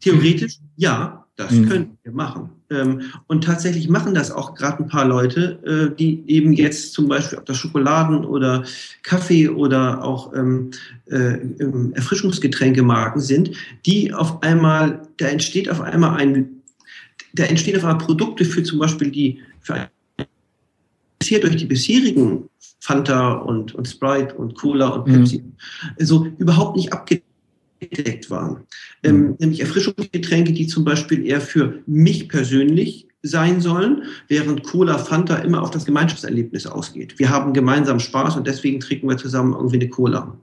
theoretisch 0.00 0.58
ja, 0.76 1.22
das 1.36 1.52
mhm. 1.52 1.68
können 1.68 1.98
wir 2.02 2.12
machen. 2.12 2.50
Ähm, 2.70 3.02
und 3.26 3.44
tatsächlich 3.44 3.88
machen 3.88 4.14
das 4.14 4.30
auch 4.30 4.54
gerade 4.54 4.82
ein 4.82 4.88
paar 4.88 5.06
Leute, 5.06 5.58
äh, 5.92 5.96
die 5.96 6.22
eben 6.26 6.52
jetzt 6.52 6.92
zum 6.92 7.08
Beispiel 7.08 7.38
auf 7.38 7.44
der 7.44 7.54
Schokoladen- 7.54 8.24
oder 8.24 8.64
Kaffee- 9.02 9.48
oder 9.48 10.04
auch 10.04 10.34
ähm, 10.34 10.70
äh, 11.06 11.38
Erfrischungsgetränkemarken 11.94 13.20
sind, 13.20 13.52
die 13.86 14.12
auf 14.12 14.42
einmal, 14.42 15.02
da 15.16 15.26
entsteht 15.26 15.70
auf 15.70 15.80
einmal 15.80 16.18
ein 16.18 16.61
da 17.34 17.44
entstehen 17.44 17.76
auf 17.76 17.84
einmal 17.84 18.04
Produkte 18.04 18.44
für 18.44 18.62
zum 18.62 18.78
Beispiel 18.78 19.10
die, 19.10 19.40
für 19.60 19.88
bisher 21.18 21.40
durch 21.40 21.56
die 21.56 21.66
bisherigen 21.66 22.48
Fanta 22.80 23.34
und, 23.34 23.74
und 23.74 23.86
Sprite 23.86 24.34
und 24.34 24.54
Cola 24.54 24.88
und 24.88 25.06
mhm. 25.06 25.12
Pepsi 25.14 25.38
mhm. 25.38 25.52
so 26.04 26.26
überhaupt 26.38 26.76
nicht 26.76 26.92
abgedeckt 26.92 28.28
waren. 28.28 28.64
Ähm, 29.02 29.16
mhm. 29.16 29.36
Nämlich 29.38 29.60
Erfrischungsgetränke, 29.60 30.52
die 30.52 30.66
zum 30.66 30.84
Beispiel 30.84 31.24
eher 31.24 31.40
für 31.40 31.82
mich 31.86 32.28
persönlich 32.28 33.06
sein 33.22 33.60
sollen, 33.60 34.02
während 34.26 34.64
Cola, 34.64 34.98
Fanta 34.98 35.36
immer 35.36 35.62
auf 35.62 35.70
das 35.70 35.84
Gemeinschaftserlebnis 35.84 36.66
ausgeht. 36.66 37.18
Wir 37.20 37.30
haben 37.30 37.52
gemeinsam 37.52 38.00
Spaß 38.00 38.36
und 38.36 38.48
deswegen 38.48 38.80
trinken 38.80 39.08
wir 39.08 39.16
zusammen 39.16 39.54
irgendwie 39.54 39.76
eine 39.76 39.88
Cola. 39.88 40.36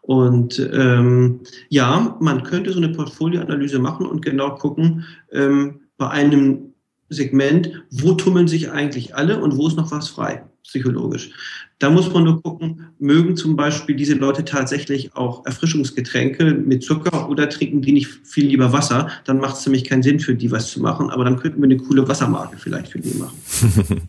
Und 0.00 0.58
ähm, 0.72 1.40
ja, 1.68 2.16
man 2.20 2.42
könnte 2.42 2.72
so 2.72 2.78
eine 2.78 2.88
Portfolioanalyse 2.88 3.78
machen 3.78 4.06
und 4.06 4.24
genau 4.24 4.54
gucken, 4.54 5.04
ähm, 5.30 5.80
bei 6.00 6.08
einem 6.08 6.72
Segment, 7.10 7.84
wo 7.90 8.14
tummeln 8.14 8.48
sich 8.48 8.70
eigentlich 8.70 9.14
alle 9.14 9.42
und 9.42 9.58
wo 9.58 9.68
ist 9.68 9.76
noch 9.76 9.90
was 9.90 10.08
frei, 10.08 10.44
psychologisch. 10.64 11.30
Da 11.78 11.90
muss 11.90 12.10
man 12.10 12.24
nur 12.24 12.42
gucken, 12.42 12.86
mögen 12.98 13.36
zum 13.36 13.54
Beispiel 13.54 13.96
diese 13.96 14.14
Leute 14.14 14.46
tatsächlich 14.46 15.14
auch 15.14 15.44
Erfrischungsgetränke 15.44 16.54
mit 16.54 16.82
Zucker 16.82 17.28
oder 17.28 17.50
trinken 17.50 17.82
die 17.82 17.92
nicht 17.92 18.08
viel 18.24 18.46
lieber 18.46 18.72
Wasser, 18.72 19.08
dann 19.26 19.40
macht 19.40 19.56
es 19.56 19.66
nämlich 19.66 19.84
keinen 19.84 20.02
Sinn 20.02 20.20
für 20.20 20.34
die 20.34 20.50
was 20.50 20.70
zu 20.70 20.80
machen, 20.80 21.10
aber 21.10 21.24
dann 21.24 21.36
könnten 21.36 21.60
wir 21.60 21.66
eine 21.66 21.76
coole 21.76 22.08
Wassermarke 22.08 22.56
vielleicht 22.56 22.88
für 22.92 23.00
die 23.00 23.18
machen. 23.18 24.08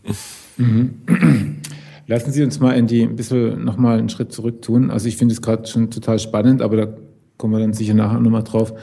Mhm. 0.58 1.56
Lassen 2.06 2.30
Sie 2.30 2.42
uns 2.42 2.60
mal 2.60 2.72
in 2.72 2.86
die 2.86 3.00
ein 3.04 3.16
bisschen 3.16 3.64
nochmal 3.64 3.98
einen 3.98 4.10
Schritt 4.10 4.32
zurück 4.32 4.60
tun. 4.60 4.90
Also 4.90 5.08
ich 5.08 5.16
finde 5.16 5.32
es 5.32 5.40
gerade 5.40 5.66
schon 5.66 5.90
total 5.90 6.18
spannend, 6.18 6.60
aber 6.60 6.76
da 6.76 6.94
kommen 7.38 7.54
wir 7.54 7.60
dann 7.60 7.72
sicher 7.72 7.94
nachher 7.94 8.20
nochmal 8.20 8.44
drauf. 8.44 8.74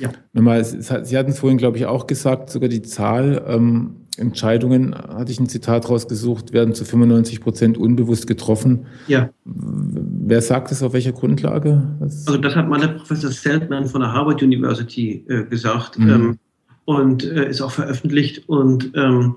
Ja. 0.00 0.10
Nochmal, 0.32 0.64
Sie 0.64 1.16
hatten 1.16 1.30
es 1.30 1.38
vorhin, 1.38 1.58
glaube 1.58 1.76
ich, 1.76 1.86
auch 1.86 2.06
gesagt, 2.06 2.50
sogar 2.50 2.68
die 2.68 2.82
Zahl 2.82 3.44
ähm, 3.46 3.96
Entscheidungen, 4.18 4.94
hatte 4.94 5.30
ich 5.30 5.40
ein 5.40 5.48
Zitat 5.48 5.88
rausgesucht, 5.88 6.52
werden 6.52 6.74
zu 6.74 6.84
95 6.84 7.40
Prozent 7.40 7.78
unbewusst 7.78 8.26
getroffen. 8.26 8.86
Ja. 9.06 9.30
Wer 9.44 10.42
sagt 10.42 10.70
das 10.70 10.82
auf 10.82 10.92
welcher 10.92 11.12
Grundlage? 11.12 11.96
Was? 12.00 12.26
Also 12.26 12.38
das 12.38 12.56
hat 12.56 12.68
mal 12.68 12.80
der 12.80 12.88
Professor 12.88 13.30
Seltman 13.30 13.86
von 13.86 14.00
der 14.00 14.12
Harvard 14.12 14.42
University 14.42 15.24
äh, 15.28 15.44
gesagt 15.44 15.98
mhm. 15.98 16.10
ähm, 16.10 16.38
und 16.84 17.24
äh, 17.24 17.48
ist 17.48 17.60
auch 17.60 17.70
veröffentlicht 17.70 18.48
und 18.48 18.92
ähm, 18.94 19.36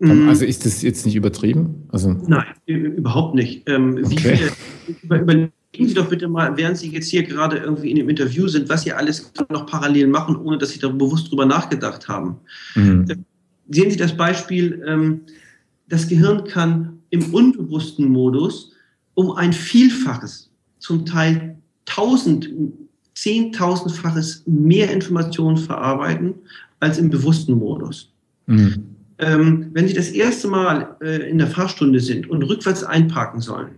mm. 0.00 0.28
also 0.28 0.44
ist 0.44 0.64
das 0.64 0.82
jetzt 0.82 1.04
nicht 1.04 1.14
übertrieben? 1.14 1.88
Also 1.88 2.16
Nein, 2.26 2.46
überhaupt 2.66 3.34
nicht. 3.34 3.68
Ähm, 3.68 4.00
okay. 4.02 4.36
Viele, 4.36 4.96
über, 5.02 5.20
über 5.20 5.48
Gehen 5.72 5.88
Sie 5.88 5.94
doch 5.94 6.08
bitte 6.08 6.28
mal, 6.28 6.54
während 6.56 6.76
Sie 6.76 6.90
jetzt 6.90 7.08
hier 7.08 7.22
gerade 7.22 7.56
irgendwie 7.56 7.90
in 7.90 7.96
dem 7.96 8.10
Interview 8.10 8.46
sind, 8.46 8.68
was 8.68 8.82
Sie 8.82 8.92
alles 8.92 9.32
noch 9.48 9.66
parallel 9.66 10.06
machen, 10.06 10.36
ohne 10.36 10.58
dass 10.58 10.70
Sie 10.70 10.78
da 10.78 10.88
bewusst 10.88 11.30
drüber 11.30 11.46
nachgedacht 11.46 12.08
haben. 12.08 12.36
Mhm. 12.74 13.06
Äh, 13.08 13.16
sehen 13.70 13.90
Sie 13.90 13.96
das 13.96 14.14
Beispiel, 14.14 14.82
ähm, 14.86 15.22
das 15.88 16.08
Gehirn 16.08 16.44
kann 16.44 16.98
im 17.08 17.32
unbewussten 17.32 18.08
Modus 18.08 18.72
um 19.14 19.32
ein 19.32 19.52
Vielfaches, 19.52 20.50
zum 20.78 21.06
Teil 21.06 21.56
tausend, 21.86 22.50
zehntausendfaches 23.14 24.42
mehr 24.46 24.90
Informationen 24.90 25.56
verarbeiten 25.56 26.34
als 26.80 26.98
im 26.98 27.08
bewussten 27.08 27.54
Modus. 27.54 28.12
Mhm. 28.46 28.84
Ähm, 29.18 29.70
wenn 29.72 29.88
Sie 29.88 29.94
das 29.94 30.08
erste 30.08 30.48
Mal 30.48 30.96
äh, 31.00 31.30
in 31.30 31.38
der 31.38 31.46
Fahrstunde 31.46 32.00
sind 32.00 32.28
und 32.28 32.42
rückwärts 32.42 32.84
einparken 32.84 33.40
sollen, 33.40 33.76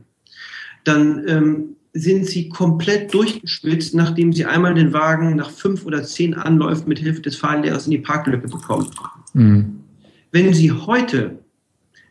dann 0.85 1.23
ähm, 1.29 1.77
sind 1.95 2.27
Sie 2.27 2.49
komplett 2.49 3.15
durchgeschwitzt, 3.15 3.95
nachdem 3.95 4.33
Sie 4.33 4.45
einmal 4.45 4.75
den 4.75 4.93
Wagen 4.93 5.37
nach 5.37 5.51
fünf 5.51 5.87
oder 5.87 6.03
zehn 6.03 6.35
Anläufen 6.35 6.89
mit 6.89 6.99
Hilfe 6.99 7.23
des 7.23 7.37
Fahrlehrers 7.37 7.87
in 7.87 7.93
die 7.93 7.99
Parklücke 7.99 8.49
bekommen. 8.49 8.91
Mhm. 9.33 9.81
Wenn 10.33 10.53
Sie 10.53 10.73
heute 10.73 11.39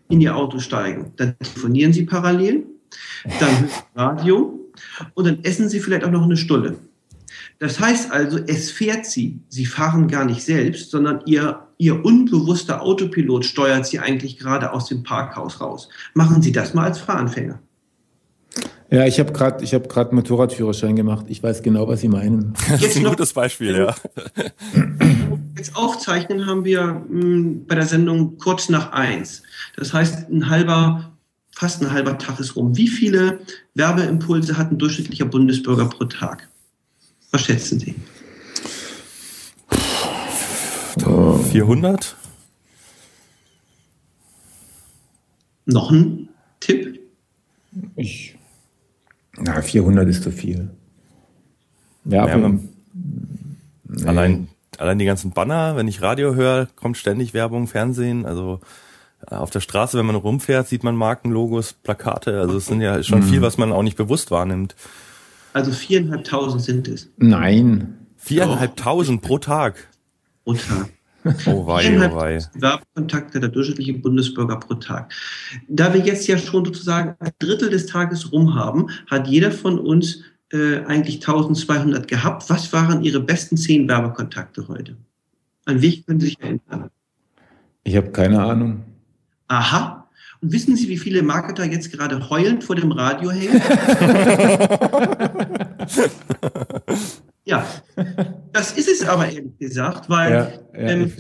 in 0.08 0.22
Ihr 0.22 0.36
Auto 0.36 0.60
steigen, 0.60 1.12
dann 1.18 1.38
telefonieren 1.38 1.92
Sie 1.92 2.06
parallel, 2.06 2.64
dann 3.40 3.50
hören 3.50 3.68
Sie 3.68 4.00
Radio 4.00 4.60
und 5.16 5.28
dann 5.28 5.44
essen 5.44 5.68
Sie 5.68 5.82
vielleicht 5.82 6.06
auch 6.06 6.12
noch 6.12 6.24
eine 6.24 6.38
Stulle. 6.38 6.78
Das 7.60 7.80
heißt 7.80 8.12
also, 8.12 8.38
es 8.38 8.72
fährt 8.72 9.06
Sie. 9.06 9.42
Sie 9.50 9.66
fahren 9.66 10.08
gar 10.08 10.24
nicht 10.24 10.44
selbst, 10.44 10.92
sondern 10.92 11.22
Ihr, 11.26 11.68
Ihr 11.78 12.06
unbewusster 12.06 12.82
Autopilot 12.82 13.44
steuert 13.44 13.86
Sie 13.86 14.00
eigentlich 14.00 14.38
gerade 14.38 14.72
aus 14.72 14.88
dem 14.88 15.04
Parkhaus 15.04 15.60
raus. 15.60 15.90
Machen 16.14 16.42
Sie 16.42 16.54
das 16.54 16.74
mal 16.74 16.86
als 16.86 17.00
Fahranfänger. 17.00 17.60
Ja, 18.94 19.08
ich 19.08 19.20
habe 19.20 19.34
gerade 19.34 19.64
ich 19.64 19.74
habe 19.74 19.88
gerade 19.88 20.14
Motorradführerschein 20.14 20.96
gemacht. 20.96 21.26
Ich 21.28 21.42
weiß 21.42 21.64
genau, 21.64 21.88
was 21.88 22.02
Sie 22.02 22.10
meinen. 22.10 22.54
Das 22.70 22.84
ist 22.84 22.98
ein 22.98 23.04
gutes 23.06 23.34
Beispiel, 23.34 23.76
ja. 23.76 23.96
Jetzt 25.58 25.76
aufzeichnen 25.76 26.46
haben 26.46 26.64
wir 26.64 26.84
mh, 26.84 27.22
hm, 27.22 27.66
bei 27.66 27.74
der 27.74 27.88
Sendung 27.88 28.38
kurz 28.38 28.70
nach 28.70 28.92
eins. 28.92 29.42
Das 29.78 29.96
heißt, 29.96 30.30
ein 30.30 30.48
halber, 30.48 31.12
fast 31.56 31.82
ein 31.82 31.92
halber 31.92 32.20
Tag 32.20 32.40
ist 32.40 32.56
rum. 32.56 32.78
Wie 32.78 32.88
viele 32.88 33.40
Werbeimpulse 33.74 34.60
hat 34.60 34.70
ein 34.70 34.78
durchschnittlicher 34.78 35.26
Bundesbürger 35.26 35.86
pro 35.86 36.04
Tag? 36.06 36.48
Was 37.32 37.46
schätzen 37.46 37.80
Sie? 37.80 37.96
400? 41.52 42.16
Noch 45.66 45.90
ein 45.90 46.30
Tipp? 46.60 47.00
Ich 47.96 48.33
na, 49.44 49.62
400 49.62 50.08
ist 50.08 50.24
zu 50.24 50.32
viel. 50.32 50.70
Ja, 52.06 52.28
ja 52.28 52.34
aber, 52.34 52.50
nee. 52.50 54.06
allein, 54.06 54.48
allein 54.78 55.00
die 55.00 55.06
ganzen 55.06 55.32
Banner, 55.32 55.76
wenn 55.76 55.88
ich 55.88 56.02
Radio 56.02 56.36
höre, 56.36 56.68
kommt 56.76 56.98
ständig 56.98 57.34
Werbung, 57.34 57.68
Fernsehen, 57.68 58.26
also 58.26 58.60
äh, 59.30 59.36
auf 59.36 59.50
der 59.50 59.60
Straße, 59.60 59.98
wenn 59.98 60.06
man 60.06 60.16
rumfährt, 60.16 60.68
sieht 60.68 60.84
man 60.84 60.96
Markenlogos, 60.96 61.74
Plakate, 61.74 62.40
also 62.40 62.58
es 62.58 62.66
sind 62.66 62.82
ja 62.82 63.02
schon 63.04 63.20
mhm. 63.20 63.24
viel, 63.24 63.42
was 63.42 63.58
man 63.58 63.72
auch 63.72 63.84
nicht 63.84 63.98
bewusst 63.98 64.32
wahrnimmt. 64.32 64.76
Also 65.54 65.72
viereinhalbtausend 65.72 66.64
sind 66.64 66.88
es. 66.88 67.10
Nein. 67.18 68.08
Viereinhalbtausend 68.18 69.22
pro 69.22 69.38
Tag. 69.38 69.88
Pro 70.44 70.54
Tag. 70.54 70.90
Oh 71.46 71.68
wei, 71.68 71.98
oh 71.98 72.16
wei. 72.16 72.40
Werbekontakte 72.56 73.40
der 73.40 73.50
durchschnittliche 73.50 73.94
Bundesbürger 73.94 74.58
pro 74.58 74.74
Tag. 74.76 75.14
Da 75.68 75.94
wir 75.94 76.02
jetzt 76.02 76.28
ja 76.28 76.38
schon 76.38 76.66
sozusagen 76.66 77.16
ein 77.20 77.32
Drittel 77.40 77.70
des 77.70 77.86
Tages 77.86 78.32
rum 78.32 78.56
haben, 78.56 78.88
hat 79.08 79.28
jeder 79.28 79.52
von 79.52 79.80
uns 79.80 80.22
äh, 80.52 80.80
eigentlich 80.86 81.16
1200 81.16 82.08
gehabt. 82.08 82.50
Was 82.50 82.72
waren 82.74 83.04
Ihre 83.04 83.22
besten 83.22 83.58
zehn 83.58 83.88
Werbekontakte 83.88 84.68
heute? 84.68 84.98
An 85.66 85.82
welche 85.82 86.04
können 86.04 86.20
Sie 86.20 86.28
sich 86.28 86.42
erinnern? 86.42 86.90
Ich 87.84 87.96
habe 87.96 88.12
keine 88.12 88.42
Ahnung. 88.42 88.84
Aha. 89.48 90.10
Und 90.42 90.52
wissen 90.52 90.76
Sie, 90.76 90.90
wie 90.90 90.98
viele 90.98 91.24
Marketer 91.24 91.64
jetzt 91.64 91.92
gerade 91.92 92.30
heulend 92.30 92.66
vor 92.66 92.76
dem 92.76 92.92
Radio 92.92 93.32
hängen? 93.32 93.62
Ja, 97.46 97.68
das 98.54 98.72
ist 98.74 98.88
es 98.88 99.08
aber 99.08 99.30
ehrlich 99.30 99.58
gesagt, 99.60 100.10
weil 100.10 100.32
ja, 100.32 100.52
ja, 100.80 100.90
ähm, 100.90 101.12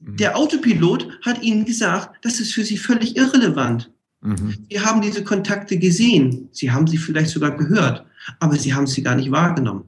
mhm. 0.00 0.16
der 0.16 0.36
Autopilot 0.36 1.08
hat 1.22 1.42
Ihnen 1.42 1.64
gesagt, 1.64 2.14
das 2.22 2.40
ist 2.40 2.52
für 2.52 2.64
Sie 2.64 2.76
völlig 2.76 3.16
irrelevant. 3.16 3.90
Mhm. 4.20 4.54
Sie 4.70 4.80
haben 4.80 5.00
diese 5.00 5.24
Kontakte 5.24 5.78
gesehen, 5.78 6.48
Sie 6.52 6.70
haben 6.70 6.86
sie 6.86 6.98
vielleicht 6.98 7.30
sogar 7.30 7.56
gehört, 7.56 8.04
aber 8.40 8.56
Sie 8.56 8.74
haben 8.74 8.86
sie 8.86 9.02
gar 9.02 9.14
nicht 9.14 9.30
wahrgenommen. 9.30 9.84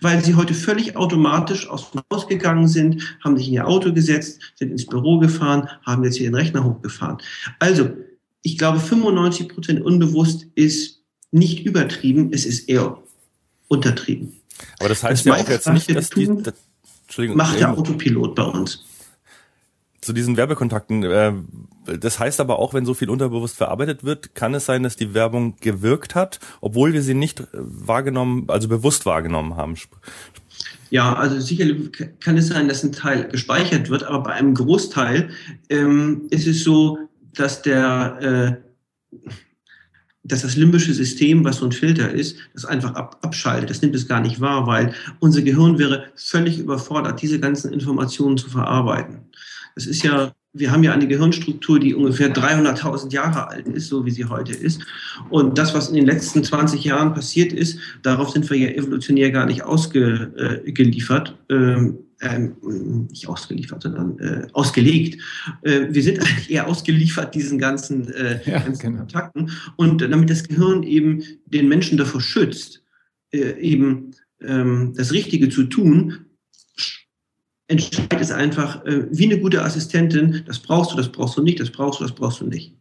Weil 0.00 0.22
Sie 0.22 0.34
heute 0.34 0.54
völlig 0.54 0.96
automatisch 0.96 1.68
aus 1.68 1.90
dem 1.90 2.02
Haus 2.12 2.28
gegangen 2.28 2.68
sind, 2.68 3.02
haben 3.22 3.36
sich 3.36 3.48
in 3.48 3.54
Ihr 3.54 3.66
Auto 3.66 3.92
gesetzt, 3.92 4.40
sind 4.54 4.70
ins 4.70 4.86
Büro 4.86 5.18
gefahren, 5.18 5.68
haben 5.82 6.04
jetzt 6.04 6.16
hier 6.16 6.28
den 6.28 6.34
Rechner 6.34 6.64
hochgefahren. 6.64 7.18
Also, 7.58 7.90
ich 8.42 8.58
glaube, 8.58 8.78
95 8.78 9.48
Prozent 9.48 9.82
unbewusst 9.82 10.46
ist 10.54 11.02
nicht 11.30 11.66
übertrieben, 11.66 12.30
es 12.32 12.46
ist 12.46 12.68
eher 12.68 13.02
untertrieben. 13.68 14.40
Aber 14.78 14.88
das 14.88 15.02
heißt 15.02 15.20
das 15.20 15.24
ja 15.24 15.34
auch 15.34 15.48
jetzt 15.48 15.68
nicht, 15.68 15.94
dass 15.94 16.10
die. 16.10 16.26
Das, 16.42 16.54
Entschuldigung. 17.04 17.36
Macht 17.36 17.58
der 17.58 17.72
Autopilot 17.72 18.34
bei 18.34 18.44
uns. 18.44 18.84
Zu 20.00 20.12
diesen 20.12 20.36
Werbekontakten. 20.36 21.02
Äh, 21.02 21.32
das 21.98 22.18
heißt 22.18 22.40
aber 22.40 22.58
auch, 22.58 22.74
wenn 22.74 22.86
so 22.86 22.94
viel 22.94 23.10
unterbewusst 23.10 23.56
verarbeitet 23.56 24.04
wird, 24.04 24.34
kann 24.34 24.54
es 24.54 24.66
sein, 24.66 24.82
dass 24.82 24.96
die 24.96 25.14
Werbung 25.14 25.56
gewirkt 25.60 26.14
hat, 26.14 26.40
obwohl 26.60 26.92
wir 26.92 27.02
sie 27.02 27.14
nicht 27.14 27.40
äh, 27.40 27.46
wahrgenommen, 27.52 28.44
also 28.48 28.68
bewusst 28.68 29.06
wahrgenommen 29.06 29.56
haben. 29.56 29.76
Ja, 30.90 31.14
also 31.14 31.40
sicherlich 31.40 31.90
kann 32.20 32.36
es 32.36 32.48
sein, 32.48 32.68
dass 32.68 32.84
ein 32.84 32.92
Teil 32.92 33.28
gespeichert 33.28 33.90
wird, 33.90 34.04
aber 34.04 34.22
bei 34.22 34.32
einem 34.32 34.54
Großteil 34.54 35.30
ähm, 35.68 36.22
ist 36.30 36.46
es 36.46 36.62
so, 36.64 36.98
dass 37.34 37.62
der 37.62 38.60
äh, 39.12 39.26
dass 40.24 40.42
das 40.42 40.56
limbische 40.56 40.94
System, 40.94 41.44
was 41.44 41.58
so 41.58 41.66
ein 41.66 41.72
Filter 41.72 42.10
ist, 42.10 42.38
das 42.54 42.64
einfach 42.64 42.94
ab, 42.94 43.18
abschaltet. 43.22 43.70
Das 43.70 43.82
nimmt 43.82 43.94
es 43.94 44.08
gar 44.08 44.20
nicht 44.20 44.40
wahr, 44.40 44.66
weil 44.66 44.94
unser 45.20 45.42
Gehirn 45.42 45.78
wäre 45.78 46.06
völlig 46.16 46.58
überfordert, 46.58 47.20
diese 47.20 47.38
ganzen 47.38 47.72
Informationen 47.72 48.38
zu 48.38 48.48
verarbeiten. 48.48 49.28
Das 49.74 49.86
ist 49.86 50.02
ja, 50.02 50.32
wir 50.54 50.70
haben 50.70 50.84
ja 50.84 50.92
eine 50.92 51.08
Gehirnstruktur, 51.08 51.80
die 51.80 51.94
ungefähr 51.94 52.32
300.000 52.32 53.12
Jahre 53.12 53.48
alt 53.48 53.66
ist, 53.68 53.88
so 53.88 54.06
wie 54.06 54.10
sie 54.12 54.24
heute 54.24 54.52
ist. 54.52 54.82
Und 55.28 55.58
das, 55.58 55.74
was 55.74 55.88
in 55.88 55.96
den 55.96 56.06
letzten 56.06 56.44
20 56.44 56.84
Jahren 56.84 57.12
passiert 57.12 57.52
ist, 57.52 57.78
darauf 58.02 58.30
sind 58.30 58.48
wir 58.48 58.56
ja 58.56 58.68
evolutionär 58.68 59.32
gar 59.32 59.46
nicht 59.46 59.64
ausgeliefert. 59.64 61.36
Äh, 61.50 61.54
ähm, 62.20 62.56
ähm, 62.62 63.06
nicht 63.10 63.28
ausgeliefert, 63.28 63.82
sondern 63.82 64.18
äh, 64.18 64.46
ausgelegt. 64.52 65.20
Äh, 65.62 65.88
wir 65.90 66.02
sind 66.02 66.20
eigentlich 66.20 66.50
eher 66.50 66.68
ausgeliefert 66.68 67.34
diesen 67.34 67.58
ganzen, 67.58 68.08
äh, 68.12 68.40
ja, 68.44 68.60
ganzen 68.60 68.80
genau. 68.80 68.98
Kontakten. 68.98 69.50
Und 69.76 70.00
damit 70.00 70.30
das 70.30 70.46
Gehirn 70.46 70.84
eben 70.84 71.22
den 71.46 71.68
Menschen 71.68 71.98
davor 71.98 72.20
schützt, 72.20 72.82
äh, 73.32 73.58
eben 73.60 74.12
ähm, 74.40 74.92
das 74.96 75.12
Richtige 75.12 75.48
zu 75.48 75.64
tun, 75.64 76.23
entscheidet 77.68 78.20
es 78.20 78.30
einfach 78.30 78.84
äh, 78.84 79.06
wie 79.10 79.24
eine 79.24 79.40
gute 79.40 79.62
Assistentin, 79.62 80.42
das 80.46 80.58
brauchst 80.58 80.92
du, 80.92 80.96
das 80.96 81.10
brauchst 81.10 81.36
du 81.36 81.42
nicht, 81.42 81.60
das 81.60 81.70
brauchst 81.70 82.00
du, 82.00 82.04
das 82.04 82.12
brauchst 82.12 82.40
du 82.40 82.46
nicht. 82.46 82.74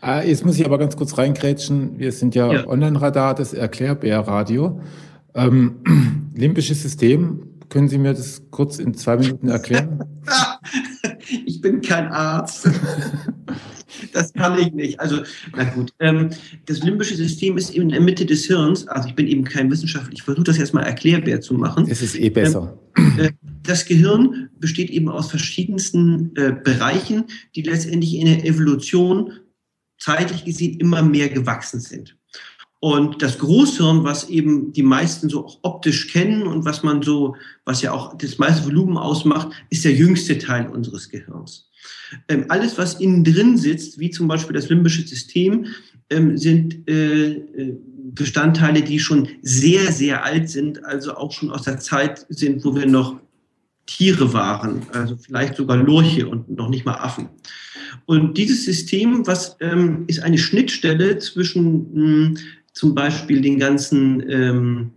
Ah, 0.00 0.22
jetzt 0.22 0.44
muss 0.44 0.58
ich 0.58 0.66
aber 0.66 0.78
ganz 0.78 0.96
kurz 0.96 1.16
reingrätschen. 1.16 1.98
Wir 1.98 2.12
sind 2.12 2.34
ja, 2.34 2.52
ja. 2.52 2.66
Online-Radar, 2.66 3.34
das 3.34 3.54
Erklärbär-Radio. 3.54 4.80
Ähm, 5.34 5.76
limbisches 6.34 6.82
System, 6.82 7.48
können 7.68 7.88
Sie 7.88 7.98
mir 7.98 8.12
das 8.12 8.42
kurz 8.50 8.78
in 8.78 8.94
zwei 8.94 9.16
Minuten 9.16 9.48
erklären? 9.48 10.04
ich 11.46 11.60
bin 11.60 11.80
kein 11.80 12.08
Arzt. 12.08 12.68
Das 14.12 14.32
kann 14.32 14.58
ich 14.58 14.72
nicht. 14.72 14.98
Also, 14.98 15.18
na 15.54 15.64
gut. 15.64 15.92
Ähm, 16.00 16.30
das 16.66 16.82
limbische 16.82 17.14
System 17.14 17.56
ist 17.56 17.70
in 17.70 17.90
der 17.90 18.00
Mitte 18.00 18.24
des 18.24 18.46
Hirns. 18.46 18.88
Also, 18.88 19.08
ich 19.08 19.14
bin 19.14 19.26
eben 19.26 19.44
kein 19.44 19.70
Wissenschaftler. 19.70 20.12
Ich 20.14 20.22
versuche 20.22 20.44
das 20.44 20.56
jetzt 20.56 20.72
mal 20.72 20.82
erklärbar 20.82 21.40
zu 21.40 21.54
machen. 21.54 21.86
Es 21.88 22.02
ist 22.02 22.18
eh 22.18 22.30
besser. 22.30 22.76
Das 23.62 23.86
Gehirn 23.86 24.50
besteht 24.58 24.90
eben 24.90 25.08
aus 25.08 25.30
verschiedensten 25.30 26.32
äh, 26.36 26.52
Bereichen, 26.52 27.24
die 27.54 27.62
letztendlich 27.62 28.14
in 28.14 28.26
der 28.26 28.44
Evolution 28.44 29.32
zeitlich 29.98 30.44
gesehen 30.44 30.80
immer 30.80 31.02
mehr 31.02 31.28
gewachsen 31.28 31.80
sind. 31.80 32.16
Und 32.80 33.22
das 33.22 33.38
Großhirn, 33.38 34.02
was 34.02 34.28
eben 34.28 34.72
die 34.72 34.82
meisten 34.82 35.28
so 35.28 35.46
auch 35.46 35.60
optisch 35.62 36.08
kennen 36.08 36.42
und 36.42 36.64
was 36.64 36.82
man 36.82 37.00
so, 37.00 37.36
was 37.64 37.80
ja 37.80 37.92
auch 37.92 38.18
das 38.18 38.38
meiste 38.38 38.64
Volumen 38.64 38.98
ausmacht, 38.98 39.50
ist 39.70 39.84
der 39.84 39.92
jüngste 39.92 40.36
Teil 40.36 40.68
unseres 40.68 41.08
Gehirns. 41.08 41.70
Ähm, 42.28 42.46
alles, 42.48 42.78
was 42.78 42.94
innen 42.94 43.22
drin 43.22 43.56
sitzt, 43.56 44.00
wie 44.00 44.10
zum 44.10 44.26
Beispiel 44.26 44.54
das 44.54 44.68
limbische 44.68 45.06
System, 45.06 45.66
ähm, 46.10 46.36
sind 46.36 46.88
äh, 46.88 47.34
äh, 47.34 47.78
Bestandteile, 48.14 48.82
die 48.82 48.98
schon 48.98 49.28
sehr, 49.42 49.92
sehr 49.92 50.24
alt 50.24 50.50
sind, 50.50 50.84
also 50.84 51.14
auch 51.14 51.30
schon 51.30 51.52
aus 51.52 51.62
der 51.62 51.78
Zeit 51.78 52.26
sind, 52.30 52.64
wo 52.64 52.74
wir 52.74 52.86
noch 52.86 53.21
Tiere 53.86 54.32
waren, 54.32 54.82
also 54.92 55.16
vielleicht 55.16 55.56
sogar 55.56 55.76
Lurche 55.76 56.28
und 56.28 56.48
noch 56.50 56.68
nicht 56.68 56.84
mal 56.84 56.94
Affen. 56.94 57.28
Und 58.06 58.38
dieses 58.38 58.64
System, 58.64 59.26
was 59.26 59.56
ähm, 59.60 60.04
ist 60.06 60.22
eine 60.22 60.38
Schnittstelle 60.38 61.18
zwischen 61.18 61.92
mh, 61.92 62.26
hm, 62.26 62.38
zum 62.72 62.94
Beispiel 62.94 63.42
den 63.42 63.58
ganzen 63.58 64.22
ähm, 64.30 64.90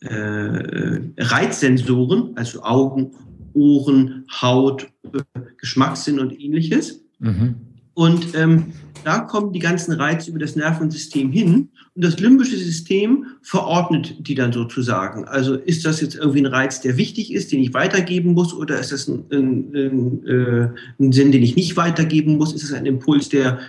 äh, 0.00 1.00
Reizsensoren, 1.18 2.32
also 2.36 2.62
Augen, 2.62 3.12
Ohren, 3.52 4.24
Haut, 4.40 4.88
äh, 5.12 5.40
Geschmackssinn 5.58 6.20
und 6.20 6.38
ähnliches. 6.40 7.04
Mhm. 7.18 7.56
Und 7.94 8.34
ähm, 8.34 8.72
da 9.08 9.20
kommen 9.20 9.54
die 9.54 9.58
ganzen 9.58 9.92
Reize 9.92 10.28
über 10.28 10.38
das 10.38 10.54
Nervensystem 10.54 11.32
hin 11.32 11.70
und 11.94 12.04
das 12.04 12.20
limbische 12.20 12.58
System 12.58 13.24
verordnet 13.40 14.16
die 14.18 14.34
dann 14.34 14.52
sozusagen. 14.52 15.24
Also 15.24 15.54
ist 15.54 15.86
das 15.86 16.02
jetzt 16.02 16.14
irgendwie 16.14 16.42
ein 16.42 16.46
Reiz, 16.46 16.82
der 16.82 16.98
wichtig 16.98 17.32
ist, 17.32 17.50
den 17.50 17.60
ich 17.60 17.72
weitergeben 17.72 18.34
muss, 18.34 18.52
oder 18.52 18.78
ist 18.78 18.92
das 18.92 19.08
ein, 19.08 19.24
ein, 19.32 19.74
ein, 19.74 20.26
äh, 20.26 20.68
ein 21.00 21.12
Sinn, 21.12 21.32
den 21.32 21.42
ich 21.42 21.56
nicht 21.56 21.78
weitergeben 21.78 22.36
muss? 22.36 22.52
Ist 22.52 22.64
es 22.64 22.74
ein 22.74 22.84
Impuls, 22.84 23.30
der 23.30 23.60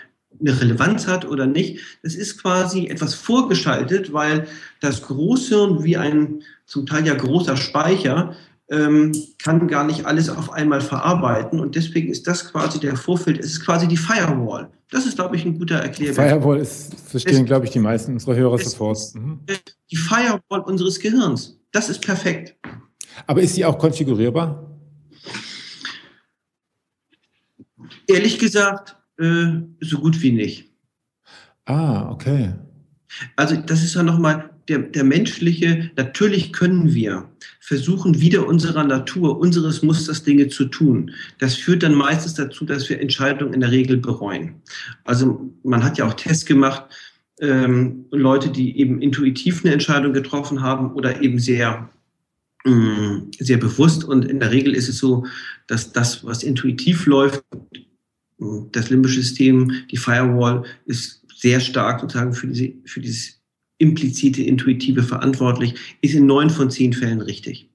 eine 0.42 0.60
Relevanz 0.60 1.08
hat 1.08 1.24
oder 1.24 1.48
nicht? 1.48 1.80
Das 2.04 2.16
ist 2.16 2.42
quasi 2.42 2.88
etwas 2.88 3.14
vorgeschaltet, 3.14 4.12
weil 4.12 4.46
das 4.82 5.04
Großhirn 5.04 5.86
wie 5.86 5.96
ein 5.96 6.42
zum 6.66 6.86
Teil 6.86 7.08
ja 7.08 7.16
großer 7.16 7.56
Speicher 7.56 8.36
ähm, 8.72 9.12
kann 9.42 9.68
gar 9.68 9.84
nicht 9.84 10.06
alles 10.06 10.30
auf 10.30 10.52
einmal 10.52 10.82
verarbeiten 10.82 11.60
und 11.60 11.76
deswegen 11.76 12.10
ist 12.10 12.28
das 12.28 12.52
quasi 12.52 12.80
der 12.80 12.96
Vorfeld, 12.96 13.40
es 13.40 13.54
ist 13.54 13.66
quasi 13.66 13.88
die 13.88 13.98
Firewall. 13.98 14.70
Das 14.92 15.06
ist, 15.06 15.16
glaube 15.16 15.36
ich, 15.36 15.46
ein 15.46 15.58
guter 15.58 15.78
Erklärung. 15.78 16.16
Firewall 16.16 16.60
ist, 16.60 16.94
verstehen, 17.00 17.46
glaube 17.46 17.66
ich, 17.66 17.72
die 17.72 17.80
meisten 17.80 18.14
unserer 18.14 18.36
Hörer 18.36 18.58
sofort. 18.58 18.98
Mhm. 19.14 19.40
Die 19.92 19.96
Firewall 19.96 20.62
unseres 20.62 21.00
Gehirns. 21.00 21.60
Das 21.72 21.90
ist 21.90 22.02
perfekt. 22.02 22.56
Aber 23.28 23.42
ist 23.42 23.56
sie 23.56 23.66
auch 23.66 23.78
konfigurierbar? 23.78 24.66
Ehrlich 28.08 28.40
gesagt, 28.40 28.96
äh, 29.20 29.62
so 29.82 30.00
gut 30.00 30.20
wie 30.22 30.32
nicht. 30.32 30.72
Ah, 31.66 32.10
okay. 32.12 32.54
Also 33.36 33.56
das 33.58 33.84
ist 33.84 33.96
ja 33.96 34.04
nochmal 34.04 34.50
der, 34.68 34.80
der 34.80 35.04
menschliche, 35.04 35.92
natürlich 35.96 36.54
können 36.54 36.94
wir 36.94 37.30
versuchen, 37.60 38.20
wieder 38.20 38.48
unserer 38.48 38.84
Natur, 38.84 39.38
unseres 39.38 39.84
Musters 39.84 40.24
Dinge 40.24 40.48
zu 40.48 40.66
tun. 40.66 41.12
Das 41.38 41.56
führt 41.56 41.84
dann 41.84 41.94
meistens 41.94 42.34
dazu, 42.34 42.66
dass 42.66 42.90
wir 42.90 43.00
Entscheidungen 43.00 43.54
in 43.54 43.60
der 43.60 43.72
Regel 43.72 43.98
bereuen. 43.98 44.56
Also 45.04 45.54
man 45.64 45.84
hat 45.84 45.98
ja 45.98 46.08
auch 46.08 46.14
Tests 46.14 46.46
gemacht, 46.46 46.86
ähm, 47.42 48.06
Leute, 48.12 48.50
die 48.50 48.80
eben 48.80 49.02
intuitiv 49.02 49.64
eine 49.64 49.74
Entscheidung 49.74 50.14
getroffen 50.14 50.62
haben 50.62 50.94
oder 50.94 51.22
eben 51.22 51.40
sehr 51.40 51.90
mm, 52.66 53.32
sehr 53.40 53.58
bewusst 53.58 54.04
und 54.04 54.26
in 54.26 54.40
der 54.40 54.52
Regel 54.52 54.76
ist 54.76 54.90
es 54.90 54.98
so, 54.98 55.26
dass 55.68 55.92
das, 55.92 56.26
was 56.26 56.44
intuitiv 56.44 57.06
läuft, 57.06 57.44
das 58.72 58.90
limbische 58.90 59.22
System, 59.22 59.72
die 59.92 59.98
Firewall 59.98 60.64
ist 60.86 61.24
sehr 61.36 61.60
stark 61.60 62.02
sozusagen 62.02 62.34
für, 62.34 62.48
diese, 62.48 62.74
für 62.86 63.00
dieses 63.00 63.39
implizite, 63.80 64.44
intuitive 64.44 65.02
verantwortlich, 65.02 65.74
ist 66.02 66.14
in 66.14 66.28
neun 66.28 66.52
von 66.52 66.70
zehn 66.70 66.94
Fällen 66.94 67.22
richtig. 67.22 67.70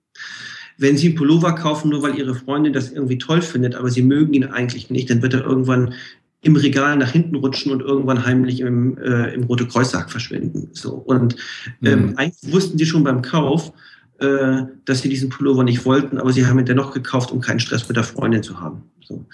Wenn 0.79 0.97
Sie 0.97 1.09
einen 1.09 1.17
Pullover 1.17 1.55
kaufen, 1.55 1.91
nur 1.91 2.03
weil 2.03 2.19
Ihre 2.19 2.35
Freundin 2.35 2.73
das 2.73 2.93
irgendwie 2.93 3.19
toll 3.19 3.43
findet, 3.43 3.75
aber 3.75 3.91
Sie 3.91 4.03
mögen 4.03 4.35
ihn 4.35 4.45
eigentlich 4.45 4.91
nicht, 4.91 5.11
dann 5.11 5.23
wird 5.23 5.35
er 5.35 5.45
irgendwann 5.45 5.95
im 6.43 6.57
Regal 6.57 6.97
nach 6.97 7.11
hinten 7.11 7.37
rutschen 7.37 7.73
und 7.73 7.81
irgendwann 7.81 8.25
heimlich 8.25 8.61
im, 8.61 8.99
äh, 8.99 9.33
im 9.33 9.45
Rote 9.45 9.67
Kreuzsack 9.67 10.11
verschwinden. 10.11 10.69
So. 10.73 10.93
Und 10.93 11.37
ähm, 11.83 12.11
mhm. 12.11 12.17
eigentlich 12.17 12.53
wussten 12.53 12.77
Sie 12.77 12.87
schon 12.87 13.03
beim 13.03 13.23
Kauf, 13.23 13.73
äh, 14.19 14.63
dass 14.85 15.01
Sie 15.01 15.09
diesen 15.09 15.31
Pullover 15.31 15.65
nicht 15.65 15.85
wollten, 15.87 16.19
aber 16.19 16.33
Sie 16.33 16.47
haben 16.47 16.59
ihn 16.59 16.67
dennoch 16.67 16.93
gekauft, 16.93 17.33
um 17.33 17.41
keinen 17.41 17.61
Stress 17.61 17.89
mit 17.89 17.97
der 17.97 18.05
Freundin 18.05 18.43
zu 18.43 18.61
haben. 18.61 18.83
So. 19.01 19.25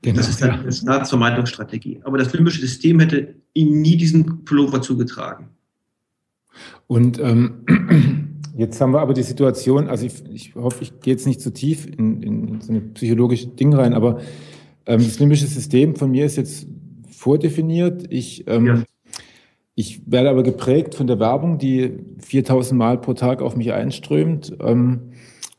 Genau, 0.00 0.16
das 0.16 0.28
ist 0.28 0.40
dann 0.40 0.64
ja. 0.64 0.94
eine 0.94 1.04
Vermeidungsstrategie. 1.04 2.00
Aber 2.04 2.18
das 2.18 2.32
limbische 2.32 2.60
System 2.60 3.00
hätte 3.00 3.34
Ihnen 3.52 3.82
nie 3.82 3.96
diesen 3.96 4.44
Pullover 4.44 4.80
zugetragen. 4.80 5.48
Und 6.86 7.20
ähm, 7.20 7.64
jetzt 8.56 8.80
haben 8.80 8.92
wir 8.92 9.00
aber 9.00 9.14
die 9.14 9.22
Situation, 9.22 9.88
also 9.88 10.06
ich, 10.06 10.14
ich 10.32 10.54
hoffe, 10.54 10.82
ich 10.82 11.00
gehe 11.00 11.14
jetzt 11.14 11.26
nicht 11.26 11.40
zu 11.40 11.52
tief 11.52 11.86
in, 11.86 12.22
in 12.22 12.60
so 12.60 12.72
eine 12.72 12.80
psychologische 12.80 13.48
Ding 13.48 13.74
rein, 13.74 13.94
aber 13.94 14.20
ähm, 14.86 15.02
das 15.02 15.18
limbische 15.18 15.46
System 15.46 15.96
von 15.96 16.10
mir 16.10 16.26
ist 16.26 16.36
jetzt 16.36 16.66
vordefiniert. 17.08 18.04
Ich, 18.10 18.46
ähm, 18.48 18.66
ja. 18.66 18.82
ich 19.74 20.02
werde 20.06 20.30
aber 20.30 20.42
geprägt 20.42 20.94
von 20.94 21.06
der 21.06 21.18
Werbung, 21.18 21.58
die 21.58 21.92
4000 22.18 22.78
Mal 22.78 23.00
pro 23.00 23.14
Tag 23.14 23.40
auf 23.42 23.56
mich 23.56 23.72
einströmt 23.72 24.56
ähm, 24.60 25.12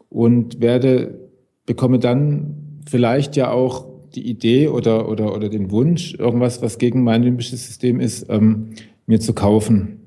und 0.10 0.62
werde, 0.62 1.30
bekomme 1.66 2.00
dann 2.00 2.82
vielleicht 2.88 3.36
ja 3.36 3.52
auch 3.52 3.88
die 4.14 4.30
Idee 4.30 4.70
oder, 4.70 5.10
oder, 5.10 5.36
oder 5.36 5.50
den 5.50 5.72
Wunsch, 5.72 6.14
irgendwas, 6.14 6.62
was 6.62 6.78
gegen 6.78 7.04
mein 7.04 7.24
limbisches 7.24 7.66
System 7.66 8.00
ist, 8.00 8.28
ähm, 8.30 8.70
mir 9.08 9.20
zu 9.20 9.34
kaufen. 9.34 10.05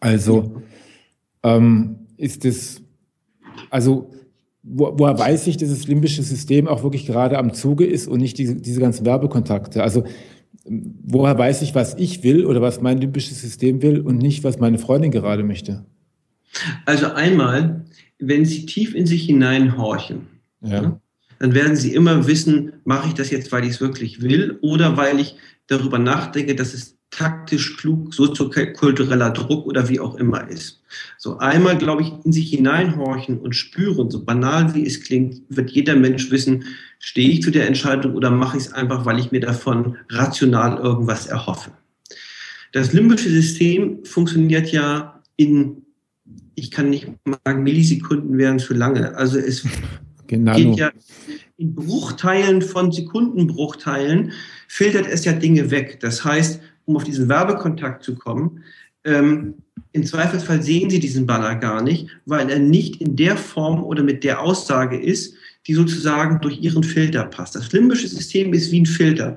Also 0.00 0.62
ähm, 1.42 2.06
ist 2.16 2.44
es, 2.44 2.82
also 3.70 4.10
wo, 4.62 4.98
woher 4.98 5.18
weiß 5.18 5.46
ich, 5.46 5.56
dass 5.56 5.70
das 5.70 5.86
limbische 5.86 6.22
System 6.22 6.68
auch 6.68 6.82
wirklich 6.82 7.06
gerade 7.06 7.38
am 7.38 7.54
Zuge 7.54 7.86
ist 7.86 8.06
und 8.06 8.20
nicht 8.20 8.38
diese, 8.38 8.56
diese 8.56 8.80
ganzen 8.80 9.06
Werbekontakte? 9.06 9.82
Also 9.82 10.04
woher 10.64 11.38
weiß 11.38 11.62
ich, 11.62 11.74
was 11.74 11.94
ich 11.94 12.22
will 12.22 12.44
oder 12.44 12.60
was 12.60 12.80
mein 12.80 12.98
limbisches 12.98 13.40
System 13.40 13.82
will 13.82 14.00
und 14.00 14.18
nicht, 14.18 14.44
was 14.44 14.58
meine 14.58 14.78
Freundin 14.78 15.10
gerade 15.10 15.42
möchte? 15.42 15.86
Also 16.84 17.06
einmal, 17.12 17.84
wenn 18.18 18.44
Sie 18.44 18.66
tief 18.66 18.94
in 18.94 19.06
sich 19.06 19.24
hineinhorchen, 19.24 20.26
ja. 20.60 20.82
Ne, 20.82 21.00
dann 21.38 21.54
werden 21.54 21.76
Sie 21.76 21.94
immer 21.94 22.26
wissen, 22.26 22.72
mache 22.84 23.08
ich 23.08 23.14
das 23.14 23.30
jetzt, 23.30 23.52
weil 23.52 23.62
ich 23.62 23.70
es 23.70 23.80
wirklich 23.80 24.22
will 24.22 24.58
oder 24.60 24.96
weil 24.96 25.20
ich 25.20 25.36
darüber 25.68 25.98
nachdenke, 25.98 26.56
dass 26.56 26.74
es 26.74 26.97
taktisch 27.10 27.76
klug, 27.76 28.12
soziokultureller 28.12 29.30
Druck 29.30 29.66
oder 29.66 29.88
wie 29.88 30.00
auch 30.00 30.16
immer 30.16 30.48
ist. 30.48 30.82
So 31.16 31.38
einmal, 31.38 31.78
glaube 31.78 32.02
ich, 32.02 32.12
in 32.24 32.32
sich 32.32 32.50
hineinhorchen 32.50 33.38
und 33.38 33.54
spüren, 33.54 34.10
so 34.10 34.24
banal 34.24 34.74
wie 34.74 34.86
es 34.86 35.02
klingt, 35.02 35.42
wird 35.48 35.70
jeder 35.70 35.96
Mensch 35.96 36.30
wissen, 36.30 36.64
stehe 36.98 37.30
ich 37.30 37.42
zu 37.42 37.50
der 37.50 37.66
Entscheidung 37.66 38.14
oder 38.14 38.30
mache 38.30 38.58
ich 38.58 38.64
es 38.64 38.72
einfach, 38.72 39.06
weil 39.06 39.18
ich 39.18 39.32
mir 39.32 39.40
davon 39.40 39.96
rational 40.10 40.78
irgendwas 40.78 41.26
erhoffe. 41.26 41.70
Das 42.72 42.92
limbische 42.92 43.30
System 43.30 44.04
funktioniert 44.04 44.70
ja 44.72 45.22
in, 45.36 45.82
ich 46.54 46.70
kann 46.70 46.90
nicht 46.90 47.10
sagen, 47.44 47.62
Millisekunden 47.62 48.36
wären 48.36 48.58
zu 48.58 48.74
lange. 48.74 49.16
Also 49.16 49.38
es 49.38 49.66
genau. 50.26 50.54
geht 50.54 50.76
ja 50.76 50.90
in 51.56 51.74
Bruchteilen 51.74 52.62
von 52.62 52.92
Sekundenbruchteilen 52.92 54.32
filtert 54.68 55.08
es 55.08 55.24
ja 55.24 55.32
Dinge 55.32 55.72
weg. 55.72 55.98
Das 56.00 56.24
heißt, 56.24 56.60
um 56.84 56.96
auf 56.96 57.04
diesen 57.04 57.28
Werbekontakt 57.28 58.04
zu 58.04 58.14
kommen, 58.14 58.62
ähm, 59.04 59.54
im 59.92 60.04
Zweifelsfall 60.04 60.62
sehen 60.62 60.90
Sie 60.90 61.00
diesen 61.00 61.26
Banner 61.26 61.56
gar 61.56 61.82
nicht, 61.82 62.08
weil 62.26 62.48
er 62.50 62.58
nicht 62.58 63.00
in 63.00 63.16
der 63.16 63.36
Form 63.36 63.82
oder 63.82 64.02
mit 64.02 64.22
der 64.22 64.40
Aussage 64.40 65.00
ist, 65.00 65.34
die 65.66 65.74
sozusagen 65.74 66.40
durch 66.40 66.60
Ihren 66.60 66.84
Filter 66.84 67.24
passt. 67.24 67.54
Das 67.54 67.72
limbische 67.72 68.08
System 68.08 68.52
ist 68.52 68.70
wie 68.70 68.80
ein 68.80 68.86
Filter. 68.86 69.36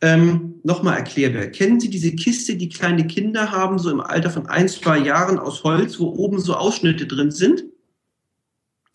Ähm, 0.00 0.54
Nochmal 0.62 0.98
erklärbar. 0.98 1.46
Kennen 1.46 1.80
Sie 1.80 1.90
diese 1.90 2.12
Kiste, 2.12 2.56
die 2.56 2.68
kleine 2.68 3.06
Kinder 3.06 3.50
haben, 3.50 3.78
so 3.78 3.90
im 3.90 4.00
Alter 4.00 4.30
von 4.30 4.46
ein, 4.46 4.68
zwei 4.68 4.98
Jahren 4.98 5.38
aus 5.38 5.64
Holz, 5.64 5.98
wo 5.98 6.08
oben 6.08 6.38
so 6.38 6.54
Ausschnitte 6.54 7.06
drin 7.06 7.30
sind? 7.30 7.64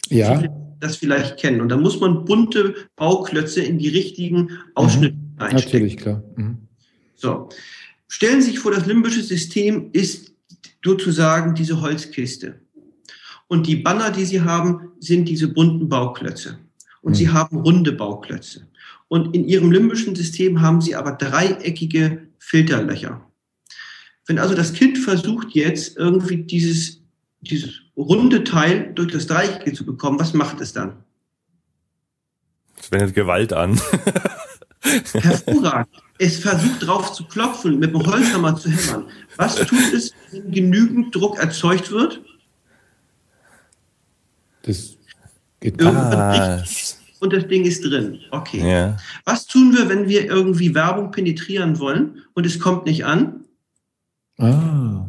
Ja. 0.09 0.43
Das 0.79 0.97
vielleicht 0.97 1.37
kennen. 1.37 1.61
Und 1.61 1.69
da 1.69 1.77
muss 1.77 1.99
man 1.99 2.25
bunte 2.25 2.75
Bauklötze 2.95 3.63
in 3.63 3.79
die 3.79 3.89
richtigen 3.89 4.51
Ausschnitte 4.75 5.15
mhm. 5.15 5.24
Einstecken. 5.37 5.65
Natürlich, 5.65 5.97
klar. 5.97 6.23
Mhm. 6.35 6.57
So. 7.15 7.49
Stellen 8.07 8.41
Sie 8.41 8.51
sich 8.51 8.59
vor, 8.59 8.71
das 8.71 8.85
limbische 8.85 9.23
System 9.23 9.89
ist 9.91 10.33
sozusagen 10.83 11.55
diese 11.55 11.81
Holzkiste. 11.81 12.61
Und 13.47 13.67
die 13.67 13.77
Banner, 13.77 14.11
die 14.11 14.25
Sie 14.25 14.41
haben, 14.41 14.91
sind 14.99 15.25
diese 15.25 15.47
bunten 15.47 15.89
Bauklötze. 15.89 16.59
Und 17.01 17.13
mhm. 17.13 17.15
Sie 17.15 17.29
haben 17.29 17.57
runde 17.57 17.91
Bauklötze. 17.91 18.67
Und 19.07 19.35
in 19.35 19.47
Ihrem 19.47 19.71
limbischen 19.71 20.15
System 20.15 20.61
haben 20.61 20.81
Sie 20.81 20.95
aber 20.95 21.13
dreieckige 21.13 22.27
Filterlöcher. 22.39 23.25
Wenn 24.27 24.39
also 24.39 24.55
das 24.55 24.73
Kind 24.73 24.97
versucht 24.97 25.51
jetzt 25.51 25.97
irgendwie 25.97 26.37
dieses, 26.37 27.01
dieses 27.41 27.81
runde 27.95 28.43
Teil 28.43 28.91
durch 28.95 29.11
das 29.11 29.27
Dreieckige 29.27 29.73
zu 29.73 29.85
bekommen, 29.85 30.19
was 30.19 30.33
macht 30.33 30.61
es 30.61 30.73
dann? 30.73 31.03
Es 32.79 32.91
wendet 32.91 33.13
Gewalt 33.13 33.53
an. 33.53 33.79
Hervorragend. 35.13 35.89
Es 36.17 36.37
versucht 36.37 36.85
drauf 36.85 37.11
zu 37.11 37.25
klopfen, 37.25 37.79
mit 37.79 37.93
dem 37.93 38.05
Holzhammer 38.05 38.55
zu 38.55 38.69
hämmern. 38.69 39.05
Was 39.35 39.55
tut 39.55 39.93
es, 39.93 40.13
wenn 40.31 40.51
genügend 40.51 41.13
Druck 41.13 41.37
erzeugt 41.39 41.91
wird? 41.91 42.21
Das 44.63 44.97
geht 45.59 45.81
ah. 45.83 46.63
und 47.19 47.33
das 47.33 47.47
Ding 47.47 47.65
ist 47.65 47.83
drin. 47.83 48.19
Okay. 48.31 48.67
Ja. 48.67 48.97
Was 49.25 49.45
tun 49.45 49.75
wir, 49.75 49.89
wenn 49.89 50.07
wir 50.07 50.25
irgendwie 50.25 50.73
Werbung 50.73 51.11
penetrieren 51.11 51.79
wollen 51.79 52.23
und 52.33 52.45
es 52.45 52.59
kommt 52.59 52.85
nicht 52.85 53.05
an? 53.05 53.43
Ah. 54.37 55.05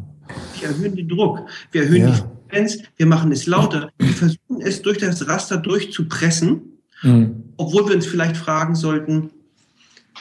Wir 0.59 0.69
erhöhen 0.69 0.95
den 0.95 1.07
Druck. 1.07 1.47
Wir 1.71 1.83
erhöhen 1.83 2.01
ja. 2.01 2.11
die 2.11 2.17
Frequenz. 2.17 2.77
Wir 2.97 3.05
machen 3.05 3.31
es 3.31 3.45
lauter. 3.45 3.91
Wir 3.97 4.13
versuchen 4.13 4.61
es 4.61 4.81
durch 4.81 4.97
das 4.97 5.27
Raster 5.27 5.57
durchzupressen, 5.57 6.79
mhm. 7.01 7.43
obwohl 7.57 7.87
wir 7.87 7.95
uns 7.95 8.05
vielleicht 8.05 8.37
fragen 8.37 8.75
sollten, 8.75 9.31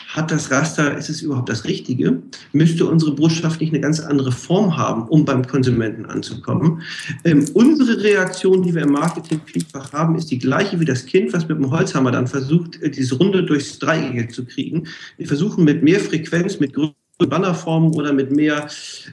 hat 0.09 0.31
das 0.31 0.51
Raster, 0.51 0.97
ist 0.97 1.09
es 1.09 1.23
überhaupt 1.23 1.49
das 1.49 1.65
Richtige? 1.65 2.23
Müsste 2.53 2.87
unsere 2.87 3.13
Botschaft 3.13 3.61
nicht 3.61 3.73
eine 3.73 3.81
ganz 3.81 4.01
andere 4.01 4.33
Form 4.33 4.77
haben, 4.77 5.09
um 5.09 5.25
beim 5.25 5.47
Konsumenten 5.47 6.07
anzukommen? 6.07 6.83
Ähm, 7.25 7.45
unsere 7.55 8.03
Reaktion, 8.03 8.63
die 8.63 8.75
wir 8.75 8.83
im 8.83 8.93
Marketing 8.93 9.41
vielfach 9.45 9.93
haben, 9.93 10.17
ist 10.17 10.31
die 10.31 10.39
gleiche 10.39 10.81
wie 10.81 10.85
das 10.85 11.07
Kind, 11.07 11.33
was 11.33 11.49
mit 11.49 11.59
dem 11.59 11.71
Holzhammer 11.71 12.11
dann 12.11 12.27
versucht, 12.27 12.81
äh, 12.83 12.91
diese 12.91 13.17
Runde 13.17 13.45
durchs 13.45 13.79
Dreieck 13.79 14.33
zu 14.33 14.45
kriegen. 14.45 14.87
Wir 15.17 15.27
versuchen 15.27 15.65
mit 15.65 15.83
mehr 15.83 16.01
Frequenz, 16.01 16.61
mit 16.61 16.73
größeren 16.73 16.95
Bannerformen 17.19 17.93
oder 17.95 18.13
mit 18.13 18.31
mehr, 18.31 18.69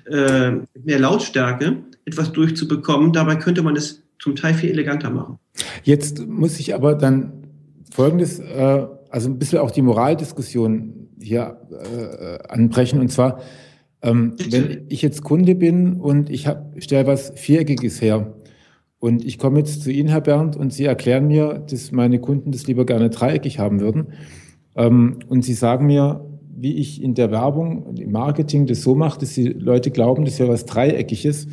äh, 0.06 0.52
mehr 0.84 1.00
Lautstärke 1.00 1.78
etwas 2.06 2.32
durchzubekommen. 2.32 3.14
Dabei 3.14 3.36
könnte 3.36 3.64
man 3.64 3.76
es 3.76 4.02
zum 4.20 4.36
Teil 4.36 4.54
viel 4.54 4.72
eleganter 4.72 5.10
machen. 5.10 5.40
Jetzt 5.84 6.26
muss 6.28 6.60
ich 6.60 6.74
aber 6.74 6.96
dann 6.96 7.32
Folgendes 7.92 8.40
äh, 8.40 8.88
also 9.14 9.30
ein 9.30 9.38
bisschen 9.38 9.60
auch 9.60 9.70
die 9.70 9.84
Moraldiskussion 9.84 11.10
hier 11.22 11.58
äh, 11.70 12.48
anbrechen. 12.52 13.00
Und 13.00 13.10
zwar, 13.10 13.42
ähm, 14.02 14.34
wenn 14.50 14.88
ich 14.90 15.04
jetzt 15.04 15.22
Kunde 15.22 15.54
bin 15.54 16.02
und 16.02 16.32
ich 16.32 16.50
stelle 16.80 17.06
was 17.06 17.32
Viereckiges 17.36 18.02
her 18.02 18.34
und 18.98 19.24
ich 19.24 19.38
komme 19.38 19.60
jetzt 19.60 19.84
zu 19.84 19.92
Ihnen, 19.92 20.10
Herr 20.10 20.22
Bernd, 20.22 20.56
und 20.56 20.74
Sie 20.74 20.86
erklären 20.86 21.28
mir, 21.28 21.64
dass 21.70 21.92
meine 21.92 22.20
Kunden 22.20 22.52
das 22.52 22.66
lieber 22.66 22.88
gerne 22.88 23.12
dreieckig 23.12 23.60
haben 23.60 23.82
würden. 23.82 24.14
Ähm, 24.76 25.20
und 25.28 25.46
Sie 25.46 25.54
sagen 25.54 25.86
mir, 25.86 26.26
wie 26.56 26.74
ich 26.78 27.00
in 27.00 27.14
der 27.14 27.30
Werbung, 27.30 27.96
im 27.96 28.12
Marketing 28.12 28.66
das 28.66 28.82
so 28.82 28.96
mache, 28.96 29.20
dass 29.20 29.36
die 29.36 29.50
Leute 29.50 29.92
glauben, 29.92 30.26
das 30.26 30.40
wäre 30.40 30.50
was 30.50 30.66
Dreieckiges. 30.66 31.48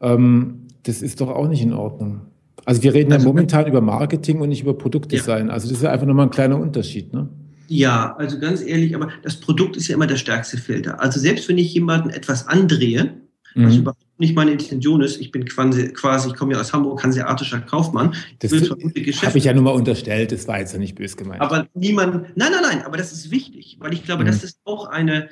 Ähm, 0.00 0.66
das 0.82 1.02
ist 1.02 1.20
doch 1.20 1.28
auch 1.28 1.46
nicht 1.46 1.62
in 1.62 1.72
Ordnung. 1.72 2.22
Also 2.64 2.82
wir 2.82 2.94
reden 2.94 3.12
also, 3.12 3.26
ja 3.26 3.32
momentan 3.32 3.66
über 3.66 3.80
Marketing 3.80 4.40
und 4.40 4.48
nicht 4.48 4.62
über 4.62 4.76
Produktdesign. 4.76 5.48
Ja. 5.48 5.52
Also 5.52 5.68
das 5.68 5.78
ist 5.78 5.82
ja 5.82 5.90
einfach 5.90 6.06
nochmal 6.06 6.26
ein 6.26 6.30
kleiner 6.30 6.58
Unterschied, 6.58 7.12
ne? 7.12 7.28
Ja, 7.68 8.16
also 8.16 8.40
ganz 8.40 8.62
ehrlich, 8.62 8.96
aber 8.96 9.10
das 9.22 9.36
Produkt 9.36 9.76
ist 9.76 9.86
ja 9.86 9.94
immer 9.94 10.08
der 10.08 10.16
stärkste 10.16 10.58
Filter. 10.58 11.00
Also 11.00 11.20
selbst 11.20 11.48
wenn 11.48 11.56
ich 11.56 11.72
jemanden 11.72 12.10
etwas 12.10 12.48
andrehe, 12.48 13.14
mhm. 13.54 13.64
was 13.64 13.76
überhaupt 13.76 14.02
nicht 14.18 14.34
meine 14.34 14.50
Intention 14.50 15.00
ist, 15.02 15.20
ich 15.20 15.30
bin 15.30 15.44
quasi, 15.44 15.92
quasi 15.92 16.30
ich 16.30 16.34
komme 16.34 16.54
ja 16.54 16.60
aus 16.60 16.72
Hamburg, 16.72 17.02
hanseatischer 17.04 17.60
Kaufmann. 17.60 18.14
Das 18.40 18.52
habe 18.52 19.38
ich 19.38 19.44
ja 19.44 19.54
nur 19.54 19.62
mal 19.62 19.70
unterstellt, 19.70 20.32
das 20.32 20.48
war 20.48 20.58
jetzt 20.58 20.72
ja 20.72 20.80
nicht 20.80 20.96
böse 20.96 21.14
gemeint. 21.14 21.40
Aber 21.40 21.68
niemand, 21.74 22.36
nein, 22.36 22.50
nein, 22.50 22.62
nein, 22.62 22.82
aber 22.82 22.96
das 22.96 23.12
ist 23.12 23.30
wichtig, 23.30 23.76
weil 23.78 23.94
ich 23.94 24.02
glaube, 24.02 24.24
mhm. 24.24 24.26
das 24.26 24.42
ist 24.42 24.58
auch 24.64 24.86
eine, 24.86 25.28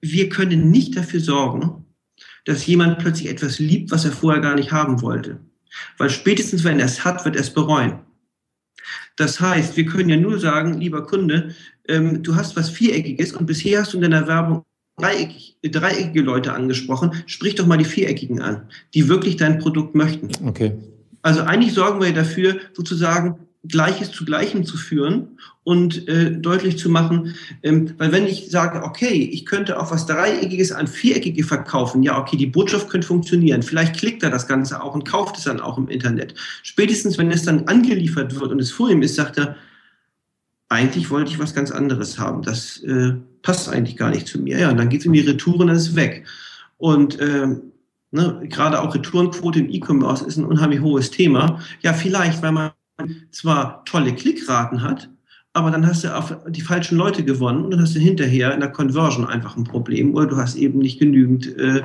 wir 0.00 0.28
können 0.28 0.72
nicht 0.72 0.96
dafür 0.96 1.20
sorgen, 1.20 1.86
dass 2.46 2.66
jemand 2.66 2.98
plötzlich 2.98 3.28
etwas 3.30 3.60
liebt, 3.60 3.92
was 3.92 4.04
er 4.04 4.10
vorher 4.10 4.42
gar 4.42 4.56
nicht 4.56 4.72
haben 4.72 5.02
wollte. 5.02 5.38
Weil 5.98 6.10
spätestens, 6.10 6.64
wenn 6.64 6.80
er 6.80 6.86
es 6.86 7.04
hat, 7.04 7.24
wird 7.24 7.36
er 7.36 7.42
es 7.42 7.54
bereuen. 7.54 8.00
Das 9.16 9.40
heißt, 9.40 9.76
wir 9.76 9.86
können 9.86 10.08
ja 10.08 10.16
nur 10.16 10.38
sagen, 10.38 10.80
lieber 10.80 11.06
Kunde, 11.06 11.54
ähm, 11.86 12.22
du 12.22 12.36
hast 12.36 12.56
was 12.56 12.70
Viereckiges 12.70 13.32
und 13.32 13.46
bisher 13.46 13.80
hast 13.80 13.92
du 13.92 13.98
in 13.98 14.02
deiner 14.02 14.26
Werbung 14.26 14.64
dreieckig, 14.96 15.56
dreieckige 15.62 16.22
Leute 16.22 16.52
angesprochen. 16.52 17.12
Sprich 17.26 17.54
doch 17.54 17.66
mal 17.66 17.76
die 17.76 17.84
Viereckigen 17.84 18.40
an, 18.40 18.68
die 18.94 19.08
wirklich 19.08 19.36
dein 19.36 19.58
Produkt 19.58 19.94
möchten. 19.94 20.30
Okay. 20.46 20.72
Also 21.22 21.42
eigentlich 21.42 21.74
sorgen 21.74 22.00
wir 22.00 22.12
dafür, 22.12 22.60
sozusagen 22.72 23.38
Gleiches 23.68 24.10
zu 24.10 24.24
Gleichem 24.24 24.64
zu 24.64 24.78
führen 24.78 25.38
und 25.64 26.08
äh, 26.08 26.30
deutlich 26.30 26.78
zu 26.78 26.88
machen, 26.88 27.34
ähm, 27.62 27.92
weil 27.98 28.10
wenn 28.10 28.26
ich 28.26 28.50
sage, 28.50 28.82
okay, 28.82 29.28
ich 29.32 29.44
könnte 29.44 29.78
auch 29.78 29.90
was 29.90 30.06
Dreieckiges 30.06 30.72
an 30.72 30.86
Viereckige 30.86 31.44
verkaufen, 31.44 32.02
ja, 32.02 32.18
okay, 32.18 32.38
die 32.38 32.46
Botschaft 32.46 32.88
könnte 32.88 33.06
funktionieren, 33.06 33.62
vielleicht 33.62 33.96
klickt 33.96 34.22
er 34.22 34.30
das 34.30 34.48
Ganze 34.48 34.82
auch 34.82 34.94
und 34.94 35.06
kauft 35.06 35.36
es 35.36 35.44
dann 35.44 35.60
auch 35.60 35.76
im 35.76 35.88
Internet. 35.88 36.34
Spätestens, 36.62 37.18
wenn 37.18 37.30
es 37.30 37.42
dann 37.42 37.66
angeliefert 37.68 38.40
wird 38.40 38.50
und 38.50 38.60
es 38.60 38.70
vor 38.70 38.88
ihm 38.88 39.02
ist, 39.02 39.16
sagt 39.16 39.36
er, 39.36 39.56
eigentlich 40.70 41.10
wollte 41.10 41.30
ich 41.30 41.38
was 41.38 41.54
ganz 41.54 41.70
anderes 41.70 42.18
haben, 42.18 42.42
das 42.42 42.78
äh, 42.84 43.12
passt 43.42 43.68
eigentlich 43.68 43.96
gar 43.96 44.10
nicht 44.10 44.26
zu 44.26 44.40
mir. 44.40 44.58
Ja, 44.58 44.70
und 44.70 44.78
dann 44.78 44.88
geht 44.88 45.00
es 45.00 45.06
in 45.06 45.12
die 45.12 45.20
Retour 45.20 45.60
und 45.60 45.66
dann 45.66 45.76
ist 45.76 45.88
es 45.88 45.96
weg. 45.96 46.26
Und 46.78 47.20
ähm, 47.20 47.72
ne, 48.10 48.40
gerade 48.48 48.80
auch 48.80 48.94
Retourenquote 48.94 49.58
im 49.58 49.68
E-Commerce 49.68 50.24
ist 50.24 50.38
ein 50.38 50.44
unheimlich 50.46 50.80
hohes 50.80 51.10
Thema. 51.10 51.60
Ja, 51.82 51.92
vielleicht, 51.92 52.42
weil 52.42 52.52
man 52.52 52.70
zwar 53.30 53.84
tolle 53.84 54.14
Klickraten 54.14 54.82
hat, 54.82 55.10
aber 55.52 55.72
dann 55.72 55.84
hast 55.84 56.04
du 56.04 56.16
auf 56.16 56.36
die 56.48 56.60
falschen 56.60 56.96
Leute 56.96 57.24
gewonnen 57.24 57.64
und 57.64 57.72
dann 57.72 57.80
hast 57.80 57.96
du 57.96 57.98
hinterher 57.98 58.54
in 58.54 58.60
der 58.60 58.70
Conversion 58.70 59.26
einfach 59.26 59.56
ein 59.56 59.64
Problem 59.64 60.14
oder 60.14 60.26
du 60.26 60.36
hast 60.36 60.54
eben 60.54 60.78
nicht 60.78 61.00
genügend, 61.00 61.56
äh, 61.58 61.82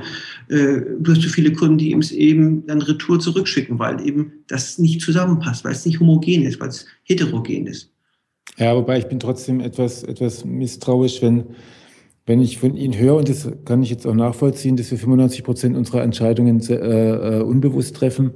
äh, 0.49 0.85
du 0.99 1.11
hast 1.11 1.23
zu 1.23 1.29
viele 1.29 1.51
Kunden, 1.51 1.79
die 1.79 1.91
eben 2.13 2.67
dann 2.67 2.81
Retour 2.81 3.19
zurückschicken, 3.19 3.79
weil 3.79 4.05
eben 4.05 4.33
das 4.47 4.77
nicht 4.77 5.01
zusammenpasst, 5.01 5.65
weil 5.65 5.71
es 5.71 5.85
nicht 5.85 5.99
homogen 5.99 6.43
ist, 6.43 6.59
weil 6.59 6.69
es 6.69 6.85
heterogen 7.03 7.65
ist. 7.65 7.91
Ja, 8.57 8.75
wobei 8.75 8.99
ich 8.99 9.07
bin 9.07 9.19
trotzdem 9.19 9.59
etwas, 9.59 10.03
etwas 10.03 10.45
misstrauisch, 10.45 11.23
wenn, 11.23 11.45
wenn 12.27 12.41
ich 12.41 12.59
von 12.59 12.77
Ihnen 12.77 12.97
höre, 12.97 13.15
und 13.15 13.29
das 13.29 13.49
kann 13.65 13.81
ich 13.81 13.89
jetzt 13.89 14.05
auch 14.05 14.13
nachvollziehen, 14.13 14.77
dass 14.77 14.91
wir 14.91 14.99
95 14.99 15.43
Prozent 15.43 15.75
unserer 15.75 16.03
Entscheidungen 16.03 16.61
äh, 16.69 17.39
äh, 17.39 17.41
unbewusst 17.41 17.95
treffen 17.95 18.31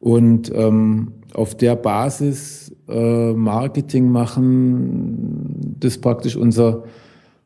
und 0.00 0.52
ähm, 0.54 1.12
auf 1.34 1.56
der 1.56 1.76
Basis 1.76 2.74
äh, 2.88 3.32
Marketing 3.32 4.10
machen, 4.10 5.76
das 5.78 5.98
praktisch 5.98 6.36
unser, 6.36 6.84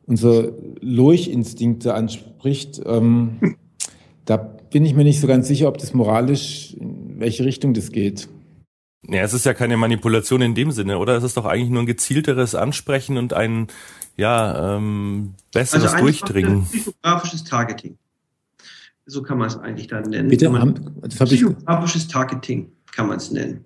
unser 0.06 0.52
Lurchinstinkte 0.80 1.94
anspricht. 1.94 2.80
Ähm, 2.84 3.56
da 4.24 4.36
bin 4.36 4.84
ich 4.84 4.94
mir 4.94 5.04
nicht 5.04 5.20
so 5.20 5.26
ganz 5.26 5.48
sicher, 5.48 5.68
ob 5.68 5.78
das 5.78 5.94
moralisch, 5.94 6.74
in 6.78 7.18
welche 7.18 7.44
Richtung 7.44 7.74
das 7.74 7.90
geht. 7.90 8.28
Ja, 9.08 9.22
es 9.22 9.34
ist 9.34 9.44
ja 9.44 9.52
keine 9.52 9.76
Manipulation 9.76 10.42
in 10.42 10.54
dem 10.54 10.70
Sinne, 10.70 10.98
oder? 10.98 11.16
Es 11.16 11.24
ist 11.24 11.36
doch 11.36 11.44
eigentlich 11.44 11.70
nur 11.70 11.82
ein 11.82 11.86
gezielteres 11.86 12.54
Ansprechen 12.54 13.18
und 13.18 13.32
ein 13.32 13.66
ja 14.16 14.76
ähm, 14.76 15.34
besseres 15.52 15.92
also 15.92 16.04
Durchdringen. 16.04 16.66
Psychografisches 16.66 17.42
Targeting. 17.44 17.96
So 19.06 19.22
kann 19.22 19.38
man 19.38 19.48
es 19.48 19.58
eigentlich 19.58 19.88
dann 19.88 20.04
nennen. 20.10 20.28
Bitte, 20.28 20.48
man, 20.48 20.74
psychografisches 21.08 22.08
Targeting 22.08 22.70
kann 22.92 23.08
man 23.08 23.16
es 23.16 23.30
nennen. 23.30 23.64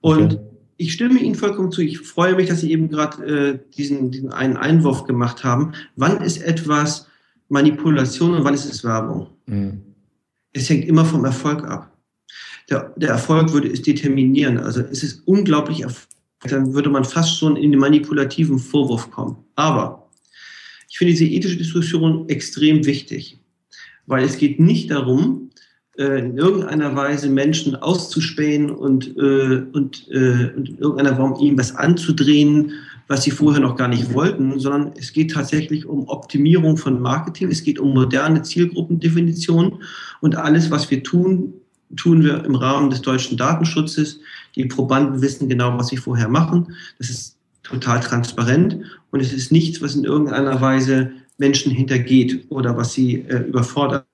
Und 0.00 0.34
okay. 0.34 0.38
ich 0.78 0.92
stimme 0.92 1.20
Ihnen 1.20 1.34
vollkommen 1.34 1.70
zu. 1.70 1.82
Ich 1.82 1.98
freue 1.98 2.34
mich, 2.34 2.48
dass 2.48 2.62
Sie 2.62 2.72
eben 2.72 2.88
gerade 2.88 3.24
äh, 3.24 3.58
diesen, 3.76 4.10
diesen 4.10 4.32
einen 4.32 4.56
Einwurf 4.56 5.04
gemacht 5.04 5.44
haben. 5.44 5.72
Wann 5.96 6.22
ist 6.22 6.38
etwas 6.38 7.08
Manipulation 7.48 8.34
und 8.34 8.44
wann 8.44 8.54
ist 8.54 8.64
es 8.64 8.84
Werbung? 8.84 9.28
Mhm. 9.46 9.82
Es 10.52 10.68
hängt 10.70 10.86
immer 10.86 11.04
vom 11.04 11.24
Erfolg 11.24 11.64
ab. 11.64 11.96
Der, 12.70 12.94
der 12.96 13.10
Erfolg 13.10 13.52
würde 13.52 13.68
es 13.68 13.82
determinieren. 13.82 14.58
Also 14.58 14.80
es 14.80 15.02
ist 15.02 15.26
unglaublich 15.26 15.82
erfolgreich. 15.82 16.08
Dann 16.48 16.72
würde 16.72 16.88
man 16.88 17.04
fast 17.04 17.38
schon 17.38 17.56
in 17.56 17.70
den 17.70 17.80
manipulativen 17.80 18.58
Vorwurf 18.58 19.10
kommen. 19.10 19.36
Aber 19.56 20.08
ich 20.88 20.96
finde 20.96 21.12
diese 21.12 21.26
ethische 21.26 21.58
Diskussion 21.58 22.28
extrem 22.28 22.86
wichtig, 22.86 23.39
weil 24.10 24.24
es 24.24 24.38
geht 24.38 24.58
nicht 24.58 24.90
darum, 24.90 25.50
äh, 25.96 26.18
in 26.18 26.36
irgendeiner 26.36 26.96
Weise 26.96 27.30
Menschen 27.30 27.76
auszuspähen 27.76 28.68
und, 28.68 29.16
äh, 29.16 29.62
und, 29.72 30.08
äh, 30.10 30.50
und 30.56 30.68
in 30.68 30.78
irgendeiner 30.78 31.14
Form 31.14 31.40
ihnen 31.40 31.56
was 31.56 31.76
anzudrehen, 31.76 32.72
was 33.06 33.22
sie 33.22 33.30
vorher 33.30 33.60
noch 33.60 33.76
gar 33.76 33.86
nicht 33.86 34.12
wollten, 34.12 34.58
sondern 34.58 34.92
es 34.96 35.12
geht 35.12 35.30
tatsächlich 35.30 35.86
um 35.86 36.08
Optimierung 36.08 36.76
von 36.76 37.00
Marketing, 37.00 37.50
es 37.50 37.62
geht 37.62 37.78
um 37.78 37.94
moderne 37.94 38.42
Zielgruppendefinitionen 38.42 39.74
und 40.20 40.36
alles, 40.36 40.72
was 40.72 40.90
wir 40.90 41.04
tun, 41.04 41.54
tun 41.94 42.24
wir 42.24 42.44
im 42.44 42.56
Rahmen 42.56 42.90
des 42.90 43.02
deutschen 43.02 43.36
Datenschutzes. 43.36 44.20
Die 44.56 44.66
Probanden 44.66 45.22
wissen 45.22 45.48
genau, 45.48 45.78
was 45.78 45.88
sie 45.88 45.96
vorher 45.96 46.28
machen. 46.28 46.74
Das 46.98 47.10
ist 47.10 47.36
total 47.62 48.00
transparent 48.00 48.78
und 49.12 49.20
es 49.20 49.32
ist 49.32 49.52
nichts, 49.52 49.80
was 49.80 49.94
in 49.94 50.04
irgendeiner 50.04 50.60
Weise 50.60 51.12
Menschen 51.40 51.72
hintergeht 51.72 52.46
oder 52.50 52.76
was 52.76 52.92
sie 52.92 53.24
äh, 53.28 53.38
überfordert. 53.48 54.06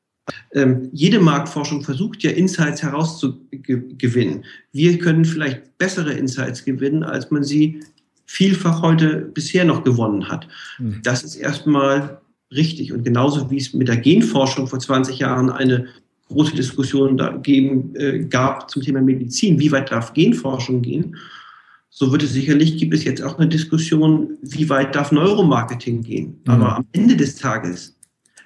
Ähm, 0.55 0.89
jede 0.93 1.20
Marktforschung 1.20 1.83
versucht 1.83 2.22
ja 2.22 2.31
Insights 2.31 2.83
herauszugewinnen. 2.83 4.45
Wir 4.72 4.99
können 4.99 5.24
vielleicht 5.24 5.77
bessere 5.79 6.12
Insights 6.12 6.64
gewinnen, 6.64 7.03
als 7.03 7.31
man 7.31 7.45
sie 7.45 7.81
vielfach 8.24 8.83
heute 8.83 9.31
bisher 9.35 9.64
noch 9.64 9.85
gewonnen 9.85 10.29
hat. 10.29 10.49
Mhm. 10.79 11.01
Das 11.03 11.22
ist 11.22 11.37
erstmal 11.37 12.20
richtig. 12.53 12.93
Und 12.93 13.05
genauso 13.05 13.51
wie 13.51 13.59
es 13.59 13.74
mit 13.74 13.89
der 13.89 13.99
Genforschung 13.99 14.66
vor 14.66 14.79
20 14.79 15.18
Jahren 15.18 15.51
eine 15.51 15.87
große 16.29 16.57
Diskussion 16.57 17.16
da 17.16 17.37
geben, 17.37 17.95
äh, 17.95 18.20
gab 18.20 18.70
zum 18.70 18.83
Thema 18.83 19.01
Medizin, 19.01 19.61
wie 19.61 19.70
weit 19.70 19.93
darf 19.93 20.12
Genforschung 20.12 20.83
gehen, 20.83 21.16
so 21.99 22.13
wird 22.13 22.23
es 22.23 22.35
sicherlich, 22.35 22.77
gibt 22.77 22.93
es 22.93 23.05
jetzt 23.05 23.23
auch 23.23 23.39
eine 23.39 23.49
Diskussion, 23.49 24.37
wie 24.43 24.69
weit 24.69 24.95
darf 24.95 25.13
Neuromarketing 25.13 26.03
gehen. 26.03 26.43
Mhm. 26.45 26.53
Aber 26.53 26.77
am 26.77 26.87
Ende 26.93 27.17
des 27.17 27.37
Tages 27.37 27.97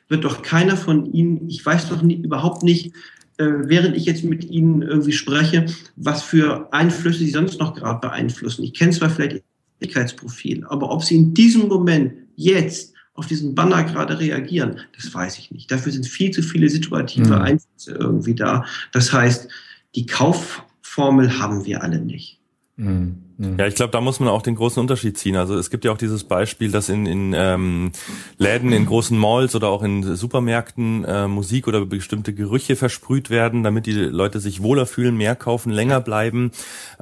wird 0.07 0.23
doch 0.23 0.43
keiner 0.43 0.77
von 0.77 1.13
Ihnen, 1.13 1.49
ich 1.49 1.67
weiß 1.67 1.89
doch 1.89 2.01
nie, 2.01 2.15
überhaupt 2.15 2.63
nicht, 2.63 2.95
äh, 3.39 3.47
während 3.65 3.97
ich 3.97 4.05
jetzt 4.05 4.23
mit 4.23 4.45
Ihnen 4.45 4.83
irgendwie 4.83 5.11
spreche, 5.11 5.67
was 5.97 6.23
für 6.23 6.73
Einflüsse 6.73 7.19
Sie 7.19 7.31
sonst 7.31 7.59
noch 7.59 7.75
gerade 7.75 7.99
beeinflussen. 7.99 8.63
Ich 8.63 8.73
kenne 8.73 8.93
zwar 8.93 9.11
vielleicht 9.11 9.35
Ihr 9.35 9.43
Persönlichkeitsprofil, 9.81 10.65
aber 10.69 10.93
ob 10.93 11.03
Sie 11.03 11.17
in 11.17 11.35
diesem 11.35 11.67
Moment 11.67 12.13
jetzt 12.37 12.95
auf 13.15 13.27
diesen 13.27 13.57
Banner 13.57 13.83
gerade 13.83 14.21
reagieren, 14.21 14.79
das 14.95 15.13
weiß 15.13 15.39
ich 15.39 15.51
nicht. 15.51 15.73
Dafür 15.73 15.91
sind 15.91 16.07
viel 16.07 16.31
zu 16.31 16.43
viele 16.43 16.69
situative 16.69 17.27
mhm. 17.27 17.43
Einflüsse 17.43 17.97
irgendwie 17.99 18.37
da. 18.37 18.65
Das 18.93 19.13
heißt, 19.13 19.49
die 19.97 20.07
Kaufformel 20.07 21.41
haben 21.41 21.65
wir 21.65 21.83
alle 21.83 22.01
nicht. 22.01 22.40
Mhm. 22.81 23.17
Mhm. 23.41 23.59
Ja, 23.59 23.67
ich 23.67 23.75
glaube, 23.75 23.91
da 23.91 24.03
muss 24.03 24.21
man 24.21 24.29
auch 24.29 24.43
den 24.43 24.55
großen 24.55 24.81
Unterschied 24.81 25.17
ziehen. 25.17 25.37
Also 25.37 25.57
es 25.57 25.71
gibt 25.71 25.87
ja 25.87 25.93
auch 25.93 25.97
dieses 25.97 26.25
Beispiel, 26.25 26.71
dass 26.71 26.91
in, 26.91 27.07
in 27.07 27.35
ähm, 27.35 27.93
Läden, 28.37 28.71
in 28.71 28.85
großen 28.85 29.17
Malls 29.17 29.55
oder 29.55 29.69
auch 29.69 29.83
in 29.83 30.15
Supermärkten 30.15 31.05
äh, 31.05 31.27
Musik 31.27 31.67
oder 31.67 31.87
bestimmte 31.87 32.35
Gerüche 32.35 32.77
versprüht 32.77 33.31
werden, 33.31 33.63
damit 33.63 33.87
die 33.87 33.93
Leute 33.93 34.41
sich 34.41 34.63
wohler 34.63 34.85
fühlen, 34.85 35.17
mehr 35.17 35.37
kaufen, 35.37 35.71
länger 35.71 36.03
bleiben. 36.03 36.53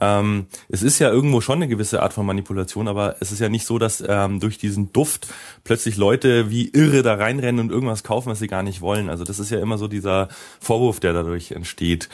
Ähm, 0.01 0.47
es 0.69 0.83
ist 0.83 1.01
ja 1.01 1.11
irgendwo 1.11 1.41
schon 1.41 1.57
eine 1.57 1.67
gewisse 1.67 2.03
Art 2.03 2.13
von 2.13 2.25
Manipulation, 2.25 2.87
aber 2.87 3.17
es 3.19 3.33
ist 3.33 3.41
ja 3.41 3.49
nicht 3.49 3.67
so, 3.67 3.81
dass 3.81 4.03
ähm, 4.07 4.39
durch 4.39 4.59
diesen 4.59 4.93
Duft 4.93 5.27
plötzlich 5.65 5.97
Leute 5.97 6.51
wie 6.51 6.69
irre 6.69 7.03
da 7.03 7.15
reinrennen 7.15 7.61
und 7.61 7.73
irgendwas 7.73 8.05
kaufen, 8.05 8.31
was 8.31 8.39
sie 8.39 8.47
gar 8.47 8.63
nicht 8.63 8.81
wollen. 8.81 9.09
Also 9.11 9.25
das 9.25 9.41
ist 9.41 9.51
ja 9.51 9.59
immer 9.59 9.77
so 9.77 9.89
dieser 9.89 10.29
Vorwurf, 10.61 11.01
der 11.01 11.15
dadurch 11.15 11.51
entsteht. 11.51 12.09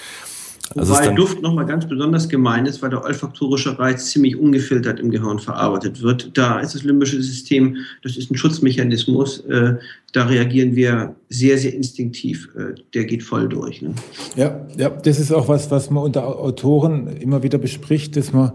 Also 0.76 0.94
Wobei 0.94 1.08
Duft 1.08 1.42
nochmal 1.42 1.66
ganz 1.66 1.86
besonders 1.86 2.28
gemein 2.28 2.66
ist, 2.66 2.82
weil 2.82 2.90
der 2.90 3.04
olfaktorische 3.04 3.78
Reiz 3.78 4.10
ziemlich 4.10 4.36
ungefiltert 4.36 4.98
im 4.98 5.10
Gehirn 5.10 5.38
verarbeitet 5.38 6.02
wird. 6.02 6.36
Da 6.36 6.58
ist 6.58 6.74
das 6.74 6.82
limbische 6.82 7.22
System, 7.22 7.76
das 8.02 8.16
ist 8.16 8.30
ein 8.30 8.36
Schutzmechanismus, 8.36 9.40
äh, 9.40 9.74
da 10.12 10.24
reagieren 10.24 10.74
wir 10.74 11.14
sehr, 11.28 11.58
sehr 11.58 11.74
instinktiv. 11.74 12.48
Äh, 12.56 12.80
der 12.94 13.04
geht 13.04 13.22
voll 13.22 13.48
durch. 13.48 13.82
Ne? 13.82 13.94
Ja, 14.36 14.66
ja, 14.76 14.88
das 14.88 15.20
ist 15.20 15.32
auch 15.32 15.48
was, 15.48 15.70
was 15.70 15.90
man 15.90 16.02
unter 16.02 16.26
Autoren 16.26 17.08
immer 17.08 17.42
wieder 17.42 17.58
bespricht, 17.58 18.16
dass 18.16 18.32
man, 18.32 18.52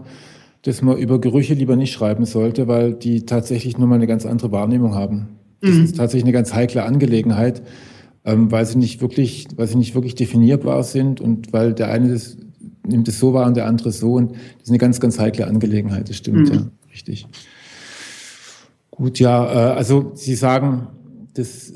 dass 0.62 0.82
man 0.82 0.98
über 0.98 1.20
Gerüche 1.20 1.54
lieber 1.54 1.76
nicht 1.76 1.92
schreiben 1.92 2.26
sollte, 2.26 2.68
weil 2.68 2.92
die 2.94 3.24
tatsächlich 3.24 3.78
nur 3.78 3.86
mal 3.86 3.94
eine 3.94 4.06
ganz 4.06 4.26
andere 4.26 4.52
Wahrnehmung 4.52 4.94
haben. 4.94 5.28
Das 5.60 5.70
mhm. 5.70 5.84
ist 5.84 5.96
tatsächlich 5.96 6.24
eine 6.24 6.32
ganz 6.32 6.54
heikle 6.54 6.82
Angelegenheit 6.82 7.62
ähm, 8.24 8.50
weil 8.50 8.66
sie 8.66 8.78
nicht 8.78 9.00
wirklich, 9.00 9.46
weil 9.56 9.66
sie 9.66 9.78
nicht 9.78 9.94
wirklich 9.94 10.14
definierbar 10.14 10.82
sind 10.82 11.20
und 11.20 11.52
weil 11.52 11.72
der 11.72 11.90
eine 11.90 12.12
das, 12.12 12.36
nimmt 12.86 13.08
es 13.08 13.18
so 13.18 13.32
wahr 13.32 13.46
und 13.46 13.56
der 13.56 13.66
andere 13.66 13.92
so 13.92 14.14
und 14.14 14.32
das 14.32 14.64
ist 14.64 14.68
eine 14.68 14.78
ganz, 14.78 15.00
ganz 15.00 15.18
heikle 15.18 15.46
Angelegenheit, 15.46 16.08
das 16.08 16.16
stimmt, 16.16 16.48
mhm. 16.48 16.54
ja, 16.54 16.66
richtig. 16.92 17.26
Gut, 18.90 19.18
ja, 19.18 19.72
äh, 19.72 19.76
also 19.76 20.12
Sie 20.14 20.34
sagen, 20.34 20.88
dass 21.34 21.72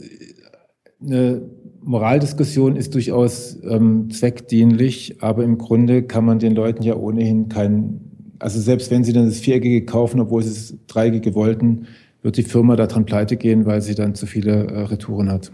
eine 1.01 1.43
Moraldiskussion 1.83 2.77
ist 2.77 2.95
durchaus 2.95 3.59
ähm, 3.63 4.11
zweckdienlich, 4.11 5.23
aber 5.23 5.45
im 5.45 5.59
Grunde 5.59 6.03
kann 6.03 6.25
man 6.25 6.39
den 6.39 6.55
Leuten 6.55 6.83
ja 6.83 6.97
ohnehin 6.97 7.49
kein, 7.49 8.01
also 8.39 8.61
selbst 8.61 8.91
wenn 8.91 9.05
sie 9.05 9.13
dann 9.13 9.27
das 9.27 9.39
Viereckige 9.39 9.85
kaufen, 9.85 10.21
obwohl 10.21 10.43
sie 10.43 10.51
das 10.51 10.75
Dreieckige 10.87 11.35
wollten, 11.35 11.87
wird 12.23 12.37
die 12.37 12.43
Firma 12.43 12.75
daran 12.77 13.05
pleite 13.05 13.37
gehen, 13.37 13.67
weil 13.67 13.83
sie 13.83 13.95
dann 13.95 14.15
zu 14.15 14.27
viele 14.27 14.67
äh, 14.67 14.81
Retouren 14.85 15.31
hat. 15.31 15.53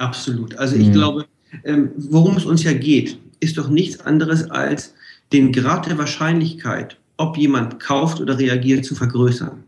Absolut. 0.00 0.56
Also 0.56 0.76
ich 0.76 0.88
mhm. 0.88 0.92
glaube, 0.92 1.26
ähm, 1.62 1.90
worum 1.96 2.36
es 2.36 2.46
uns 2.46 2.64
ja 2.64 2.72
geht, 2.72 3.18
ist 3.40 3.58
doch 3.58 3.68
nichts 3.68 4.00
anderes 4.00 4.50
als 4.50 4.94
den 5.32 5.52
Grad 5.52 5.86
der 5.86 5.98
Wahrscheinlichkeit, 5.98 6.96
ob 7.18 7.36
jemand 7.36 7.80
kauft 7.80 8.18
oder 8.18 8.38
reagiert, 8.38 8.86
zu 8.86 8.94
vergrößern. 8.94 9.62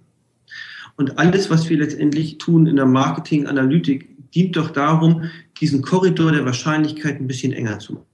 Und 0.97 1.18
alles, 1.18 1.51
was 1.51 1.68
wir 1.68 1.76
letztendlich 1.76 2.39
tun 2.39 2.66
in 2.66 2.76
der 2.76 2.87
Marketing-Analytik, 2.87 4.09
dient 4.35 4.57
doch 4.57 4.70
darum, 4.70 5.24
diesen 5.61 5.83
Korridor 5.83 6.33
der 6.33 6.47
Wahrscheinlichkeit 6.47 7.20
ein 7.20 7.26
bisschen 7.26 7.53
enger 7.53 7.78
zu 7.78 7.93
machen. 7.95 8.07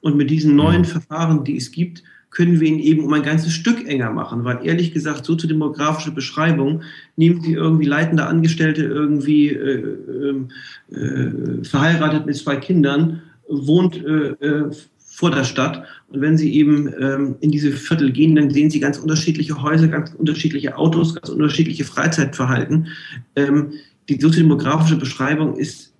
Und 0.00 0.16
mit 0.16 0.30
diesen 0.30 0.56
neuen 0.56 0.82
mhm. 0.82 0.86
Verfahren, 0.86 1.44
die 1.44 1.58
es 1.58 1.70
gibt, 1.70 2.02
können 2.32 2.60
wir 2.60 2.68
ihn 2.68 2.78
eben 2.78 3.04
um 3.04 3.12
ein 3.12 3.22
ganzes 3.22 3.52
Stück 3.52 3.86
enger 3.86 4.10
machen, 4.10 4.44
weil 4.44 4.64
ehrlich 4.64 4.92
gesagt, 4.92 5.24
so 5.24 5.36
zu 5.36 5.46
demografische 5.46 6.10
Beschreibung, 6.10 6.82
nehmen 7.16 7.42
Sie 7.42 7.52
irgendwie 7.52 7.84
leitende 7.84 8.26
Angestellte 8.26 8.82
irgendwie 8.84 9.50
äh, 9.50 9.96
ähm, 10.24 10.48
äh, 10.90 11.64
verheiratet 11.64 12.26
mit 12.26 12.36
zwei 12.36 12.56
Kindern, 12.56 13.22
wohnt 13.48 14.02
äh, 14.04 14.30
äh, 14.40 14.70
vor 14.98 15.30
der 15.30 15.44
Stadt. 15.44 15.84
Und 16.08 16.22
wenn 16.22 16.38
Sie 16.38 16.54
eben 16.54 16.92
ähm, 16.98 17.36
in 17.40 17.50
diese 17.50 17.70
Viertel 17.70 18.10
gehen, 18.10 18.34
dann 18.34 18.50
sehen 18.50 18.70
Sie 18.70 18.80
ganz 18.80 18.98
unterschiedliche 18.98 19.62
Häuser, 19.62 19.88
ganz 19.88 20.14
unterschiedliche 20.14 20.76
Autos, 20.78 21.14
ganz 21.14 21.28
unterschiedliche 21.28 21.84
Freizeitverhalten. 21.84 22.88
Ähm, 23.36 23.72
die 24.08 24.18
soziodemografische 24.18 24.96
Beschreibung 24.96 25.56
ist 25.56 25.91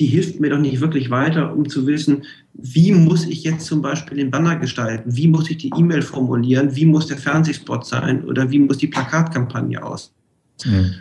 die 0.00 0.06
hilft 0.06 0.40
mir 0.40 0.50
doch 0.50 0.58
nicht 0.58 0.80
wirklich 0.80 1.10
weiter, 1.10 1.54
um 1.54 1.68
zu 1.68 1.86
wissen, 1.86 2.24
wie 2.54 2.92
muss 2.92 3.26
ich 3.26 3.44
jetzt 3.44 3.66
zum 3.66 3.82
Beispiel 3.82 4.16
den 4.16 4.30
Banner 4.30 4.56
gestalten, 4.56 5.14
wie 5.14 5.28
muss 5.28 5.50
ich 5.50 5.58
die 5.58 5.70
E-Mail 5.76 6.00
formulieren, 6.00 6.74
wie 6.74 6.86
muss 6.86 7.06
der 7.06 7.18
Fernsehspot 7.18 7.86
sein 7.86 8.24
oder 8.24 8.50
wie 8.50 8.58
muss 8.58 8.78
die 8.78 8.86
Plakatkampagne 8.86 9.82
aus. 9.82 10.12
Mhm. 10.64 10.94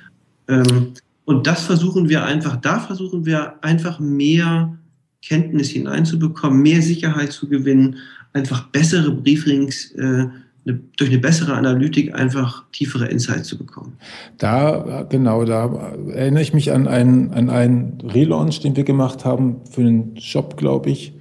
Ähm, 0.50 0.94
und 1.24 1.48
das 1.48 1.64
versuchen 1.64 2.10
wir 2.10 2.26
einfach, 2.26 2.58
da 2.58 2.80
versuchen 2.80 3.26
wir 3.26 3.64
einfach 3.64 4.00
mehr 4.02 4.78
Kenntnis 5.22 5.70
hineinzubekommen, 5.70 6.62
mehr 6.62 6.82
Sicherheit 6.82 7.32
zu 7.32 7.48
gewinnen, 7.48 7.96
einfach 8.34 8.68
bessere 8.68 9.12
Briefings 9.12 9.92
äh, 9.92 10.28
eine, 10.70 10.80
durch 10.98 11.10
eine 11.10 11.20
bessere 11.20 11.54
Analytik 11.54 12.16
einfach 12.16 12.66
tiefere 12.72 13.08
Insights 13.08 13.48
zu 13.48 13.58
bekommen. 13.58 13.94
Da, 14.38 15.06
genau, 15.10 15.46
da 15.46 15.94
erinnere 16.14 16.44
ich 16.44 16.54
mich 16.54 16.72
an 16.72 16.88
einen, 16.88 17.34
an 17.34 17.50
einen 17.50 17.98
Relaunch, 18.02 18.62
den 18.62 18.76
wir 18.76 18.84
gemacht 18.84 19.26
haben 19.26 19.62
für 19.70 19.82
einen 19.82 20.18
Shop, 20.18 20.58
glaube 20.58 20.90
ich. 20.90 21.14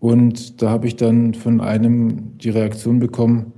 Und 0.00 0.60
da 0.60 0.70
habe 0.70 0.86
ich 0.86 0.96
dann 0.96 1.34
von 1.34 1.60
einem 1.60 2.36
die 2.38 2.50
Reaktion 2.50 2.98
bekommen, 2.98 3.52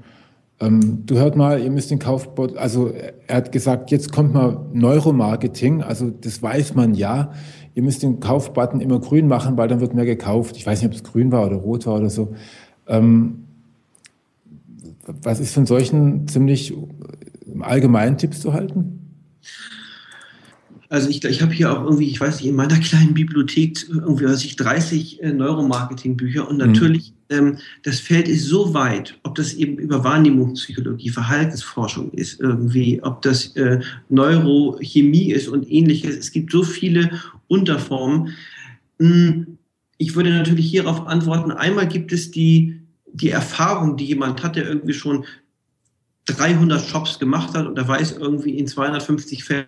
ähm, 0.61 1.03
du 1.05 1.17
hört 1.17 1.37
mal, 1.37 1.61
ihr 1.61 1.71
müsst 1.71 1.91
den 1.91 1.99
Kaufbot, 1.99 2.57
also 2.57 2.93
er 3.27 3.37
hat 3.37 3.53
gesagt, 3.53 3.91
jetzt 3.91 4.13
kommt 4.13 4.35
mal 4.35 4.67
Neuromarketing, 4.73 5.83
also 5.83 6.11
das 6.11 6.43
weiß 6.43 6.75
man 6.75 6.95
ja. 6.95 7.33
Ihr 7.75 7.83
müsst 7.83 8.05
den 8.05 8.21
Kaufbutton 8.21 8.81
immer 8.81 9.01
grün 9.01 9.27
machen, 9.27 9.57
weil 9.57 9.67
dann 9.67 9.81
wird 9.81 9.95
mehr 9.95 10.05
gekauft. 10.05 10.57
Ich 10.57 10.65
weiß 10.65 10.81
nicht, 10.81 10.89
ob 10.89 10.95
es 10.95 11.03
grün 11.03 11.33
war 11.33 11.45
oder 11.47 11.57
rot 11.57 11.87
war 11.87 11.97
oder 11.97 12.09
so. 12.09 12.35
Ähm, 12.87 13.44
was 15.07 15.41
ist 15.41 15.55
von 15.55 15.67
solchen 15.67 16.27
ziemlich 16.29 16.75
allgemeinen 17.61 18.19
Tipps 18.19 18.41
zu 18.41 18.53
halten? 18.53 19.01
Also 20.89 21.09
ich, 21.09 21.25
ich 21.25 21.43
habe 21.43 21.53
hier 21.53 21.73
auch 21.73 21.83
irgendwie, 21.85 22.07
ich 22.07 22.21
weiß 22.21 22.37
nicht, 22.37 22.49
in 22.49 22.55
meiner 22.55 22.79
kleinen 22.81 23.15
Bibliothek 23.15 23.85
irgendwie, 23.89 24.27
weiß 24.27 24.45
ich, 24.45 24.57
30 24.57 25.23
äh, 25.23 25.33
Neuromarketing-Bücher 25.33 26.49
und 26.49 26.59
mhm. 26.59 26.67
natürlich, 26.67 27.13
mhm. 27.31 27.37
ähm, 27.37 27.59
das 27.83 28.01
Feld 28.01 28.29
ist 28.29 28.47
so 28.47 28.75
weit, 28.75 29.19
ob 29.25 29.35
das 29.35 29.55
eben 29.55 29.79
über 29.79 30.05
Wahrnehmungspsychologie, 30.05 31.09
Verhaltensforschung 31.09 32.13
ist 32.13 32.41
irgendwie, 32.41 33.03
ob 33.03 33.23
das 33.23 33.57
äh, 33.57 33.81
Neurochemie 34.09 35.33
ist 35.33 35.49
und 35.49 35.69
ähnliches. 35.71 36.17
Es 36.17 36.31
gibt 36.31 36.53
so 36.53 36.63
viele 36.63 37.11
Unterformen. 37.49 38.31
Hm, 39.01 39.59
ich 39.99 40.15
würde 40.15 40.31
natürlich 40.31 40.71
hierauf 40.71 41.07
antworten, 41.07 41.51
einmal 41.51 41.89
gibt 41.89 42.13
es 42.13 42.31
die 42.31 42.84
die 43.15 43.31
Erfahrung, 43.31 43.97
die 43.97 44.07
jemand 44.07 44.43
hat, 44.43 44.57
der 44.57 44.67
irgendwie 44.67 44.93
schon 44.93 45.25
300 46.27 46.83
Shops 46.83 47.19
gemacht 47.19 47.55
hat 47.55 47.67
und 47.67 47.79
er 47.79 47.87
weiß 47.87 48.13
irgendwie 48.13 48.59
in 48.59 48.67
250 48.67 49.45
Fällen 49.45 49.67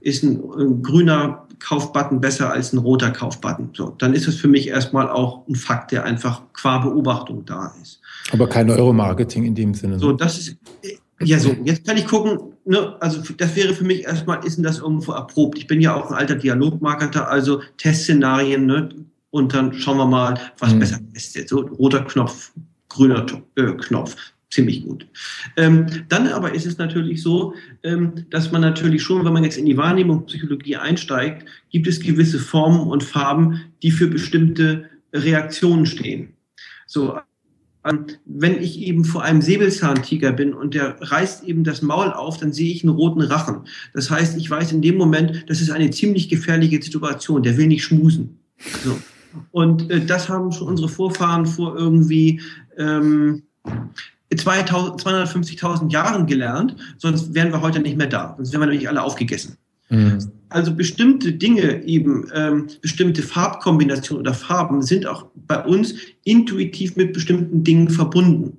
ist 0.00 0.22
ein, 0.22 0.42
ein, 0.58 0.82
grüner 0.82 1.46
Kaufbutton 1.60 2.20
besser 2.20 2.52
als 2.52 2.72
ein 2.72 2.78
roter 2.78 3.10
Kaufbutton. 3.10 3.70
So, 3.72 3.94
dann 3.98 4.12
ist 4.12 4.28
es 4.28 4.36
für 4.36 4.48
mich 4.48 4.68
erstmal 4.68 5.08
auch 5.08 5.46
ein 5.48 5.54
Fakt, 5.54 5.92
der 5.92 6.04
einfach 6.04 6.42
qua 6.52 6.78
Beobachtung 6.78 7.44
da 7.44 7.72
ist. 7.80 8.00
Aber 8.32 8.48
kein 8.48 8.66
Neuromarketing 8.66 9.44
in 9.44 9.54
dem 9.54 9.72
Sinne. 9.72 9.98
So, 9.98 10.12
das 10.12 10.38
ist, 10.38 10.56
ja, 11.20 11.38
so, 11.38 11.56
jetzt 11.64 11.86
kann 11.86 11.96
ich 11.96 12.06
gucken, 12.06 12.38
ne, 12.64 12.96
also 13.00 13.22
das 13.36 13.56
wäre 13.56 13.72
für 13.72 13.84
mich 13.84 14.04
erstmal, 14.04 14.44
ist 14.44 14.56
denn 14.56 14.64
das 14.64 14.78
irgendwo 14.78 15.12
erprobt? 15.12 15.56
Ich 15.56 15.66
bin 15.66 15.80
ja 15.80 15.94
auch 15.94 16.10
ein 16.10 16.14
alter 16.14 16.34
Dialogmarketer, 16.34 17.28
also 17.30 17.62
Testszenarien, 17.78 18.66
ne, 18.66 18.88
und 19.30 19.54
dann 19.54 19.72
schauen 19.74 19.96
wir 19.96 20.06
mal, 20.06 20.38
was 20.58 20.74
mhm. 20.74 20.80
besser 20.80 20.98
ist. 21.12 21.48
So, 21.48 21.60
roter 21.60 22.04
Knopf, 22.04 22.52
grüner 22.94 23.26
äh, 23.56 23.72
Knopf. 23.72 24.16
Ziemlich 24.50 24.84
gut. 24.84 25.06
Ähm, 25.56 25.86
dann 26.08 26.28
aber 26.28 26.54
ist 26.54 26.64
es 26.64 26.78
natürlich 26.78 27.22
so, 27.22 27.54
ähm, 27.82 28.26
dass 28.30 28.52
man 28.52 28.60
natürlich 28.60 29.02
schon, 29.02 29.24
wenn 29.24 29.32
man 29.32 29.42
jetzt 29.42 29.58
in 29.58 29.66
die 29.66 29.76
Wahrnehmungspsychologie 29.76 30.76
einsteigt, 30.76 31.44
gibt 31.70 31.88
es 31.88 31.98
gewisse 31.98 32.38
Formen 32.38 32.86
und 32.86 33.02
Farben, 33.02 33.62
die 33.82 33.90
für 33.90 34.06
bestimmte 34.06 34.88
Reaktionen 35.12 35.86
stehen. 35.86 36.34
So, 36.86 37.18
ähm, 37.84 38.06
wenn 38.26 38.62
ich 38.62 38.78
eben 38.80 39.04
vor 39.04 39.24
einem 39.24 39.42
Säbelzahntiger 39.42 40.30
bin 40.30 40.54
und 40.54 40.74
der 40.74 40.96
reißt 41.00 41.42
eben 41.42 41.64
das 41.64 41.82
Maul 41.82 42.12
auf, 42.12 42.38
dann 42.38 42.52
sehe 42.52 42.72
ich 42.72 42.84
einen 42.84 42.94
roten 42.94 43.22
Rachen. 43.22 43.62
Das 43.92 44.08
heißt, 44.08 44.38
ich 44.38 44.48
weiß 44.48 44.70
in 44.70 44.82
dem 44.82 44.96
Moment, 44.96 45.46
das 45.48 45.60
ist 45.60 45.70
eine 45.70 45.90
ziemlich 45.90 46.28
gefährliche 46.28 46.80
Situation. 46.80 47.42
Der 47.42 47.56
will 47.56 47.66
nicht 47.66 47.82
schmusen. 47.82 48.38
So. 48.84 48.96
Und 49.50 49.90
äh, 49.90 50.04
das 50.04 50.28
haben 50.28 50.52
schon 50.52 50.68
unsere 50.68 50.88
Vorfahren 50.88 51.46
vor 51.46 51.76
irgendwie 51.76 52.40
ähm, 52.78 53.42
250.000 54.32 55.90
Jahren 55.90 56.26
gelernt, 56.26 56.76
sonst 56.98 57.34
wären 57.34 57.52
wir 57.52 57.60
heute 57.60 57.80
nicht 57.80 57.96
mehr 57.96 58.06
da. 58.06 58.34
Sonst 58.36 58.52
wären 58.52 58.62
wir 58.62 58.66
nämlich 58.66 58.88
alle 58.88 59.02
aufgegessen. 59.02 59.56
Mhm. 59.90 60.18
Also 60.48 60.74
bestimmte 60.74 61.32
Dinge, 61.32 61.84
eben 61.84 62.28
ähm, 62.34 62.68
bestimmte 62.80 63.22
Farbkombinationen 63.22 64.20
oder 64.20 64.34
Farben 64.34 64.82
sind 64.82 65.06
auch 65.06 65.26
bei 65.34 65.62
uns 65.64 65.94
intuitiv 66.24 66.96
mit 66.96 67.12
bestimmten 67.12 67.64
Dingen 67.64 67.90
verbunden. 67.90 68.58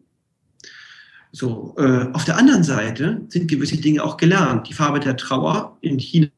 So, 1.32 1.76
äh, 1.78 2.08
auf 2.14 2.24
der 2.24 2.38
anderen 2.38 2.64
Seite 2.64 3.22
sind 3.28 3.50
gewisse 3.50 3.78
Dinge 3.78 4.04
auch 4.04 4.18
gelernt. 4.18 4.70
Die 4.70 4.74
Farbe 4.74 5.00
der 5.00 5.18
Trauer 5.18 5.78
in 5.82 5.98
China 5.98 6.30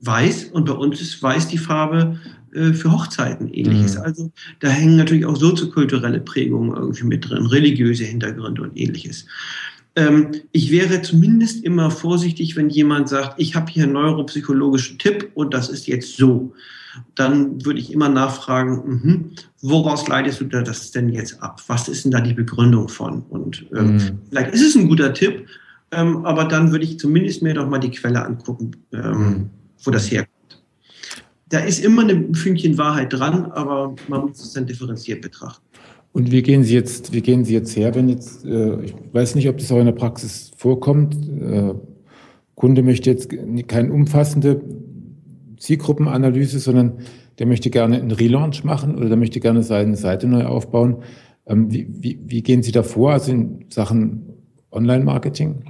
weiß 0.00 0.44
und 0.46 0.66
bei 0.66 0.74
uns 0.74 1.00
ist 1.00 1.22
weiß 1.22 1.48
die 1.48 1.58
Farbe 1.58 2.18
für 2.52 2.92
Hochzeiten 2.92 3.48
ähnliches. 3.52 3.96
Mhm. 3.96 4.02
Also 4.02 4.32
da 4.60 4.68
hängen 4.68 4.96
natürlich 4.96 5.26
auch 5.26 5.36
soziokulturelle 5.36 6.20
Prägungen 6.20 6.76
irgendwie 6.76 7.04
mit 7.04 7.28
drin, 7.28 7.46
religiöse 7.46 8.04
Hintergründe 8.04 8.62
und 8.62 8.76
ähnliches. 8.76 9.26
Ähm, 9.96 10.28
ich 10.52 10.70
wäre 10.70 11.02
zumindest 11.02 11.64
immer 11.64 11.90
vorsichtig, 11.90 12.56
wenn 12.56 12.70
jemand 12.70 13.08
sagt, 13.08 13.34
ich 13.40 13.56
habe 13.56 13.70
hier 13.70 13.84
einen 13.84 13.94
neuropsychologischen 13.94 14.98
Tipp 14.98 15.30
und 15.34 15.52
das 15.54 15.68
ist 15.68 15.86
jetzt 15.86 16.16
so. 16.16 16.54
Dann 17.14 17.64
würde 17.64 17.80
ich 17.80 17.92
immer 17.92 18.08
nachfragen, 18.08 18.82
mh, 19.02 19.42
woraus 19.60 20.06
leitest 20.08 20.40
du 20.40 20.44
das 20.44 20.90
denn 20.90 21.08
jetzt 21.08 21.42
ab? 21.42 21.62
Was 21.66 21.88
ist 21.88 22.04
denn 22.04 22.12
da 22.12 22.20
die 22.20 22.34
Begründung 22.34 22.88
von? 22.88 23.22
Und 23.22 23.66
ähm, 23.76 23.94
mhm. 23.94 24.18
vielleicht 24.28 24.54
ist 24.54 24.62
es 24.62 24.76
ein 24.76 24.88
guter 24.88 25.12
Tipp, 25.12 25.46
ähm, 25.90 26.24
aber 26.24 26.44
dann 26.44 26.70
würde 26.70 26.84
ich 26.84 26.98
zumindest 26.98 27.42
mir 27.42 27.54
doch 27.54 27.68
mal 27.68 27.78
die 27.78 27.90
Quelle 27.90 28.24
angucken, 28.24 28.72
ähm, 28.92 29.18
mhm. 29.18 29.50
wo 29.82 29.90
das 29.90 30.10
herkommt. 30.10 30.37
Da 31.48 31.60
ist 31.60 31.84
immer 31.84 32.06
ein 32.06 32.34
Fünkchen 32.34 32.76
Wahrheit 32.76 33.12
dran, 33.12 33.46
aber 33.52 33.94
man 34.08 34.26
muss 34.26 34.40
es 34.40 34.52
dann 34.52 34.66
differenziert 34.66 35.22
betrachten. 35.22 35.64
Und 36.12 36.30
wie 36.30 36.42
gehen 36.42 36.64
Sie 36.64 36.74
jetzt, 36.74 37.12
wie 37.12 37.20
gehen 37.20 37.44
Sie 37.44 37.54
jetzt 37.54 37.76
her, 37.76 37.94
wenn 37.94 38.08
jetzt, 38.08 38.44
äh, 38.44 38.82
ich 38.82 38.94
weiß 39.12 39.34
nicht, 39.34 39.48
ob 39.48 39.58
das 39.58 39.70
auch 39.70 39.78
in 39.78 39.86
der 39.86 39.92
Praxis 39.92 40.50
vorkommt, 40.56 41.16
äh, 41.40 41.74
Kunde 42.54 42.82
möchte 42.82 43.10
jetzt 43.10 43.32
keine 43.68 43.92
umfassende 43.92 44.60
Zielgruppenanalyse, 45.58 46.58
sondern 46.58 46.98
der 47.38 47.46
möchte 47.46 47.70
gerne 47.70 48.00
einen 48.00 48.10
Relaunch 48.10 48.64
machen 48.64 48.96
oder 48.96 49.08
der 49.08 49.16
möchte 49.16 49.38
gerne 49.38 49.62
seine 49.62 49.96
Seite 49.96 50.26
neu 50.26 50.44
aufbauen. 50.44 51.04
Ähm, 51.46 51.72
wie, 51.72 51.86
wie, 51.88 52.18
wie 52.26 52.42
gehen 52.42 52.62
Sie 52.62 52.72
da 52.72 52.82
vor, 52.82 53.12
also 53.12 53.30
in 53.30 53.66
Sachen 53.68 54.24
Online-Marketing? 54.72 55.64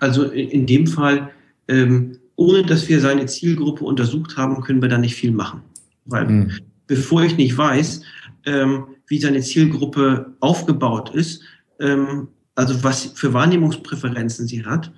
Also 0.00 0.24
in 0.24 0.66
dem 0.66 0.86
Fall, 0.86 1.30
ähm, 1.68 2.18
ohne 2.36 2.62
dass 2.62 2.88
wir 2.88 3.00
seine 3.00 3.26
Zielgruppe 3.26 3.84
untersucht 3.84 4.36
haben, 4.36 4.60
können 4.62 4.82
wir 4.82 4.88
da 4.88 4.98
nicht 4.98 5.14
viel 5.14 5.32
machen. 5.32 5.62
Weil 6.04 6.28
hm. 6.28 6.52
bevor 6.86 7.24
ich 7.24 7.36
nicht 7.36 7.56
weiß, 7.56 8.02
ähm, 8.44 8.84
wie 9.08 9.18
seine 9.18 9.40
Zielgruppe 9.40 10.34
aufgebaut 10.40 11.10
ist, 11.14 11.42
ähm, 11.80 12.28
also 12.54 12.82
was 12.82 13.06
für 13.14 13.32
Wahrnehmungspräferenzen 13.32 14.46
sie 14.46 14.64
hat, 14.64 14.92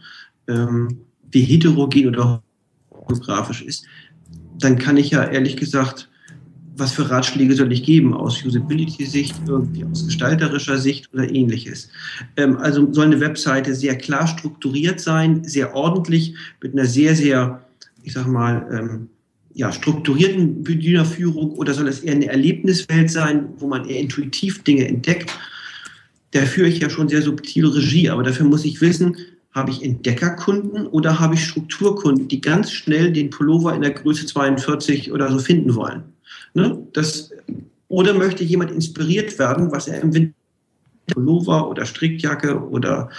ähm, 0.48 1.00
wie 1.30 1.42
heterogen 1.42 2.08
oder 2.08 2.42
geografisch 3.08 3.62
ist, 3.62 3.84
dann 4.58 4.78
kann 4.78 4.96
ich 4.96 5.10
ja 5.10 5.24
ehrlich 5.24 5.56
gesagt, 5.56 6.08
was 6.78 6.92
für 6.92 7.10
Ratschläge 7.10 7.54
soll 7.54 7.72
ich 7.72 7.82
geben 7.82 8.14
aus 8.14 8.44
Usability-Sicht, 8.44 9.34
irgendwie 9.46 9.84
aus 9.84 10.06
gestalterischer 10.06 10.78
Sicht 10.78 11.12
oder 11.12 11.28
ähnliches. 11.28 11.88
Ähm, 12.36 12.56
also 12.58 12.92
soll 12.92 13.06
eine 13.06 13.20
Webseite 13.20 13.74
sehr 13.74 13.96
klar 13.96 14.26
strukturiert 14.26 15.00
sein, 15.00 15.44
sehr 15.44 15.74
ordentlich, 15.74 16.34
mit 16.62 16.72
einer 16.72 16.86
sehr, 16.86 17.14
sehr, 17.14 17.66
ich 18.02 18.12
sag 18.12 18.26
mal, 18.26 18.66
ähm, 18.72 19.08
ja, 19.54 19.72
strukturierten 19.72 20.62
Bedienerführung 20.62 21.50
oder 21.52 21.74
soll 21.74 21.88
es 21.88 22.00
eher 22.00 22.14
eine 22.14 22.26
Erlebniswelt 22.26 23.10
sein, 23.10 23.48
wo 23.56 23.66
man 23.66 23.88
eher 23.88 24.00
intuitiv 24.00 24.62
Dinge 24.62 24.86
entdeckt? 24.86 25.36
Da 26.30 26.42
führe 26.42 26.68
ich 26.68 26.78
ja 26.78 26.88
schon 26.90 27.08
sehr 27.08 27.22
subtil 27.22 27.66
Regie, 27.66 28.08
aber 28.08 28.22
dafür 28.22 28.46
muss 28.46 28.64
ich 28.64 28.80
wissen, 28.80 29.16
habe 29.52 29.72
ich 29.72 29.82
Entdeckerkunden 29.82 30.86
oder 30.86 31.18
habe 31.18 31.34
ich 31.34 31.44
Strukturkunden, 31.44 32.28
die 32.28 32.40
ganz 32.40 32.70
schnell 32.70 33.12
den 33.12 33.30
Pullover 33.30 33.74
in 33.74 33.80
der 33.80 33.90
Größe 33.90 34.26
42 34.26 35.10
oder 35.10 35.30
so 35.32 35.38
finden 35.40 35.74
wollen? 35.74 36.04
Ne? 36.58 36.86
Das, 36.92 37.30
oder 37.88 38.14
möchte 38.14 38.44
jemand 38.44 38.70
inspiriert 38.70 39.38
werden, 39.38 39.72
was 39.72 39.88
er 39.88 40.02
im 40.02 40.14
Winter 40.14 40.34
Pullover 41.08 41.70
oder 41.70 41.86
Strickjacke 41.86 42.68
oder 42.68 43.10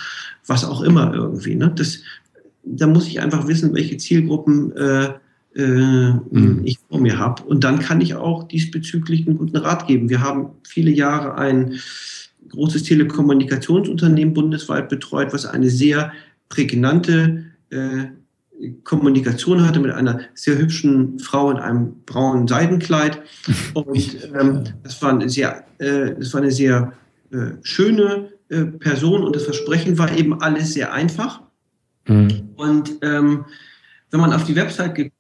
was 0.45 0.63
auch 0.63 0.81
immer 0.81 1.13
irgendwie. 1.13 1.55
Ne? 1.55 1.71
Das, 1.75 1.99
da 2.63 2.87
muss 2.87 3.07
ich 3.07 3.19
einfach 3.19 3.47
wissen, 3.47 3.73
welche 3.73 3.97
Zielgruppen 3.97 4.75
äh, 4.75 5.13
äh, 5.55 6.13
mhm. 6.31 6.61
ich 6.63 6.77
vor 6.87 6.99
mir 6.99 7.17
habe. 7.17 7.43
Und 7.43 7.63
dann 7.63 7.79
kann 7.79 8.01
ich 8.01 8.15
auch 8.15 8.47
diesbezüglich 8.47 9.27
einen 9.27 9.37
guten 9.37 9.57
Rat 9.57 9.87
geben. 9.87 10.09
Wir 10.09 10.21
haben 10.21 10.51
viele 10.67 10.91
Jahre 10.91 11.35
ein 11.35 11.79
großes 12.49 12.83
Telekommunikationsunternehmen 12.83 14.33
bundesweit 14.33 14.89
betreut, 14.89 15.33
was 15.33 15.45
eine 15.45 15.69
sehr 15.69 16.11
prägnante 16.49 17.45
äh, 17.69 18.05
Kommunikation 18.83 19.65
hatte 19.65 19.79
mit 19.79 19.91
einer 19.91 20.21
sehr 20.33 20.57
hübschen 20.57 21.19
Frau 21.19 21.49
in 21.51 21.57
einem 21.57 22.03
braunen 22.05 22.47
Seidenkleid. 22.47 23.21
Und 23.73 24.17
ähm, 24.39 24.63
das, 24.83 25.01
war 25.01 25.11
eine 25.11 25.29
sehr, 25.29 25.65
äh, 25.77 26.15
das 26.17 26.33
war 26.33 26.41
eine 26.41 26.51
sehr 26.51 26.93
äh, 27.31 27.51
schöne 27.61 28.29
äh, 28.49 28.65
Person 28.65 29.23
und 29.23 29.35
das 29.35 29.43
Versprechen 29.43 29.97
war 29.99 30.11
eben 30.17 30.41
alles 30.41 30.73
sehr 30.73 30.91
einfach. 30.91 31.41
Mhm. 32.07 32.49
Und 32.55 32.97
ähm, 33.03 33.45
wenn 34.09 34.19
man 34.19 34.33
auf 34.33 34.43
die 34.45 34.55
Website 34.55 34.95
geht, 34.95 35.13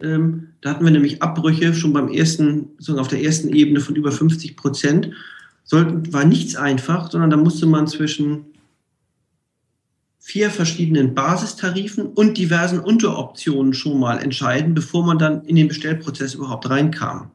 ähm, 0.00 0.48
da 0.60 0.70
hatten 0.70 0.84
wir 0.84 0.92
nämlich 0.92 1.22
Abbrüche 1.22 1.74
schon 1.74 1.92
beim 1.92 2.08
ersten, 2.08 2.70
so 2.78 2.96
auf 2.98 3.08
der 3.08 3.22
ersten 3.22 3.48
Ebene 3.48 3.80
von 3.80 3.96
über 3.96 4.12
50 4.12 4.56
Prozent. 4.56 5.10
Sollten, 5.64 6.12
war 6.12 6.24
nichts 6.24 6.56
einfach, 6.56 7.10
sondern 7.10 7.30
da 7.30 7.36
musste 7.36 7.66
man 7.66 7.86
zwischen 7.86 8.53
vier 10.24 10.48
verschiedenen 10.48 11.14
Basistarifen 11.14 12.06
und 12.06 12.38
diversen 12.38 12.80
Unteroptionen 12.80 13.74
schon 13.74 14.00
mal 14.00 14.16
entscheiden, 14.22 14.72
bevor 14.72 15.04
man 15.04 15.18
dann 15.18 15.44
in 15.44 15.54
den 15.54 15.68
Bestellprozess 15.68 16.32
überhaupt 16.32 16.70
reinkam. 16.70 17.30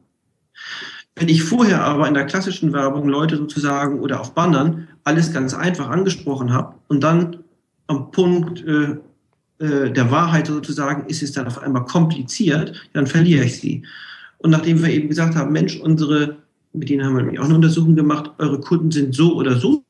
Wenn 1.14 1.28
ich 1.28 1.44
vorher 1.44 1.84
aber 1.84 2.08
in 2.08 2.14
der 2.14 2.26
klassischen 2.26 2.72
Werbung 2.72 3.08
Leute 3.08 3.36
sozusagen 3.36 4.00
oder 4.00 4.20
auf 4.20 4.34
Bannern 4.34 4.88
alles 5.04 5.32
ganz 5.32 5.54
einfach 5.54 5.88
angesprochen 5.88 6.52
habe 6.52 6.74
und 6.88 7.04
dann 7.04 7.44
am 7.86 8.10
Punkt 8.10 8.64
äh, 8.66 8.96
äh, 9.64 9.92
der 9.92 10.10
Wahrheit 10.10 10.48
sozusagen 10.48 11.08
ist 11.08 11.22
es 11.22 11.30
dann 11.30 11.46
auf 11.46 11.62
einmal 11.62 11.84
kompliziert, 11.84 12.74
dann 12.92 13.06
verliere 13.06 13.44
ich 13.44 13.60
sie. 13.60 13.84
Und 14.38 14.50
nachdem 14.50 14.82
wir 14.82 14.90
eben 14.90 15.08
gesagt 15.08 15.36
haben, 15.36 15.52
Mensch, 15.52 15.78
unsere, 15.78 16.38
mit 16.72 16.88
denen 16.88 17.06
haben 17.06 17.14
wir 17.14 17.22
nämlich 17.22 17.38
auch 17.38 17.44
eine 17.44 17.54
Untersuchung 17.54 17.94
gemacht, 17.94 18.32
eure 18.38 18.58
Kunden 18.58 18.90
sind 18.90 19.14
so 19.14 19.36
oder 19.36 19.56
so, 19.60 19.84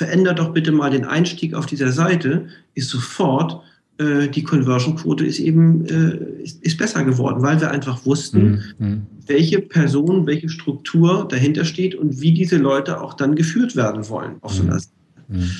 verändert 0.00 0.38
doch 0.38 0.54
bitte 0.54 0.72
mal 0.72 0.90
den 0.90 1.04
Einstieg 1.04 1.52
auf 1.52 1.66
dieser 1.66 1.92
Seite, 1.92 2.46
ist 2.72 2.88
sofort 2.88 3.60
äh, 3.98 4.28
die 4.28 4.42
Conversion-Quote 4.42 5.26
ist 5.26 5.38
eben 5.40 5.84
äh, 5.84 6.42
ist, 6.42 6.64
ist, 6.64 6.78
besser 6.78 7.04
geworden, 7.04 7.42
weil 7.42 7.60
wir 7.60 7.70
einfach 7.70 8.06
wussten, 8.06 8.62
mhm. 8.78 8.86
mhm. 8.86 9.02
welche 9.26 9.60
Person, 9.60 10.26
welche 10.26 10.48
Struktur 10.48 11.28
dahinter 11.28 11.66
steht 11.66 11.94
und 11.94 12.18
wie 12.18 12.32
diese 12.32 12.56
Leute 12.56 13.02
auch 13.02 13.12
dann 13.12 13.34
geführt 13.34 13.76
werden 13.76 14.08
wollen 14.08 14.36
auf 14.40 14.54
so 14.54 14.62
einer 14.62 14.78
Seite. 14.78 14.94
Mhm. 15.28 15.50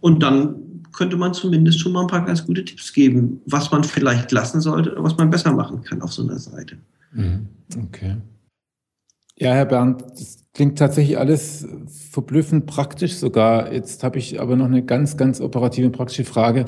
Und 0.00 0.22
dann 0.22 0.56
könnte 0.92 1.16
man 1.16 1.32
zumindest 1.32 1.80
schon 1.80 1.92
mal 1.92 2.02
ein 2.02 2.06
paar 2.06 2.26
ganz 2.26 2.44
gute 2.44 2.62
Tipps 2.66 2.92
geben, 2.92 3.40
was 3.46 3.70
man 3.70 3.82
vielleicht 3.82 4.30
lassen 4.30 4.60
sollte 4.60 4.92
oder 4.92 5.04
was 5.04 5.16
man 5.16 5.30
besser 5.30 5.54
machen 5.54 5.80
kann 5.80 6.02
auf 6.02 6.12
so 6.12 6.22
einer 6.22 6.38
Seite. 6.38 6.76
Mhm. 7.14 7.46
Okay. 7.84 8.16
Ja, 9.40 9.54
Herr 9.54 9.64
Bernd, 9.64 10.02
das 10.02 10.44
klingt 10.52 10.78
tatsächlich 10.78 11.18
alles 11.18 11.66
verblüffend 12.10 12.66
praktisch 12.66 13.14
sogar. 13.14 13.72
Jetzt 13.72 14.04
habe 14.04 14.18
ich 14.18 14.38
aber 14.38 14.54
noch 14.54 14.66
eine 14.66 14.84
ganz, 14.84 15.16
ganz 15.16 15.40
operative, 15.40 15.88
praktische 15.88 16.24
Frage. 16.24 16.66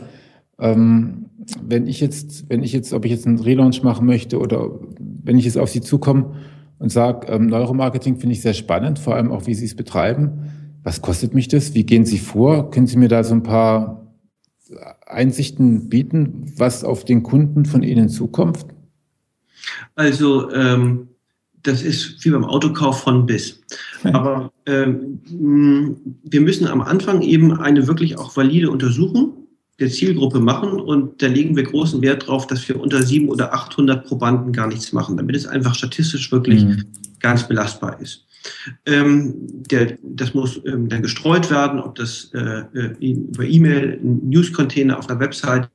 Ähm, 0.58 1.26
wenn 1.62 1.86
ich 1.86 2.00
jetzt, 2.00 2.48
wenn 2.48 2.62
ich 2.62 2.72
jetzt, 2.72 2.94
ob 2.94 3.04
ich 3.04 3.10
jetzt 3.10 3.26
einen 3.26 3.38
Relaunch 3.38 3.82
machen 3.82 4.06
möchte 4.06 4.38
oder 4.38 4.70
wenn 4.98 5.36
ich 5.36 5.44
jetzt 5.44 5.58
auf 5.58 5.68
Sie 5.68 5.82
zukomme 5.82 6.34
und 6.78 6.90
sage, 6.90 7.26
ähm, 7.30 7.48
Neuromarketing 7.48 8.16
finde 8.16 8.32
ich 8.32 8.40
sehr 8.40 8.54
spannend, 8.54 8.98
vor 8.98 9.16
allem 9.16 9.32
auch, 9.32 9.46
wie 9.46 9.54
Sie 9.54 9.66
es 9.66 9.76
betreiben. 9.76 10.50
Was 10.82 11.02
kostet 11.02 11.34
mich 11.34 11.48
das? 11.48 11.74
Wie 11.74 11.84
gehen 11.84 12.06
Sie 12.06 12.18
vor? 12.18 12.70
Können 12.70 12.86
Sie 12.86 12.96
mir 12.96 13.08
da 13.08 13.22
so 13.22 13.34
ein 13.34 13.42
paar 13.42 14.16
Einsichten 15.04 15.90
bieten, 15.90 16.54
was 16.56 16.84
auf 16.84 17.04
den 17.04 17.22
Kunden 17.22 17.66
von 17.66 17.82
Ihnen 17.82 18.08
zukommt? 18.08 18.64
Also 19.94 20.50
ähm, 20.52 21.08
das 21.62 21.82
ist 21.82 22.24
wie 22.24 22.30
beim 22.30 22.44
Autokauf 22.44 23.02
von 23.02 23.26
bis. 23.26 23.62
Aber 24.04 24.52
ähm, 24.66 25.20
wir 26.24 26.40
müssen 26.40 26.66
am 26.66 26.80
Anfang 26.80 27.22
eben 27.22 27.52
eine 27.52 27.86
wirklich 27.86 28.18
auch 28.18 28.36
valide 28.36 28.70
Untersuchung 28.70 29.34
der 29.78 29.90
Zielgruppe 29.90 30.38
machen 30.38 30.80
und 30.80 31.22
da 31.22 31.26
legen 31.26 31.56
wir 31.56 31.64
großen 31.64 32.02
Wert 32.02 32.24
darauf, 32.24 32.46
dass 32.46 32.68
wir 32.68 32.80
unter 32.80 33.02
700 33.02 33.32
oder 33.32 33.54
800 33.54 34.06
Probanden 34.06 34.52
gar 34.52 34.68
nichts 34.68 34.92
machen, 34.92 35.16
damit 35.16 35.34
es 35.34 35.46
einfach 35.46 35.74
statistisch 35.74 36.30
wirklich 36.30 36.64
mhm. 36.64 36.84
ganz 37.20 37.48
belastbar 37.48 38.00
ist. 38.00 38.26
Ähm, 38.86 39.34
der, 39.70 39.98
das 40.02 40.34
muss 40.34 40.60
ähm, 40.66 40.88
dann 40.88 41.02
gestreut 41.02 41.50
werden, 41.50 41.80
ob 41.80 41.94
das 41.94 42.30
äh, 42.34 42.64
äh 42.74 43.12
über 43.12 43.44
E-Mail, 43.44 44.00
News-Container 44.02 44.98
auf 44.98 45.06
der 45.06 45.20
Website 45.20 45.68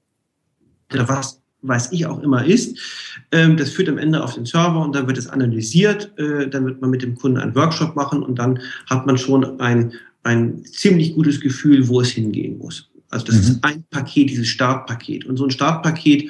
oder 0.94 1.08
was 1.08 1.42
weiß 1.62 1.92
ich 1.92 2.06
auch 2.06 2.22
immer 2.22 2.46
ist. 2.46 2.80
Ähm, 3.32 3.58
das 3.58 3.72
führt 3.72 3.90
am 3.90 3.98
Ende 3.98 4.24
auf 4.24 4.36
den 4.36 4.46
Server 4.46 4.80
und 4.80 4.96
dann 4.96 5.08
wird 5.08 5.18
es 5.18 5.28
analysiert. 5.28 6.12
Äh, 6.18 6.50
dann 6.50 6.66
wird 6.66 6.82
man 6.82 6.90
mit 6.90 7.02
dem 7.02 7.16
Kunden 7.16 7.38
einen 7.38 7.56
Workshop 7.56 7.96
machen 7.96 8.24
und 8.24 8.38
dann 8.40 8.60
hat 8.90 9.06
man 9.06 9.18
schon 9.18 9.60
ein, 9.60 9.94
ein 10.24 10.64
ziemlich 10.66 11.16
gutes 11.16 11.42
Gefühl, 11.42 11.88
wo 11.88 12.02
es 12.02 12.10
hingehen 12.10 12.58
muss. 12.58 12.90
Also 13.10 13.26
das 13.26 13.36
mhm. 13.36 13.42
ist 13.42 13.64
ein 13.64 13.84
Paket, 13.90 14.30
dieses 14.30 14.48
Startpaket. 14.48 15.26
Und 15.26 15.38
so 15.38 15.46
ein 15.46 15.52
Startpaket 15.52 16.30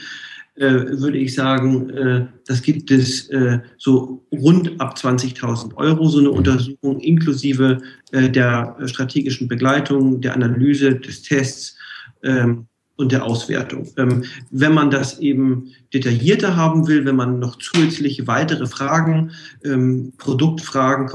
äh, 0.55 0.69
würde 0.99 1.17
ich 1.17 1.35
sagen, 1.35 1.89
äh, 1.89 2.27
das 2.45 2.61
gibt 2.61 2.89
es 2.89 3.29
so 3.77 4.25
rund 4.31 4.79
ab 4.79 4.95
20.000 4.97 5.75
Euro, 5.75 6.07
so 6.07 6.19
eine 6.19 6.29
mhm. 6.29 6.35
Untersuchung 6.35 6.99
inklusive 6.99 7.79
der 8.13 8.77
strategischen 8.85 9.47
Begleitung, 9.47 10.21
der 10.21 10.33
Analyse, 10.33 10.95
des 10.95 11.23
Tests. 11.23 11.75
Und 12.97 13.11
der 13.11 13.23
Auswertung. 13.23 13.87
Ähm, 13.97 14.23
wenn 14.49 14.73
man 14.73 14.89
das 14.89 15.19
eben 15.19 15.71
detaillierter 15.93 16.55
haben 16.55 16.87
will, 16.87 17.05
wenn 17.05 17.15
man 17.15 17.37
noch 17.37 17.57
zusätzliche 17.59 18.25
weitere 18.25 18.65
Fragen, 18.65 19.31
ähm, 19.63 20.13
Produktfragen 20.17 21.07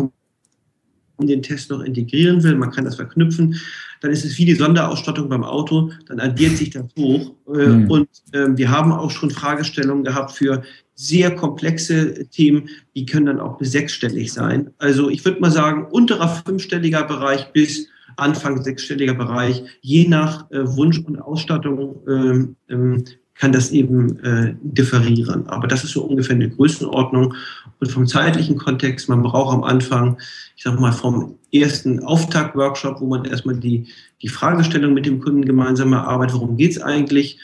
in 1.20 1.26
den 1.26 1.42
Test 1.42 1.70
noch 1.70 1.80
integrieren 1.80 2.42
will, 2.44 2.54
man 2.54 2.70
kann 2.70 2.84
das 2.84 2.96
verknüpfen, 2.96 3.56
dann 4.00 4.10
ist 4.10 4.24
es 4.24 4.38
wie 4.38 4.44
die 4.44 4.54
Sonderausstattung 4.54 5.28
beim 5.28 5.44
Auto, 5.44 5.90
dann 6.06 6.20
addiert 6.20 6.56
sich 6.56 6.70
das 6.70 6.84
hoch. 6.96 7.34
Äh, 7.52 7.66
mhm. 7.66 7.90
Und 7.90 8.08
äh, 8.32 8.48
wir 8.56 8.70
haben 8.70 8.92
auch 8.92 9.10
schon 9.10 9.30
Fragestellungen 9.30 10.04
gehabt 10.04 10.32
für 10.32 10.62
sehr 10.94 11.34
komplexe 11.34 12.28
Themen, 12.28 12.68
die 12.94 13.06
können 13.06 13.26
dann 13.26 13.40
auch 13.40 13.58
bis 13.58 13.72
sechsstellig 13.72 14.32
sein. 14.32 14.70
Also 14.78 15.10
ich 15.10 15.24
würde 15.24 15.40
mal 15.40 15.50
sagen, 15.50 15.86
unterer 15.90 16.28
fünfstelliger 16.28 17.04
Bereich 17.04 17.52
bis 17.52 17.88
Anfang 18.16 18.62
sechsstelliger 18.62 19.14
Bereich, 19.14 19.62
je 19.80 20.08
nach 20.08 20.50
äh, 20.50 20.66
Wunsch 20.76 20.98
und 21.00 21.20
Ausstattung 21.20 21.96
ähm, 22.08 22.56
ähm, 22.68 23.04
kann 23.34 23.52
das 23.52 23.70
eben 23.70 24.18
äh, 24.20 24.54
differieren. 24.62 25.46
Aber 25.48 25.66
das 25.66 25.84
ist 25.84 25.92
so 25.92 26.04
ungefähr 26.04 26.36
eine 26.36 26.50
Größenordnung. 26.50 27.34
Und 27.80 27.90
vom 27.90 28.06
zeitlichen 28.06 28.56
Kontext, 28.56 29.08
man 29.08 29.22
braucht 29.22 29.54
am 29.54 29.64
Anfang, 29.64 30.18
ich 30.56 30.62
sag 30.62 30.78
mal, 30.78 30.92
vom 30.92 31.38
ersten 31.52 32.00
Auftakt-Workshop, 32.04 33.00
wo 33.00 33.06
man 33.06 33.24
erstmal 33.24 33.56
die, 33.56 33.88
die 34.20 34.28
Fragestellung 34.28 34.94
mit 34.94 35.06
dem 35.06 35.20
Kunden 35.20 35.44
gemeinsam 35.44 35.92
erarbeitet, 35.92 36.36
worum 36.36 36.56
geht 36.56 36.72
es 36.72 36.82
eigentlich, 36.82 37.38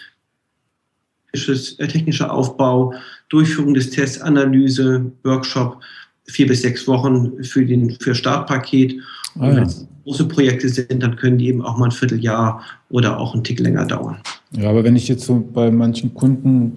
äh, 1.32 1.88
technischer 1.88 2.32
Aufbau, 2.32 2.94
Durchführung 3.28 3.74
des 3.74 3.90
Tests, 3.90 4.20
Analyse, 4.20 5.10
Workshop, 5.24 5.80
vier 6.24 6.46
bis 6.46 6.62
sechs 6.62 6.86
Wochen 6.86 7.42
für 7.42 7.64
den 7.64 7.98
für 7.98 8.14
Startpaket. 8.14 9.00
Ah, 9.38 9.48
Und 9.48 9.56
wenn 9.56 9.62
es 9.64 9.86
große 10.04 10.26
Projekte 10.26 10.68
sind, 10.68 11.02
dann 11.02 11.16
können 11.16 11.38
die 11.38 11.48
eben 11.48 11.62
auch 11.62 11.76
mal 11.76 11.86
ein 11.86 11.92
Vierteljahr 11.92 12.62
oder 12.90 13.18
auch 13.18 13.34
einen 13.34 13.44
Tick 13.44 13.60
länger 13.60 13.86
dauern. 13.86 14.18
Ja, 14.52 14.70
aber 14.70 14.84
wenn 14.84 14.96
ich 14.96 15.08
jetzt 15.08 15.24
so 15.24 15.46
bei 15.52 15.70
manchen 15.70 16.14
Kunden 16.14 16.74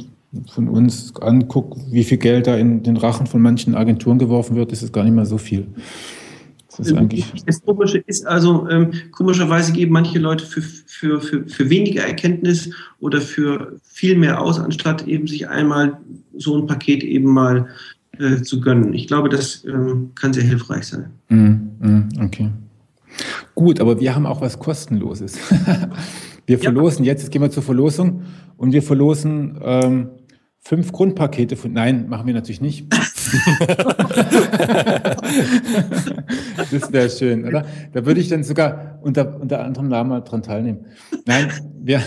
von 0.50 0.68
uns 0.68 1.14
angucke, 1.18 1.80
wie 1.92 2.04
viel 2.04 2.18
Geld 2.18 2.48
da 2.48 2.56
in 2.56 2.84
den 2.84 2.98
Rachen 2.98 3.28
von 3.28 3.42
manchen 3.42 3.76
Agenturen 3.76 4.18
geworfen 4.18 4.56
wird, 4.56 4.72
ist 4.72 4.82
es 4.82 4.92
gar 4.92 5.04
nicht 5.04 5.14
mehr 5.14 5.26
so 5.26 5.38
viel. 5.38 5.68
Das, 6.78 6.88
ist 6.88 6.98
eigentlich 6.98 7.26
das 7.46 7.62
Komische 7.62 7.98
ist 7.98 8.26
also, 8.26 8.68
ähm, 8.70 8.92
komischerweise 9.12 9.74
geben 9.74 9.92
manche 9.92 10.20
Leute 10.20 10.46
für, 10.46 10.62
für, 10.62 11.20
für, 11.20 11.46
für 11.46 11.70
weniger 11.70 12.04
Erkenntnis 12.04 12.70
oder 13.02 13.20
für 13.20 13.78
viel 13.84 14.16
mehr 14.18 14.42
aus, 14.42 14.58
anstatt 14.58 15.06
eben 15.06 15.28
sich 15.28 15.50
einmal 15.50 16.00
so 16.38 16.58
ein 16.58 16.68
Paket 16.68 17.04
eben 17.04 17.30
mal 17.30 17.68
äh, 18.22 18.42
zu 18.42 18.62
gönnen. 18.62 18.94
Ich 18.94 19.08
glaube, 19.08 19.30
das 19.30 19.66
ähm, 19.66 20.12
kann 20.16 20.34
sehr 20.34 20.44
hilfreich 20.44 20.86
sein. 20.86 21.10
Mm, 21.30 21.54
mm, 21.80 22.10
okay. 22.22 22.50
Gut, 23.56 23.80
aber 23.80 24.00
wir 24.00 24.16
haben 24.16 24.26
auch 24.26 24.42
was 24.42 24.60
Kostenloses. 24.60 25.38
wir 26.46 26.60
verlosen 26.60 27.04
ja. 27.04 27.12
jetzt, 27.12 27.24
jetzt 27.24 27.32
gehen 27.32 27.42
wir 27.42 27.52
zur 27.52 27.64
Verlosung 27.64 28.24
und 28.58 28.72
wir 28.74 28.84
verlosen 28.84 29.60
ähm, 29.64 30.10
fünf 30.60 30.92
Grundpakete 30.92 31.56
von. 31.56 31.74
Nein, 31.74 32.08
machen 32.08 32.28
wir 32.28 32.34
natürlich 32.34 32.62
nicht. 32.62 32.86
das 36.72 36.92
wäre 36.92 37.10
schön, 37.10 37.46
oder? 37.46 37.66
Da 37.94 38.06
würde 38.06 38.20
ich 38.20 38.30
dann 38.30 38.44
sogar 38.44 39.00
unter, 39.02 39.40
unter 39.40 39.64
anderem 39.64 39.88
Namen 39.88 40.24
dran 40.24 40.44
teilnehmen. 40.44 40.86
Nein, 41.26 41.52
wir, 41.80 41.98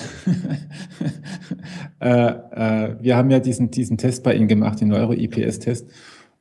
äh, 2.00 2.28
äh, 2.28 2.96
wir 3.00 3.16
haben 3.16 3.30
ja 3.30 3.40
diesen, 3.40 3.70
diesen 3.70 3.98
Test 3.98 4.22
bei 4.22 4.34
Ihnen 4.34 4.48
gemacht, 4.48 4.80
den 4.80 4.88
Neuro-IPS-Test. 4.88 5.90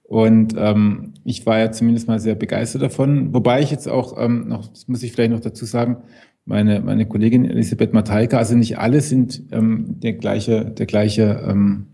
Und 0.04 0.54
ähm, 0.58 1.14
ich 1.24 1.46
war 1.46 1.60
ja 1.60 1.72
zumindest 1.72 2.08
mal 2.08 2.20
sehr 2.20 2.36
begeistert 2.36 2.82
davon. 2.82 3.34
Wobei 3.34 3.62
ich 3.62 3.72
jetzt 3.72 3.88
auch 3.88 4.16
ähm, 4.18 4.48
noch, 4.48 4.68
das 4.68 4.88
muss 4.88 5.04
ich 5.04 5.12
vielleicht 5.12 5.32
noch 5.32 5.40
dazu 5.40 5.66
sagen, 5.66 5.98
meine, 6.46 6.82
meine 6.82 7.06
Kollegin 7.06 7.46
Elisabeth 7.46 7.94
Mateika, 7.94 8.38
also 8.38 8.56
nicht 8.56 8.78
alle 8.78 9.02
sind 9.02 9.44
ähm, 9.52 10.00
der 10.02 10.14
gleiche, 10.14 10.66
der 10.66 10.86
gleiche 10.86 11.44
ähm, 11.48 11.88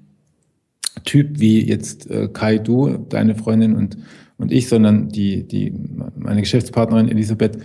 Typ 1.04 1.40
wie 1.40 1.66
jetzt 1.66 2.10
äh, 2.10 2.28
Kai, 2.32 2.58
du, 2.58 2.98
deine 3.10 3.36
Freundin 3.36 3.76
und, 3.76 3.98
und 4.38 4.52
ich, 4.52 4.68
sondern 4.68 5.10
die, 5.10 5.48
die, 5.48 5.74
meine 6.16 6.42
Geschäftspartnerin 6.42 7.10
Elisabeth, 7.10 7.58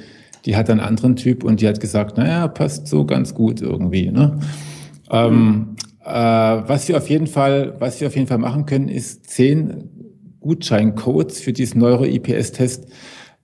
die 0.45 0.57
hat 0.57 0.71
einen 0.71 0.81
anderen 0.81 1.17
Typ 1.17 1.45
und 1.45 1.61
die 1.61 1.69
hat 1.69 1.81
gesagt, 1.81 2.17
naja, 2.19 2.49
passt 2.49 2.87
so 2.87 3.05
ganz 3.05 3.35
gut 3.35 3.63
irgendwie. 3.63 4.11
Ne? 4.11 4.39
Ähm, 5.11 5.77
äh, 6.05 6.11
was 6.11 6.89
wir 6.89 6.97
auf 6.97 7.09
jeden 7.09 7.27
Fall, 7.27 7.75
was 7.79 8.01
wir 8.01 8.09
auf 8.09 8.15
jeden 8.15 8.27
Fall 8.27 8.39
machen 8.39 8.67
können, 8.67 8.89
ist 8.89 9.31
zehn 9.31 9.91
Gutscheincodes 10.41 11.41
für 11.41 11.53
diesen 11.53 11.81
Neuro-IPS-Test 11.81 12.89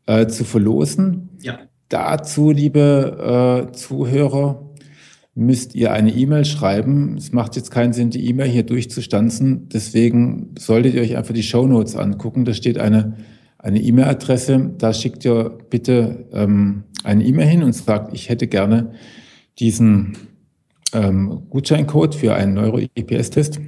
äh, 0.07 0.27
zu 0.27 0.45
verlosen. 0.45 1.31
Ja. 1.41 1.59
Dazu, 1.89 2.51
liebe 2.51 3.67
äh, 3.69 3.73
Zuhörer, 3.73 4.70
müsst 5.41 5.75
ihr 5.75 5.93
eine 5.93 6.13
E-Mail 6.15 6.45
schreiben. 6.45 7.17
Es 7.17 7.33
macht 7.33 7.57
jetzt 7.57 7.71
keinen 7.71 7.93
Sinn, 7.93 8.11
die 8.11 8.29
E-Mail 8.29 8.49
hier 8.49 8.63
durchzustanzen. 8.63 9.69
Deswegen 9.69 10.55
solltet 10.59 10.95
ihr 10.95 11.03
euch 11.03 11.17
einfach 11.17 11.35
die 11.35 11.43
Show 11.43 11.67
Notes 11.67 11.97
angucken. 11.97 12.45
Da 12.45 12.55
steht 12.55 12.79
eine 12.79 13.17
eine 13.63 13.81
E-Mail-Adresse. 13.81 14.75
Da 14.79 14.93
schickt 14.93 15.25
ihr 15.25 15.59
bitte 15.69 16.27
ähm, 16.33 16.85
eine 17.05 17.25
E-Mail 17.25 17.47
hin 17.47 17.63
und 17.63 17.75
sagt, 17.75 18.15
ich 18.15 18.29
hätte 18.29 18.47
gerne 18.47 18.93
diesen 19.59 20.17
ähm, 20.95 21.43
Gutscheincode 21.51 22.15
für 22.15 22.35
einen 22.35 22.55
Neuro-EPS-Test. 22.55 23.61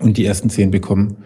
Und 0.00 0.18
die 0.18 0.26
ersten 0.26 0.50
zehn 0.50 0.70
bekommen 0.70 1.16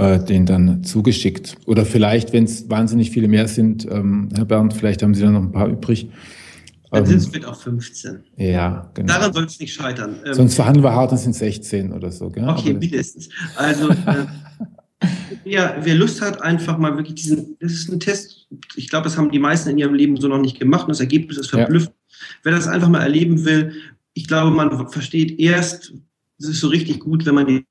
äh, 0.00 0.18
den 0.18 0.46
dann 0.46 0.82
zugeschickt. 0.82 1.56
Oder 1.66 1.84
vielleicht, 1.84 2.32
wenn 2.32 2.44
es 2.44 2.68
wahnsinnig 2.68 3.10
viele 3.10 3.28
mehr 3.28 3.46
sind, 3.46 3.86
ähm, 3.90 4.30
Herr 4.34 4.46
Bernd, 4.46 4.74
vielleicht 4.74 5.02
haben 5.02 5.14
Sie 5.14 5.22
da 5.22 5.30
noch 5.30 5.42
ein 5.42 5.52
paar 5.52 5.68
übrig. 5.68 6.08
Dann 6.90 7.06
sind 7.06 7.18
es 7.18 7.32
mit 7.32 7.44
auch 7.44 7.56
15. 7.56 8.24
Ja, 8.36 8.90
genau. 8.94 9.12
Daran 9.12 9.32
soll 9.32 9.44
es 9.44 9.60
nicht 9.60 9.72
scheitern. 9.72 10.16
Ähm, 10.24 10.34
Sonst 10.34 10.54
verhandeln 10.54 10.84
wir 10.84 10.92
hart, 10.92 11.12
dann 11.12 11.18
sind 11.18 11.32
es 11.32 11.38
16 11.38 11.92
oder 11.92 12.10
so. 12.10 12.28
Gell? 12.30 12.48
Okay, 12.48 12.74
mindestens. 12.74 13.28
Also, 13.54 13.90
äh, 14.06 14.26
wer, 15.44 15.78
wer 15.80 15.94
Lust 15.94 16.20
hat, 16.20 16.42
einfach 16.42 16.78
mal 16.78 16.96
wirklich 16.96 17.14
diesen, 17.14 17.56
das 17.60 17.72
ist 17.72 17.92
ein 17.92 18.00
Test, 18.00 18.48
ich 18.74 18.88
glaube, 18.88 19.04
das 19.04 19.16
haben 19.16 19.30
die 19.30 19.38
meisten 19.38 19.70
in 19.70 19.78
ihrem 19.78 19.94
Leben 19.94 20.16
so 20.16 20.26
noch 20.26 20.40
nicht 20.40 20.58
gemacht 20.58 20.84
und 20.84 20.90
das 20.90 21.00
Ergebnis 21.00 21.38
ist 21.38 21.50
verblüffend. 21.50 21.94
Ja. 21.94 22.16
Wer 22.42 22.52
das 22.52 22.66
einfach 22.66 22.88
mal 22.88 23.02
erleben 23.02 23.44
will, 23.44 23.72
ich 24.14 24.26
glaube, 24.26 24.50
man 24.54 24.88
versteht 24.88 25.38
erst, 25.38 25.94
es 26.38 26.48
ist 26.48 26.60
so 26.60 26.68
richtig 26.68 27.00
gut, 27.00 27.24
wenn 27.24 27.36
man 27.36 27.46
die 27.46 27.66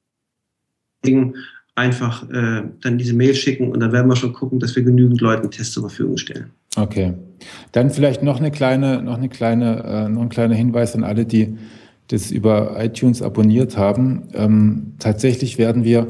Dinge 1.05 1.34
einfach 1.76 2.30
äh, 2.30 2.63
dann 2.82 2.97
diese 2.97 3.13
Mail 3.13 3.36
schicken 3.36 3.72
und 3.72 3.80
dann 3.80 3.91
werden 3.91 4.07
wir 4.07 4.15
schon 4.15 4.34
gucken, 4.34 4.59
dass 4.59 4.76
wir 4.76 4.84
genügend 4.84 5.22
Leuten 5.22 5.51
Tests 5.51 5.74
zur 5.74 5.84
Verfügung 5.84 6.17
stellen. 6.17 6.51
Okay. 6.82 7.13
Dann 7.71 7.89
vielleicht 7.89 8.23
noch 8.23 8.39
eine 8.39 8.51
kleine, 8.51 9.01
noch 9.01 9.17
eine 9.17 9.30
kleine, 9.30 9.84
äh, 9.84 10.09
noch 10.09 10.21
ein 10.21 10.30
kleiner 10.30 10.55
Hinweis 10.55 10.95
an 10.95 11.03
alle, 11.03 11.25
die 11.25 11.57
das 12.07 12.32
über 12.32 12.84
iTunes 12.84 13.21
abonniert 13.21 13.77
haben. 13.77 14.23
Ähm, 14.34 14.93
tatsächlich 14.99 15.57
werden 15.57 15.84
wir 15.84 16.07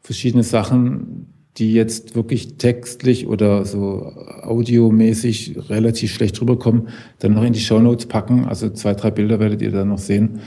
verschiedene 0.00 0.42
Sachen, 0.42 1.26
die 1.56 1.72
jetzt 1.72 2.14
wirklich 2.14 2.58
textlich 2.58 3.26
oder 3.26 3.64
so 3.64 4.12
audiomäßig 4.42 5.56
relativ 5.68 6.12
schlecht 6.12 6.40
rüberkommen, 6.40 6.88
dann 7.18 7.34
noch 7.34 7.42
in 7.42 7.52
die 7.52 7.60
Show 7.60 7.80
Notes 7.80 8.06
packen. 8.06 8.44
Also 8.44 8.70
zwei, 8.70 8.94
drei 8.94 9.10
Bilder 9.10 9.40
werdet 9.40 9.60
ihr 9.62 9.72
dann 9.72 9.88
noch 9.88 9.98
sehen. 9.98 10.38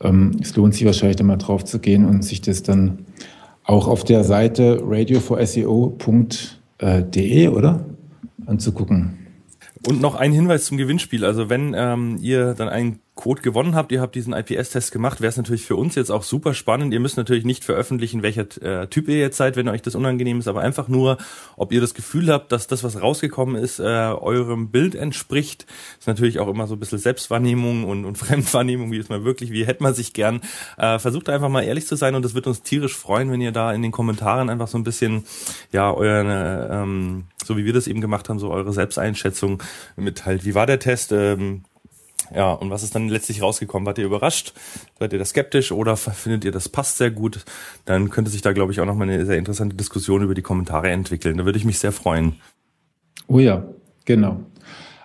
Ähm, 0.00 0.32
es 0.40 0.56
lohnt 0.56 0.74
sich 0.74 0.84
wahrscheinlich 0.84 1.16
da 1.16 1.24
mal 1.24 1.36
drauf 1.36 1.64
zu 1.64 1.78
gehen 1.78 2.04
und 2.04 2.24
sich 2.24 2.40
das 2.40 2.64
dann 2.64 3.06
auch 3.62 3.86
auf 3.88 4.04
der 4.04 4.24
Seite 4.24 4.82
radio4seo.de, 4.82 7.48
oder? 7.48 7.86
Anzugucken. 8.46 9.18
Und 9.86 10.00
noch 10.00 10.14
ein 10.14 10.32
Hinweis 10.32 10.64
zum 10.64 10.76
Gewinnspiel. 10.76 11.24
Also 11.24 11.48
wenn 11.48 11.74
ähm, 11.76 12.18
ihr 12.20 12.54
dann 12.54 12.68
einen 12.68 13.00
Code 13.16 13.40
gewonnen 13.40 13.74
habt, 13.74 13.92
ihr 13.92 14.02
habt 14.02 14.14
diesen 14.14 14.34
IPS-Test 14.34 14.92
gemacht, 14.92 15.22
wäre 15.22 15.30
es 15.30 15.38
natürlich 15.38 15.64
für 15.64 15.74
uns 15.74 15.94
jetzt 15.94 16.10
auch 16.10 16.22
super 16.22 16.52
spannend. 16.52 16.92
Ihr 16.92 17.00
müsst 17.00 17.16
natürlich 17.16 17.46
nicht 17.46 17.64
veröffentlichen, 17.64 18.22
welcher 18.22 18.42
äh, 18.62 18.88
Typ 18.88 19.08
ihr 19.08 19.18
jetzt 19.18 19.38
seid, 19.38 19.56
wenn 19.56 19.68
euch 19.70 19.80
das 19.80 19.94
unangenehm 19.94 20.38
ist, 20.38 20.48
aber 20.48 20.60
einfach 20.60 20.86
nur, 20.86 21.16
ob 21.56 21.72
ihr 21.72 21.80
das 21.80 21.94
Gefühl 21.94 22.30
habt, 22.30 22.52
dass 22.52 22.66
das, 22.66 22.84
was 22.84 23.00
rausgekommen 23.00 23.56
ist, 23.56 23.80
äh, 23.80 23.82
eurem 23.82 24.70
Bild 24.70 24.94
entspricht. 24.94 25.64
Ist 25.98 26.06
natürlich 26.06 26.38
auch 26.40 26.48
immer 26.48 26.66
so 26.66 26.74
ein 26.74 26.78
bisschen 26.78 26.98
Selbstwahrnehmung 26.98 27.84
und, 27.84 28.04
und 28.04 28.18
Fremdwahrnehmung, 28.18 28.92
wie 28.92 28.98
ist 28.98 29.08
man 29.08 29.24
wirklich, 29.24 29.50
wie 29.50 29.66
hätte 29.66 29.82
man 29.82 29.94
sich 29.94 30.12
gern. 30.12 30.42
Äh, 30.76 30.98
versucht 30.98 31.30
einfach 31.30 31.48
mal 31.48 31.62
ehrlich 31.62 31.86
zu 31.86 31.96
sein 31.96 32.14
und 32.16 32.24
es 32.26 32.34
wird 32.34 32.46
uns 32.46 32.62
tierisch 32.62 32.94
freuen, 32.94 33.32
wenn 33.32 33.40
ihr 33.40 33.52
da 33.52 33.72
in 33.72 33.80
den 33.80 33.92
Kommentaren 33.92 34.50
einfach 34.50 34.68
so 34.68 34.76
ein 34.76 34.84
bisschen, 34.84 35.24
ja, 35.72 35.90
euer, 35.90 36.68
ähm, 36.70 37.24
so 37.42 37.56
wie 37.56 37.64
wir 37.64 37.72
das 37.72 37.86
eben 37.86 38.02
gemacht 38.02 38.28
haben, 38.28 38.38
so 38.38 38.50
eure 38.50 38.74
Selbsteinschätzung 38.74 39.62
mitteilt. 39.96 40.44
Wie 40.44 40.54
war 40.54 40.66
der 40.66 40.80
Test? 40.80 41.12
Ähm, 41.12 41.62
ja, 42.34 42.52
und 42.52 42.70
was 42.70 42.82
ist 42.82 42.94
dann 42.94 43.08
letztlich 43.08 43.42
rausgekommen? 43.42 43.86
Wart 43.86 43.98
ihr 43.98 44.04
überrascht? 44.04 44.52
Seid 44.98 45.12
ihr 45.12 45.18
da 45.18 45.24
skeptisch 45.24 45.72
oder 45.72 45.96
findet 45.96 46.44
ihr, 46.44 46.52
das 46.52 46.68
passt 46.68 46.98
sehr 46.98 47.10
gut? 47.10 47.44
Dann 47.84 48.10
könnte 48.10 48.30
sich 48.30 48.42
da, 48.42 48.52
glaube 48.52 48.72
ich, 48.72 48.80
auch 48.80 48.86
noch 48.86 48.94
mal 48.94 49.08
eine 49.08 49.24
sehr 49.26 49.38
interessante 49.38 49.76
Diskussion 49.76 50.22
über 50.22 50.34
die 50.34 50.42
Kommentare 50.42 50.90
entwickeln. 50.90 51.38
Da 51.38 51.44
würde 51.44 51.58
ich 51.58 51.64
mich 51.64 51.78
sehr 51.78 51.92
freuen. 51.92 52.36
Oh 53.28 53.38
ja, 53.38 53.64
genau. 54.04 54.40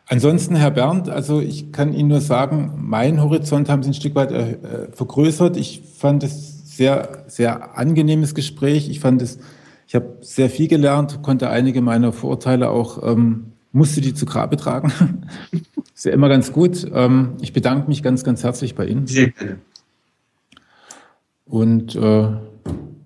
Ansonsten, 0.07 0.55
Herr 0.55 0.72
Bernd, 0.72 1.09
also 1.09 1.39
ich 1.39 1.72
kann 1.72 1.93
Ihnen 1.93 2.09
nur 2.09 2.22
sagen, 2.22 2.74
mein 2.78 3.22
Horizont 3.22 3.69
haben 3.69 3.82
Sie 3.82 3.91
ein 3.91 3.93
Stück 3.93 4.13
weit 4.15 4.32
äh, 4.32 4.91
vergrößert. 4.91 5.55
Ich 5.55 5.82
fand 5.97 6.24
es 6.24 6.76
sehr, 6.76 7.24
sehr 7.28 7.78
angenehmes 7.78 8.36
Gespräch. 8.36 8.89
Ich 8.89 8.99
fand 8.99 9.22
es, 9.22 9.39
ich 9.88 9.95
habe 9.95 10.17
sehr 10.22 10.49
viel 10.49 10.67
gelernt, 10.67 11.22
konnte 11.22 11.49
einige 11.49 11.82
meiner 11.82 12.11
Vorurteile 12.11 12.69
auch 12.69 13.01
ähm, 13.03 13.53
musst 13.72 13.95
du 13.97 14.01
die 14.01 14.13
zu 14.13 14.26
Grabe 14.26 14.57
tragen. 14.57 14.91
ist 15.95 16.05
ja 16.05 16.11
immer 16.11 16.30
ganz 16.30 16.51
gut. 16.51 16.86
Ähm, 16.93 17.36
ich 17.41 17.53
bedanke 17.53 17.88
mich 17.88 18.03
ganz, 18.03 18.24
ganz 18.24 18.43
herzlich 18.43 18.76
bei 18.76 18.86
Ihnen. 18.86 19.07
Sehr 19.07 19.30
gerne. 19.32 19.59
Und 21.45 21.95
äh, 21.95 22.28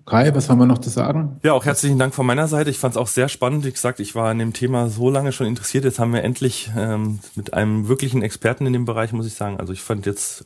Kai, 0.06 0.32
was 0.36 0.48
haben 0.48 0.58
wir 0.58 0.66
noch 0.66 0.78
zu 0.78 0.88
sagen? 0.88 1.40
Ja, 1.42 1.52
auch 1.52 1.64
herzlichen 1.64 1.98
Dank 1.98 2.14
von 2.14 2.24
meiner 2.24 2.46
Seite. 2.46 2.70
Ich 2.70 2.78
fand 2.78 2.94
es 2.94 2.96
auch 2.96 3.08
sehr 3.08 3.28
spannend. 3.28 3.64
Wie 3.64 3.72
gesagt, 3.72 3.98
ich 3.98 4.14
war 4.14 4.30
an 4.30 4.38
dem 4.38 4.52
Thema 4.52 4.88
so 4.88 5.10
lange 5.10 5.32
schon 5.32 5.48
interessiert. 5.48 5.82
Jetzt 5.82 5.98
haben 5.98 6.12
wir 6.12 6.22
endlich 6.22 6.70
ähm, 6.78 7.18
mit 7.34 7.54
einem 7.54 7.88
wirklichen 7.88 8.22
Experten 8.22 8.66
in 8.66 8.72
dem 8.72 8.84
Bereich, 8.84 9.12
muss 9.12 9.26
ich 9.26 9.34
sagen. 9.34 9.58
Also 9.58 9.72
ich 9.72 9.82
fand 9.82 10.06
jetzt, 10.06 10.44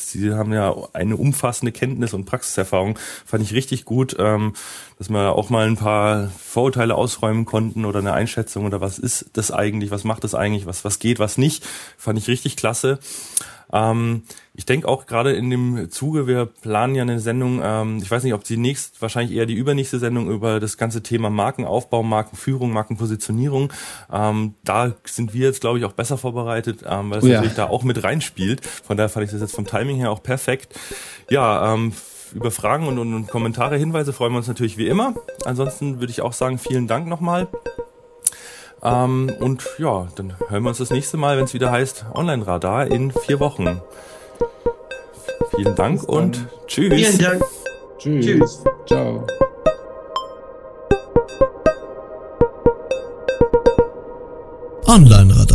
Sie 0.00 0.32
haben 0.32 0.52
ja 0.52 0.74
eine 0.92 1.16
umfassende 1.16 1.72
Kenntnis 1.72 2.14
und 2.14 2.24
Praxiserfahrung. 2.24 2.98
Fand 3.24 3.42
ich 3.42 3.52
richtig 3.52 3.84
gut, 3.84 4.16
ähm, 4.18 4.54
dass 4.98 5.08
wir 5.08 5.32
auch 5.32 5.50
mal 5.50 5.66
ein 5.66 5.76
paar 5.76 6.30
Vorurteile 6.30 6.94
ausräumen 6.94 7.44
konnten 7.44 7.84
oder 7.84 7.98
eine 7.98 8.12
Einschätzung 8.12 8.64
oder 8.66 8.80
was 8.80 8.98
ist 8.98 9.30
das 9.32 9.50
eigentlich, 9.50 9.90
was 9.90 10.04
macht 10.04 10.24
das 10.24 10.34
eigentlich, 10.34 10.66
was, 10.66 10.84
was 10.84 10.98
geht, 10.98 11.18
was 11.18 11.38
nicht. 11.38 11.64
Fand 11.96 12.18
ich 12.18 12.28
richtig 12.28 12.56
klasse. 12.56 12.98
Ähm, 13.74 14.22
ich 14.54 14.66
denke 14.66 14.86
auch 14.86 15.06
gerade 15.06 15.32
in 15.32 15.50
dem 15.50 15.90
Zuge, 15.90 16.28
wir 16.28 16.46
planen 16.46 16.94
ja 16.94 17.02
eine 17.02 17.18
Sendung, 17.18 17.60
ähm, 17.62 17.98
ich 18.00 18.08
weiß 18.08 18.22
nicht, 18.22 18.32
ob 18.32 18.44
die 18.44 18.56
nächst, 18.56 19.02
wahrscheinlich 19.02 19.36
eher 19.36 19.46
die 19.46 19.54
übernächste 19.54 19.98
Sendung 19.98 20.30
über 20.30 20.60
das 20.60 20.78
ganze 20.78 21.02
Thema 21.02 21.28
Markenaufbau, 21.28 22.04
Markenführung, 22.04 22.72
Markenpositionierung. 22.72 23.72
Ähm, 24.12 24.54
da 24.62 24.94
sind 25.04 25.34
wir 25.34 25.48
jetzt, 25.48 25.60
glaube 25.60 25.80
ich, 25.80 25.84
auch 25.84 25.92
besser 25.92 26.16
vorbereitet, 26.16 26.84
ähm, 26.88 27.10
weil 27.10 27.18
es 27.18 27.24
oh 27.24 27.26
ja. 27.26 27.34
natürlich 27.34 27.56
da 27.56 27.66
auch 27.66 27.82
mit 27.82 28.02
reinspielt. 28.04 28.64
Von 28.64 28.96
daher 28.96 29.08
fand 29.08 29.26
ich 29.26 29.32
das 29.32 29.40
jetzt 29.40 29.56
vom 29.56 29.66
Timing 29.66 29.96
her 29.96 30.12
auch 30.12 30.22
perfekt. 30.22 30.72
Ja, 31.28 31.74
ähm, 31.74 31.92
über 32.32 32.52
Fragen 32.52 32.86
und, 32.86 32.98
und, 32.98 33.12
und 33.12 33.26
Kommentare, 33.28 33.76
Hinweise 33.76 34.12
freuen 34.12 34.32
wir 34.32 34.38
uns 34.38 34.48
natürlich 34.48 34.76
wie 34.78 34.86
immer. 34.86 35.14
Ansonsten 35.44 36.00
würde 36.00 36.10
ich 36.10 36.20
auch 36.20 36.32
sagen, 36.32 36.58
vielen 36.58 36.86
Dank 36.86 37.08
nochmal. 37.08 37.48
Ähm, 38.84 39.32
und 39.40 39.66
ja, 39.78 40.08
dann 40.14 40.34
hören 40.48 40.62
wir 40.62 40.68
uns 40.68 40.78
das 40.78 40.90
nächste 40.90 41.16
Mal, 41.16 41.38
wenn 41.38 41.44
es 41.44 41.54
wieder 41.54 41.70
heißt 41.70 42.06
Online-Radar 42.14 42.86
in 42.88 43.12
vier 43.12 43.40
Wochen. 43.40 43.80
Vielen 45.56 45.74
Dank 45.74 46.02
und 46.04 46.46
tschüss. 46.66 46.92
Vielen 46.92 47.18
Dank. 47.18 47.42
Tschüss. 47.98 48.26
tschüss. 48.26 48.64
Ciao. 48.86 49.26
Online-Radar. 54.86 55.53